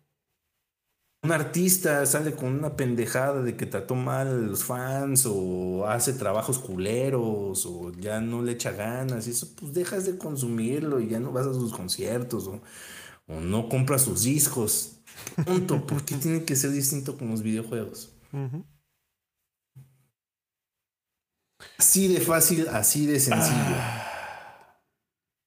[1.23, 6.13] Un artista sale con una pendejada de que trató mal a los fans o hace
[6.13, 11.09] trabajos culeros o ya no le echa ganas y eso, pues dejas de consumirlo y
[11.09, 12.59] ya no vas a sus conciertos o,
[13.27, 14.97] no compras sus discos.
[15.45, 15.85] Punto.
[15.85, 18.11] ¿Por qué tiene que ser distinto con los videojuegos?
[21.77, 23.75] Así de fácil, así de sencillo.
[23.77, 24.79] Ah.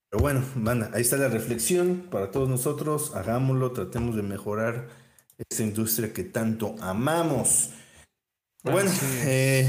[0.09, 3.15] Pero bueno, van, ahí está la reflexión para todos nosotros.
[3.17, 5.04] Hagámoslo, tratemos de mejorar
[5.39, 7.71] esta industria que tanto amamos.
[8.63, 8.91] Bueno,
[9.25, 9.69] eh,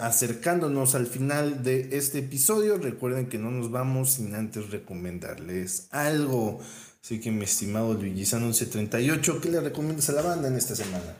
[0.00, 6.60] acercándonos al final de este episodio, recuerden que no nos vamos sin antes recomendarles algo.
[7.02, 10.74] Así que mi estimado Luigi San 1138, ¿qué le recomiendas a la banda en esta
[10.74, 11.16] semana?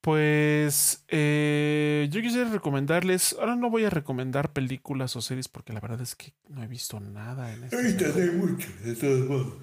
[0.00, 5.80] Pues eh, yo quisiera recomendarles, ahora no voy a recomendar películas o series porque la
[5.80, 8.06] verdad es que no he visto nada en este.
[8.06, 9.54] hay mucho, de todos modos.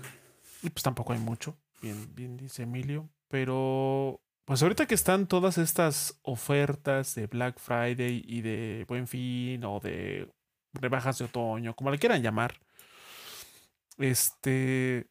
[0.61, 5.57] Y pues tampoco hay mucho, bien, bien dice Emilio, pero pues ahorita que están todas
[5.57, 10.31] estas ofertas de Black Friday y de Buen Fin o de
[10.73, 12.59] rebajas de otoño, como le quieran llamar,
[13.97, 15.07] este,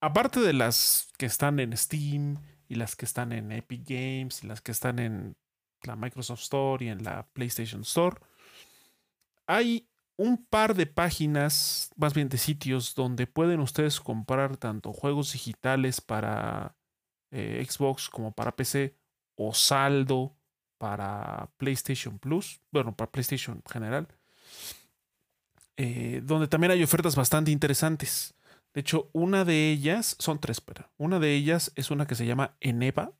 [0.00, 4.46] aparte de las que están en Steam y las que están en Epic Games y
[4.46, 5.36] las que están en
[5.82, 8.16] la Microsoft Store y en la PlayStation Store.
[9.46, 9.89] Hay
[10.20, 16.02] un par de páginas, más bien de sitios, donde pueden ustedes comprar tanto juegos digitales
[16.02, 16.76] para
[17.30, 18.94] eh, Xbox como para PC
[19.34, 20.36] o saldo
[20.76, 24.08] para PlayStation Plus, bueno, para PlayStation en general,
[25.78, 28.34] eh, donde también hay ofertas bastante interesantes.
[28.74, 32.26] De hecho, una de ellas, son tres, pero una de ellas es una que se
[32.26, 33.14] llama Eneva.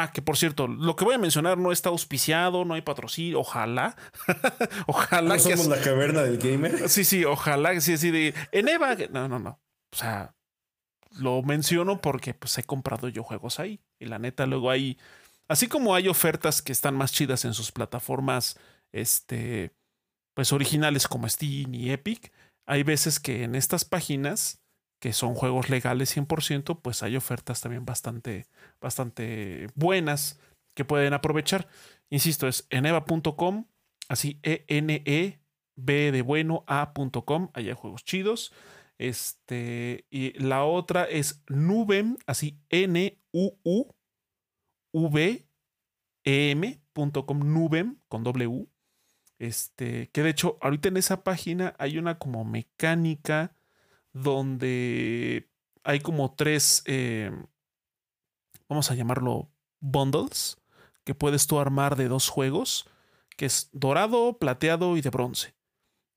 [0.00, 3.40] Ah, que por cierto, lo que voy a mencionar no está auspiciado, no hay patrocinio,
[3.40, 3.96] ojalá.
[4.86, 5.34] ojalá.
[5.34, 6.88] ¿No somos la caverna del gamer?
[6.88, 8.94] Sí, sí, ojalá, sí, sí, de Eneva.
[9.10, 9.60] No, no, no.
[9.92, 10.36] O sea,
[11.18, 13.80] lo menciono porque pues he comprado yo juegos ahí.
[13.98, 14.98] Y la neta, luego hay.
[15.48, 18.56] Así como hay ofertas que están más chidas en sus plataformas,
[18.92, 19.72] este,
[20.34, 22.32] pues originales como Steam y Epic,
[22.66, 24.60] hay veces que en estas páginas
[25.00, 28.46] que son juegos legales 100%, pues hay ofertas también bastante,
[28.80, 30.40] bastante buenas
[30.74, 31.68] que pueden aprovechar.
[32.10, 33.66] Insisto, es eneva.com,
[34.08, 38.52] así E-N-E-B de bueno, A.com, hay juegos chidos.
[38.98, 43.12] Este, y la otra es Nubem, así N-U-U-V-E-M.com,
[47.52, 48.66] Nubem, con W.
[49.38, 53.54] Este, que de hecho, ahorita en esa página hay una como mecánica
[54.22, 55.50] donde
[55.84, 57.30] hay como tres, eh,
[58.68, 59.50] vamos a llamarlo
[59.80, 60.58] bundles,
[61.04, 62.88] que puedes tú armar de dos juegos,
[63.36, 65.54] que es dorado, plateado y de bronce.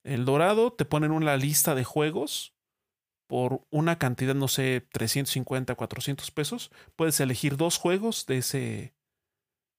[0.04, 2.54] El dorado te ponen una lista de juegos
[3.28, 6.72] por una cantidad, no sé, 350, 400 pesos.
[6.96, 8.94] Puedes elegir dos juegos de ese,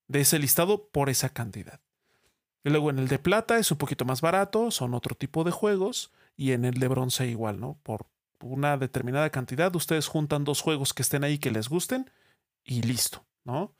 [0.08, 1.80] de ese listado por esa cantidad.
[2.64, 5.50] Y luego en el de plata es un poquito más barato, son otro tipo de
[5.50, 6.12] juegos.
[6.34, 7.78] Y en el de bronce igual, ¿no?
[7.82, 8.06] Por
[8.42, 12.10] una determinada cantidad, ustedes juntan dos juegos que estén ahí que les gusten
[12.64, 13.74] y listo, ¿no?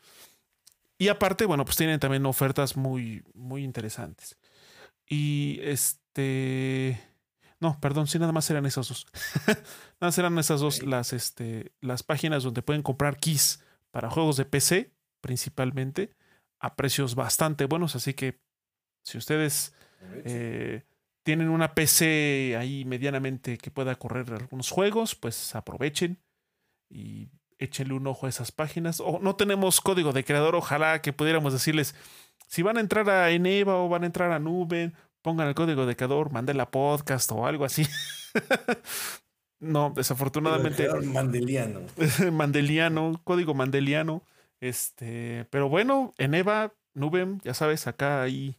[0.99, 4.39] Y aparte, bueno, pues tienen también ofertas muy, muy interesantes.
[5.07, 7.01] Y este...
[7.59, 9.07] No, perdón, sí, nada más eran esas dos.
[9.47, 9.63] nada
[10.01, 14.45] más eran esas dos las, este, las páginas donde pueden comprar keys para juegos de
[14.45, 16.15] PC, principalmente,
[16.59, 17.95] a precios bastante buenos.
[17.95, 18.41] Así que
[19.05, 19.75] si ustedes
[20.25, 20.85] eh,
[21.23, 26.19] tienen una PC ahí medianamente que pueda correr algunos juegos, pues aprovechen
[26.89, 27.29] y
[27.59, 29.01] échenle un ojo a esas páginas.
[29.01, 31.95] O no tenemos código de creador, ojalá que pudiéramos decirles,
[32.49, 34.93] si van a entrar a Eneva o van a entrar a Nube,
[35.23, 37.87] pongan el código de creador, manden la podcast o algo así.
[39.61, 40.89] no, desafortunadamente.
[41.03, 41.83] Mandeliano.
[42.33, 44.25] mandeliano, código mandeliano.
[44.61, 48.59] Este, pero bueno, Eneva, Nube, ya sabes, acá hay,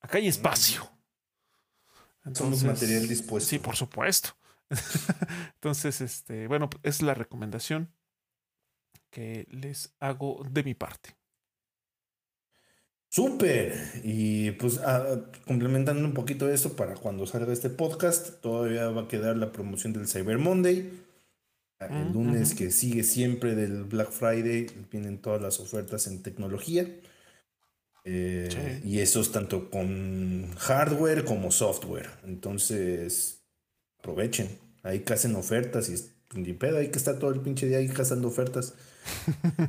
[0.00, 0.95] acá hay espacio.
[2.34, 3.48] Somos material dispuesto.
[3.48, 4.30] Sí, por supuesto.
[5.54, 7.92] Entonces, este, bueno, es la recomendación
[9.10, 11.16] que les hago de mi parte.
[13.08, 13.74] Súper.
[14.02, 19.08] Y pues ah, complementando un poquito eso, para cuando salga este podcast, todavía va a
[19.08, 20.92] quedar la promoción del Cyber Monday.
[21.78, 26.86] El mm, lunes que sigue siempre del Black Friday, vienen todas las ofertas en tecnología.
[28.08, 32.08] Eh, y eso es tanto con hardware como software.
[32.24, 33.42] Entonces,
[33.98, 34.48] aprovechen.
[34.84, 35.96] Ahí que hacen ofertas y
[36.38, 38.74] ni pedo, ahí que está todo el pinche día ahí cazando ofertas.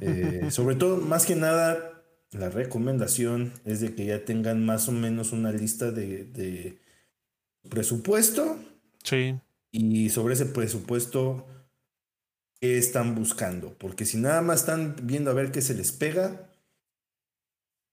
[0.02, 4.92] Eh, sobre todo, más que nada, la recomendación es de que ya tengan más o
[4.92, 6.80] menos una lista de,
[7.70, 8.58] presupuesto.
[9.04, 9.36] Sí.
[9.72, 11.46] Y sobre ese presupuesto,
[12.60, 13.76] ¿qué están buscando?
[13.78, 16.50] Porque si nada más están viendo a ver qué se les pega,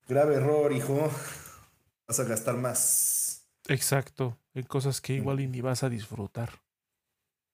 [0.07, 1.11] grave error, hijo.
[2.07, 3.47] Vas a gastar más.
[3.69, 6.51] Exacto, en cosas que igual ni vas a disfrutar.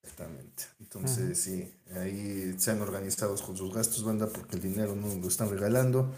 [0.03, 0.65] Exactamente.
[0.81, 5.29] Entonces, sí, ahí se han organizados con sus gastos, banda, porque el dinero no lo
[5.29, 6.13] están regalando.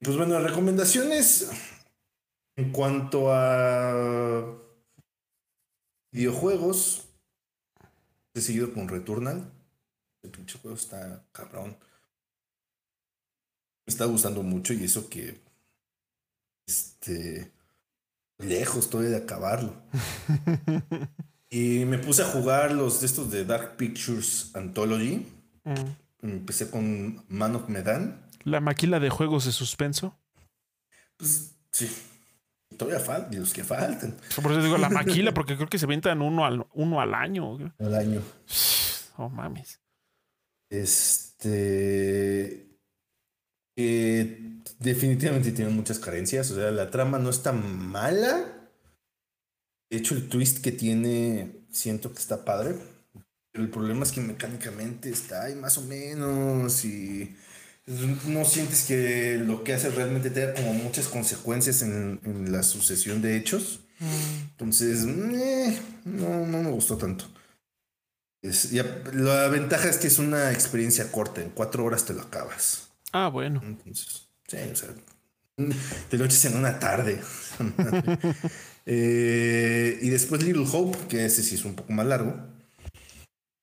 [0.00, 1.50] Pues bueno, recomendaciones
[2.56, 4.58] en cuanto a
[6.12, 7.08] videojuegos.
[8.34, 9.52] He seguido con Returnal.
[10.22, 11.76] El pinche juego está cabrón.
[13.88, 15.40] Me está gustando mucho y eso que.
[16.66, 17.50] Este.
[18.36, 19.80] Lejos estoy de acabarlo.
[21.50, 25.26] y me puse a jugar los de estos de Dark Pictures Anthology.
[25.64, 25.72] Mm.
[26.20, 28.28] Empecé con Man of Medan.
[28.44, 30.14] ¿La maquila de juegos de suspenso?
[31.16, 31.90] Pues sí.
[32.76, 34.18] Todavía faltan, los que faltan.
[34.42, 37.56] Por eso digo la maquila, porque creo que se ventan uno al, uno al año.
[37.78, 38.20] Al año.
[39.16, 39.80] Oh mames.
[40.68, 42.67] Este.
[44.78, 46.50] Definitivamente tiene muchas carencias.
[46.50, 48.70] O sea, la trama no está mala.
[49.90, 52.74] De hecho, el twist que tiene, siento que está padre.
[53.52, 56.84] Pero el problema es que mecánicamente está ahí más o menos.
[56.84, 57.36] Y
[58.26, 63.36] no sientes que lo que hace realmente tenga como muchas consecuencias en, la sucesión de
[63.36, 63.80] hechos.
[64.00, 64.42] Mm.
[64.50, 67.24] Entonces, eh, no, no me gustó tanto.
[68.42, 72.87] la ventaja es que es una experiencia corta, en cuatro horas te lo acabas.
[73.12, 73.60] Ah, bueno.
[73.62, 74.88] Entonces, sí, o sea,
[76.08, 77.20] te lo echas en una tarde.
[78.90, 82.34] Eh, y después Little Hope, que ese sí es un poco más largo.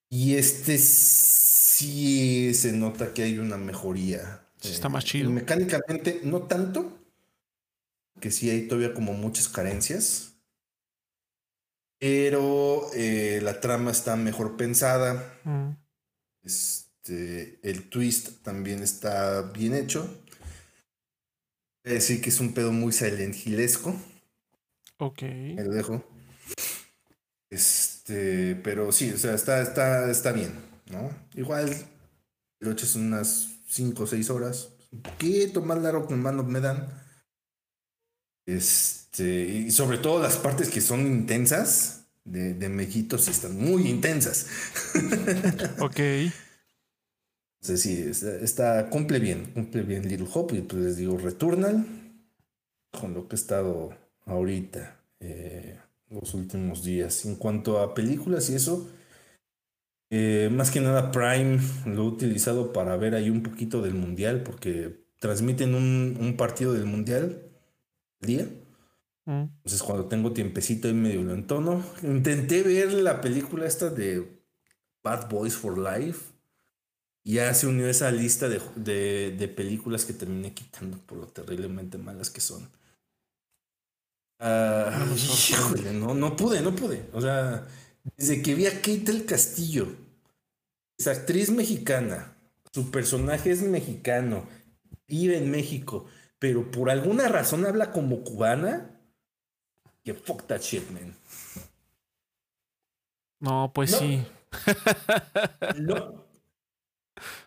[0.08, 4.46] Y este sí se nota que hay una mejoría.
[4.62, 5.28] está más chido.
[5.32, 6.96] Mecánicamente, no tanto,
[8.20, 10.36] que sí hay todavía como muchas carencias.
[11.98, 15.40] Pero eh, la trama está mejor pensada.
[15.42, 15.70] Mm.
[17.06, 20.24] Este, el twist también está bien hecho.
[21.84, 23.94] decir que es un pedo muy Silent Hillesco.
[24.98, 25.22] Ok.
[25.22, 26.04] Me lo dejo.
[27.48, 30.50] Este, pero sí, o sea, está, está, está bien.
[30.90, 31.08] ¿no?
[31.36, 31.70] Igual
[32.58, 36.88] lo echas unas 5 o 6 horas, un poquito más largo que manos me dan.
[38.46, 44.48] Este, y sobre todo las partes que son intensas de, de mejitos están muy intensas.
[45.78, 46.00] ok.
[47.68, 51.84] Entonces sí, está, cumple bien, cumple bien Little Hope y pues les digo Returnal
[52.92, 53.92] con lo que he estado
[54.24, 55.76] ahorita eh,
[56.08, 57.24] los últimos días.
[57.24, 58.88] En cuanto a películas y eso,
[60.10, 64.44] eh, más que nada Prime lo he utilizado para ver ahí un poquito del mundial,
[64.44, 67.50] porque transmiten un, partido del mundial
[68.22, 68.48] al día.
[69.24, 69.42] Mm.
[69.56, 71.82] Entonces cuando tengo tiempecito y medio lo entono.
[72.04, 74.40] Intenté ver la película esta de
[75.02, 76.35] Bad Boys for Life.
[77.26, 82.30] Y ya se unió esa lista de, películas que terminé quitando por lo terriblemente malas
[82.30, 82.70] que son.
[84.38, 85.04] Ah,
[85.92, 87.10] no, no pude, no pude.
[87.12, 87.66] O sea,
[88.16, 89.88] desde que vi a Kate el Castillo,
[90.96, 92.36] es actriz mexicana,
[92.72, 94.46] su personaje es mexicano,
[95.08, 96.06] vive en México,
[96.38, 99.00] pero por alguna razón habla como cubana,
[100.04, 101.12] que fuck that shit, man.
[103.40, 104.24] No, pues sí.
[105.76, 106.24] No.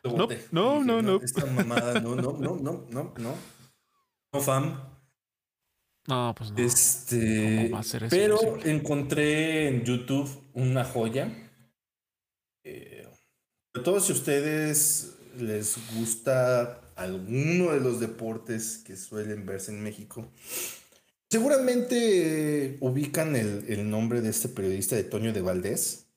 [0.04, 1.22] No, no, no, no.
[1.22, 3.36] Esta mamada, no, no, no, no, no, no.
[4.34, 4.80] No, fam.
[6.08, 6.58] No, pues no.
[6.58, 7.72] Este,
[8.10, 11.32] pero encontré en YouTube una joya.
[12.64, 13.08] Eh,
[13.74, 19.82] sobre todo si a ustedes les gusta alguno de los deportes que suelen verse en
[19.82, 20.28] México,
[21.30, 26.09] seguramente ubican el, nombre de este periodista de Toño de Valdés.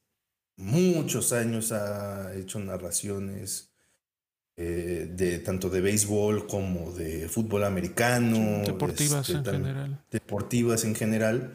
[0.57, 3.73] Muchos años ha hecho narraciones
[4.57, 8.62] eh, de tanto de béisbol como de fútbol americano.
[8.65, 10.05] Deportivas este, en general.
[10.11, 11.55] Deportivas en general.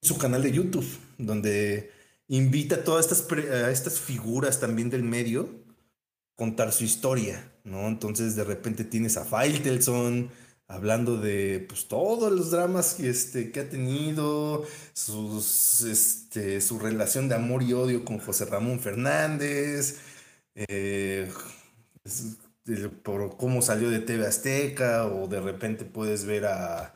[0.00, 0.86] Su canal de YouTube,
[1.18, 1.90] donde
[2.28, 7.88] invita a todas estas, a estas figuras también del medio a contar su historia, ¿no?
[7.88, 10.30] Entonces de repente tienes a Faitelson,
[10.68, 17.28] hablando de pues, todos los dramas que, este, que ha tenido, sus, este, su relación
[17.28, 20.00] de amor y odio con José Ramón Fernández,
[20.54, 21.30] eh,
[23.02, 26.94] por cómo salió de TV Azteca, o de repente puedes ver a,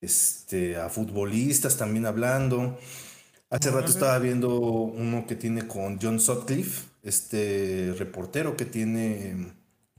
[0.00, 2.78] este, a futbolistas también hablando.
[3.50, 9.54] Hace rato estaba viendo uno que tiene con John Sutcliffe, este reportero que tiene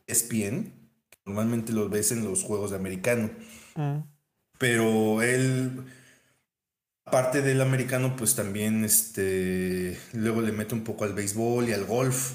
[0.08, 0.81] ESPN,
[1.26, 3.30] normalmente lo ves en los juegos de americano.
[3.76, 4.00] Mm.
[4.58, 5.84] Pero él,
[7.06, 11.86] aparte del americano, pues también este, luego le mete un poco al béisbol y al
[11.86, 12.34] golf.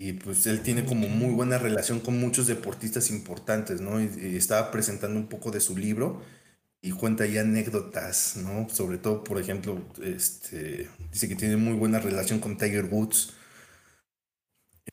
[0.00, 4.00] Y pues él tiene como muy buena relación con muchos deportistas importantes, ¿no?
[4.00, 6.22] Y, estaba presentando un poco de su libro
[6.80, 8.68] y cuenta ahí anécdotas, ¿no?
[8.70, 13.34] Sobre todo, por ejemplo, este, dice que tiene muy buena relación con Tiger Woods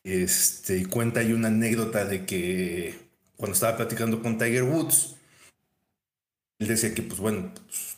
[0.06, 2.94] este, y cuenta ahí una anécdota de que
[3.36, 5.16] cuando estaba platicando con Tiger Woods,
[6.60, 7.96] él decía que, pues bueno, pues,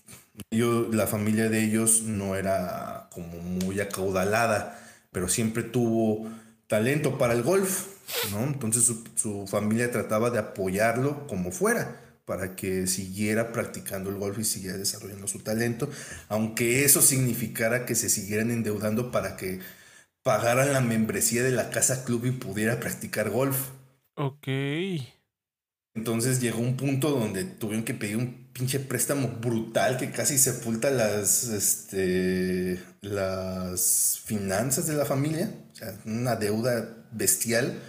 [0.90, 4.80] la familia de ellos no era como muy acaudalada,
[5.12, 6.26] pero siempre tuvo
[6.66, 7.86] talento para el golf,
[8.30, 8.42] ¿no?
[8.44, 14.44] Entonces su familia trataba de apoyarlo como fuera para que siguiera practicando el golf y
[14.44, 15.90] siguiera desarrollando su talento,
[16.28, 19.60] aunque eso significara que se siguieran endeudando para que
[20.28, 23.70] pagaran la membresía de la casa club y pudiera practicar golf.
[24.14, 24.46] Ok.
[25.94, 30.90] Entonces llegó un punto donde tuvieron que pedir un pinche préstamo brutal que casi sepulta
[30.90, 35.50] las, este, las finanzas de la familia.
[35.72, 37.80] O sea, una deuda bestial.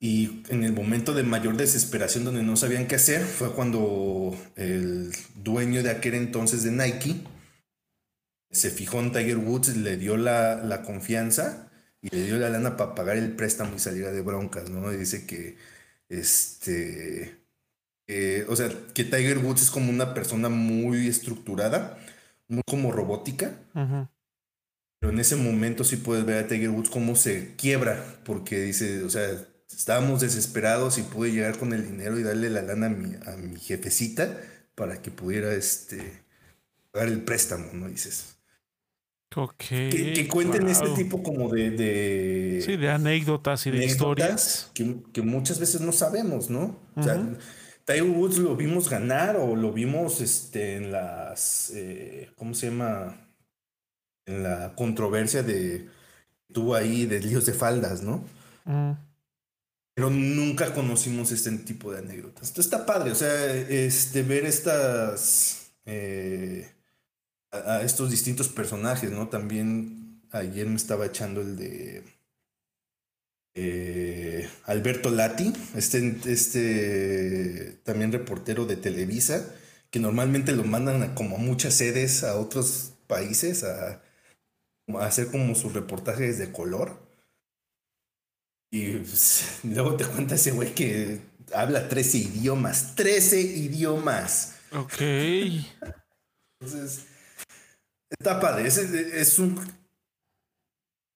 [0.00, 5.12] Y en el momento de mayor desesperación donde no sabían qué hacer fue cuando el
[5.36, 7.14] dueño de aquel entonces de Nike
[8.50, 11.70] se fijó en Tiger Woods, le dio la, confianza
[12.00, 14.92] y le dio la lana para pagar el préstamo y salir de broncas, ¿no?
[14.92, 15.56] Y dice que,
[16.08, 17.36] este,
[18.48, 21.98] o sea, que Tiger Woods es como una persona muy estructurada,
[22.48, 23.52] muy como robótica.
[25.00, 29.04] Pero en ese momento sí puedes ver a Tiger Woods cómo se quiebra, porque dice,
[29.04, 29.28] o sea,
[29.70, 33.36] estábamos desesperados y pude llegar con el dinero y darle la lana a mi, a
[33.36, 34.40] mi jefecita
[34.74, 36.22] para que pudiera, este,
[36.90, 37.88] pagar el préstamo, ¿no?
[37.88, 38.37] Dices,
[39.56, 44.70] que, cuenten este tipo como de, de, Sí, de anécdotas y de historias.
[44.74, 46.78] Que, muchas veces no sabemos, ¿no?
[46.96, 47.22] O sea,
[47.84, 51.72] Tiger Woods lo vimos ganar o lo vimos este, en las.
[51.74, 53.28] Eh, ¿Cómo se llama?
[54.26, 55.88] En la controversia de.
[56.52, 58.24] Tuvo ahí de líos de faldas, ¿no?
[59.94, 62.48] Pero nunca conocimos este tipo de anécdotas.
[62.48, 65.72] Entonces está padre, o sea, este, ver estas.
[65.84, 66.70] Eh,
[67.50, 69.28] a, estos distintos personajes, ¿no?
[69.28, 72.04] También ayer me estaba echando el de
[73.54, 79.54] eh, Alberto Lati, este, este también reportero de Televisa,
[79.90, 84.02] que normalmente lo mandan a, como a muchas sedes a otros países a,
[84.94, 87.08] a hacer como sus reportajes de color.
[88.70, 91.20] Y pues, luego te cuenta ese güey que
[91.54, 92.94] habla 13 idiomas.
[92.94, 94.54] 13 idiomas.
[94.72, 95.00] Ok.
[96.60, 97.06] Entonces,
[98.10, 98.66] Está padre.
[98.66, 99.60] Es, un.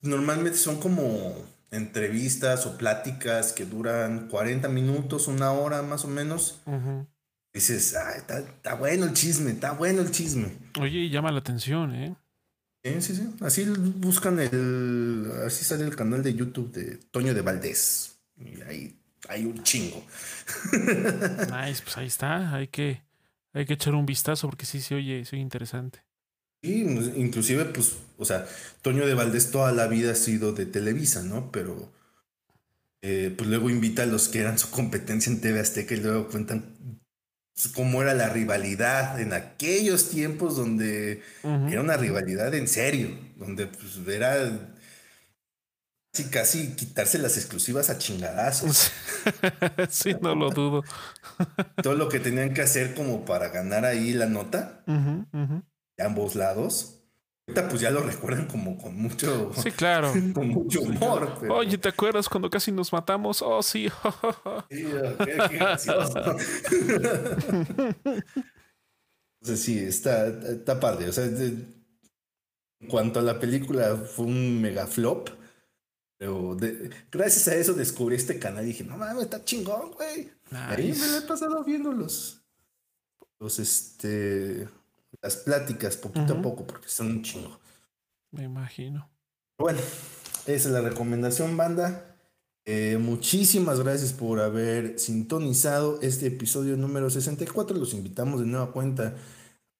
[0.03, 1.35] Normalmente son como
[1.71, 6.61] entrevistas o pláticas que duran 40 minutos, una hora más o menos.
[7.53, 10.57] Dices, está, bueno el chisme, está bueno el chisme.
[10.81, 12.17] Oye, llama la atención, ¿eh?
[12.85, 13.35] Sí, sí, sí.
[13.41, 15.31] Así buscan el.
[15.47, 18.19] Así sale el canal de YouTube de Toño de Valdés.
[18.37, 18.99] Y ahí
[19.29, 20.05] hay un chingo.
[20.73, 22.55] Nice, pues ahí está.
[22.55, 23.03] Hay que,
[23.53, 26.01] hay que echar un vistazo porque sí se oye, se oye interesante.
[26.63, 26.83] Sí,
[27.17, 28.47] inclusive, pues, o sea,
[28.83, 31.51] Toño de Valdés toda la vida ha sido de Televisa, ¿no?
[31.51, 31.93] Pero,
[33.03, 36.29] eh, pues luego invita a los que eran su competencia en TV Azteca y luego
[36.29, 36.77] cuentan
[37.75, 43.99] cómo era la rivalidad en aquellos tiempos donde era una rivalidad en serio, donde pues
[44.09, 44.75] era
[46.13, 48.93] casi, casi quitarse las exclusivas a chingadazos.
[49.91, 50.85] sí, no lo dudo.
[51.83, 54.85] Todo lo que tenían que hacer como para ganar ahí la nota
[55.99, 56.99] ambos lados.
[57.47, 59.53] Ahorita pues ya lo recuerdan como con mucho...
[59.55, 60.13] Sí, claro.
[60.35, 61.39] con mucho humor.
[61.51, 63.43] Oye, ¿te acuerdas cuando casi nos matamos?
[63.43, 63.89] Oh, sí.
[64.71, 64.87] sí,
[65.19, 66.19] qué, gracioso.
[69.41, 71.09] Entonces sí, está, está padre.
[71.09, 71.85] O sea, en
[72.89, 75.31] cuanto a la película, fue un mega flop.
[76.17, 76.57] Pero
[77.11, 80.31] gracias a eso descubrí este canal y dije, no mames, está chingón, güey.
[80.53, 82.41] Ahí me lo he pasado viendo los,
[83.41, 84.69] los este,
[85.23, 87.59] las pláticas poquito a poco, porque son un chingo.
[88.33, 89.09] Me imagino.
[89.59, 89.79] Bueno,
[90.47, 92.17] esa es la recomendación, banda.
[92.65, 97.77] Eh, muchísimas gracias por haber sintonizado este episodio número 64.
[97.77, 99.15] Los invitamos de nueva cuenta a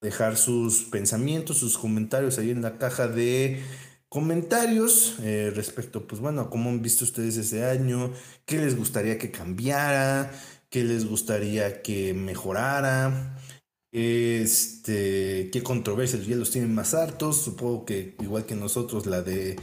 [0.01, 3.63] dejar sus pensamientos, sus comentarios ahí en la caja de
[4.09, 8.13] comentarios eh, respecto, pues bueno, a cómo han visto ustedes ese año,
[8.45, 10.31] qué les gustaría que cambiara,
[10.69, 13.39] qué les gustaría que mejorara,
[13.93, 17.37] este, qué controversias ya los tienen más hartos.
[17.37, 19.57] Supongo que igual que nosotros la de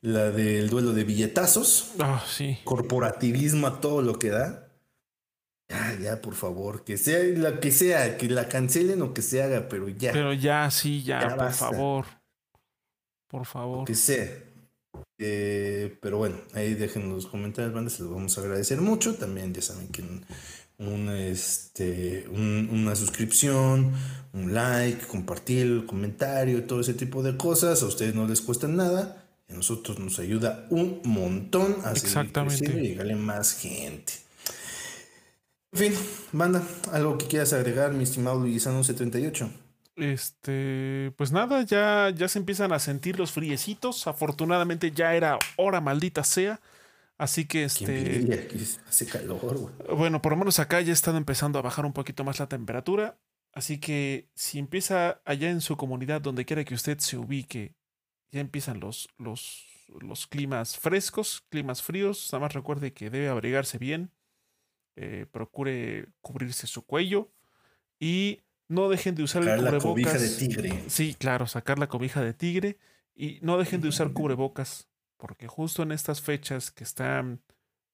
[0.00, 1.92] la del duelo de billetazos.
[1.98, 2.58] Ah, sí.
[2.64, 4.68] Corporativismo a todo lo que da.
[5.68, 9.42] Ya, ya, por favor, que sea la que sea, que la cancelen o que se
[9.42, 10.12] haga, pero ya.
[10.12, 12.06] Pero ya, sí, ya, por favor.
[13.28, 13.86] Por favor.
[13.86, 14.28] Que sea.
[15.18, 19.14] Eh, pero bueno, ahí dejen los comentarios, se los vamos a agradecer mucho.
[19.14, 20.02] También ya saben que
[20.78, 23.92] un, este, una suscripción,
[24.32, 27.82] un like, compartir el comentario, todo ese tipo de cosas.
[27.82, 32.64] A ustedes no les cuesta nada a nosotros nos ayuda un montón a Exactamente.
[32.64, 34.12] y llegarle más gente.
[35.72, 35.94] En fin,
[36.32, 39.50] banda, algo que quieras agregar, mi estimado Luisano 78.
[39.96, 44.06] Este, pues nada, ya, ya se empiezan a sentir los friecitos.
[44.06, 46.60] Afortunadamente ya era hora maldita sea.
[47.16, 48.48] Así que este.
[48.88, 52.40] hace calor, Bueno, por lo menos acá ya están empezando a bajar un poquito más
[52.40, 53.18] la temperatura.
[53.52, 57.76] Así que si empieza allá en su comunidad, donde quiera que usted se ubique,
[58.32, 59.64] ya empiezan los, los,
[60.00, 62.28] los climas frescos, climas fríos.
[62.32, 64.10] Nada más recuerde que debe abrigarse bien.
[64.96, 67.30] Eh, procure cubrirse su cuello.
[68.00, 69.84] Y no dejen de usar el cubrebocas.
[69.84, 70.84] La cobija de tigre.
[70.88, 72.76] Sí, claro, sacar la cobija de tigre.
[73.14, 74.88] Y no dejen de usar cubrebocas.
[75.16, 77.42] Porque justo en estas fechas que están,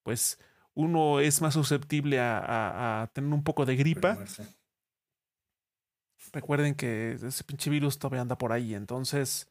[0.03, 0.39] pues,
[0.75, 4.19] uno es más susceptible a, a tener un poco de gripa.
[6.33, 8.75] Recuerden que ese pinche virus todavía anda por ahí.
[8.75, 9.49] Entonces,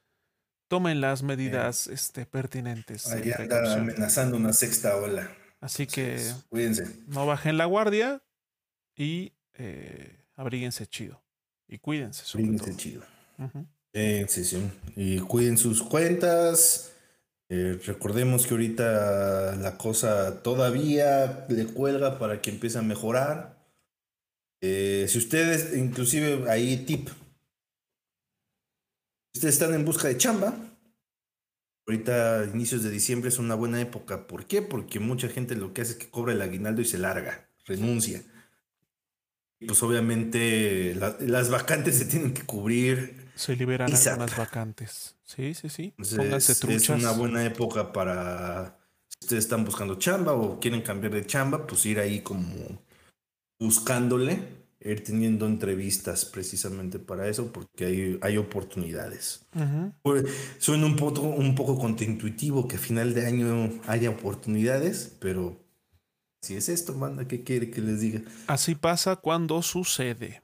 [0.70, 3.08] tomen las medidas este, pertinentes.
[3.08, 5.30] Ahí anda amenazando una sexta ola.
[5.60, 6.88] Así que cuídense.
[7.08, 8.24] No bajen la guardia
[8.96, 11.22] y eh, abríguense chido.
[11.68, 12.24] Y cuídense.
[12.34, 13.04] Abríguense chido.
[13.94, 14.72] sí, sí.
[14.96, 16.94] Y cuiden sus cuentas.
[17.51, 23.57] Eh, recordemos que ahorita la cosa todavía le cuelga para que empiece a mejorar.
[24.61, 27.09] Eh, si ustedes, inclusive ahí tip,
[29.34, 30.53] ustedes están en busca de chamba,
[31.88, 34.27] ahorita inicios de diciembre es una buena época.
[34.27, 34.61] ¿Por qué?
[34.61, 38.21] Porque mucha gente lo que hace es que cobra el aguinaldo y se larga, renuncia.
[39.65, 43.28] Pues obviamente las vacantes se tienen que cubrir.
[43.40, 45.16] Se liberan algunas vacantes.
[45.24, 45.94] Sí, sí, sí.
[46.16, 46.84] Pónganse truchas.
[46.84, 51.66] Es una buena época para si ustedes están buscando chamba o quieren cambiar de chamba,
[51.66, 52.82] pues ir ahí como
[53.60, 59.45] buscándole ir teniendo entrevistas precisamente para eso, porque hay, hay oportunidades.
[60.57, 65.60] suena un poco, un poco contraintuitivo que a final de año haya oportunidades, pero
[66.41, 68.22] si es esto, manda, ¿qué quiere que les diga?
[68.48, 70.41] Así pasa cuando sucede.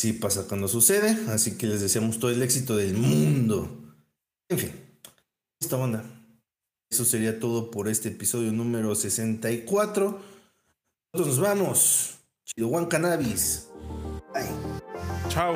[0.00, 3.68] Sí pasa cuando sucede, así que les deseamos todo el éxito del mundo.
[4.48, 4.72] En fin,
[5.60, 6.02] esta banda.
[6.90, 10.22] Eso sería todo por este episodio número 64.
[11.12, 12.14] Nosotros nos vamos.
[12.46, 13.68] Chido One Cannabis.
[14.32, 14.48] Bye.
[15.28, 15.52] Chao.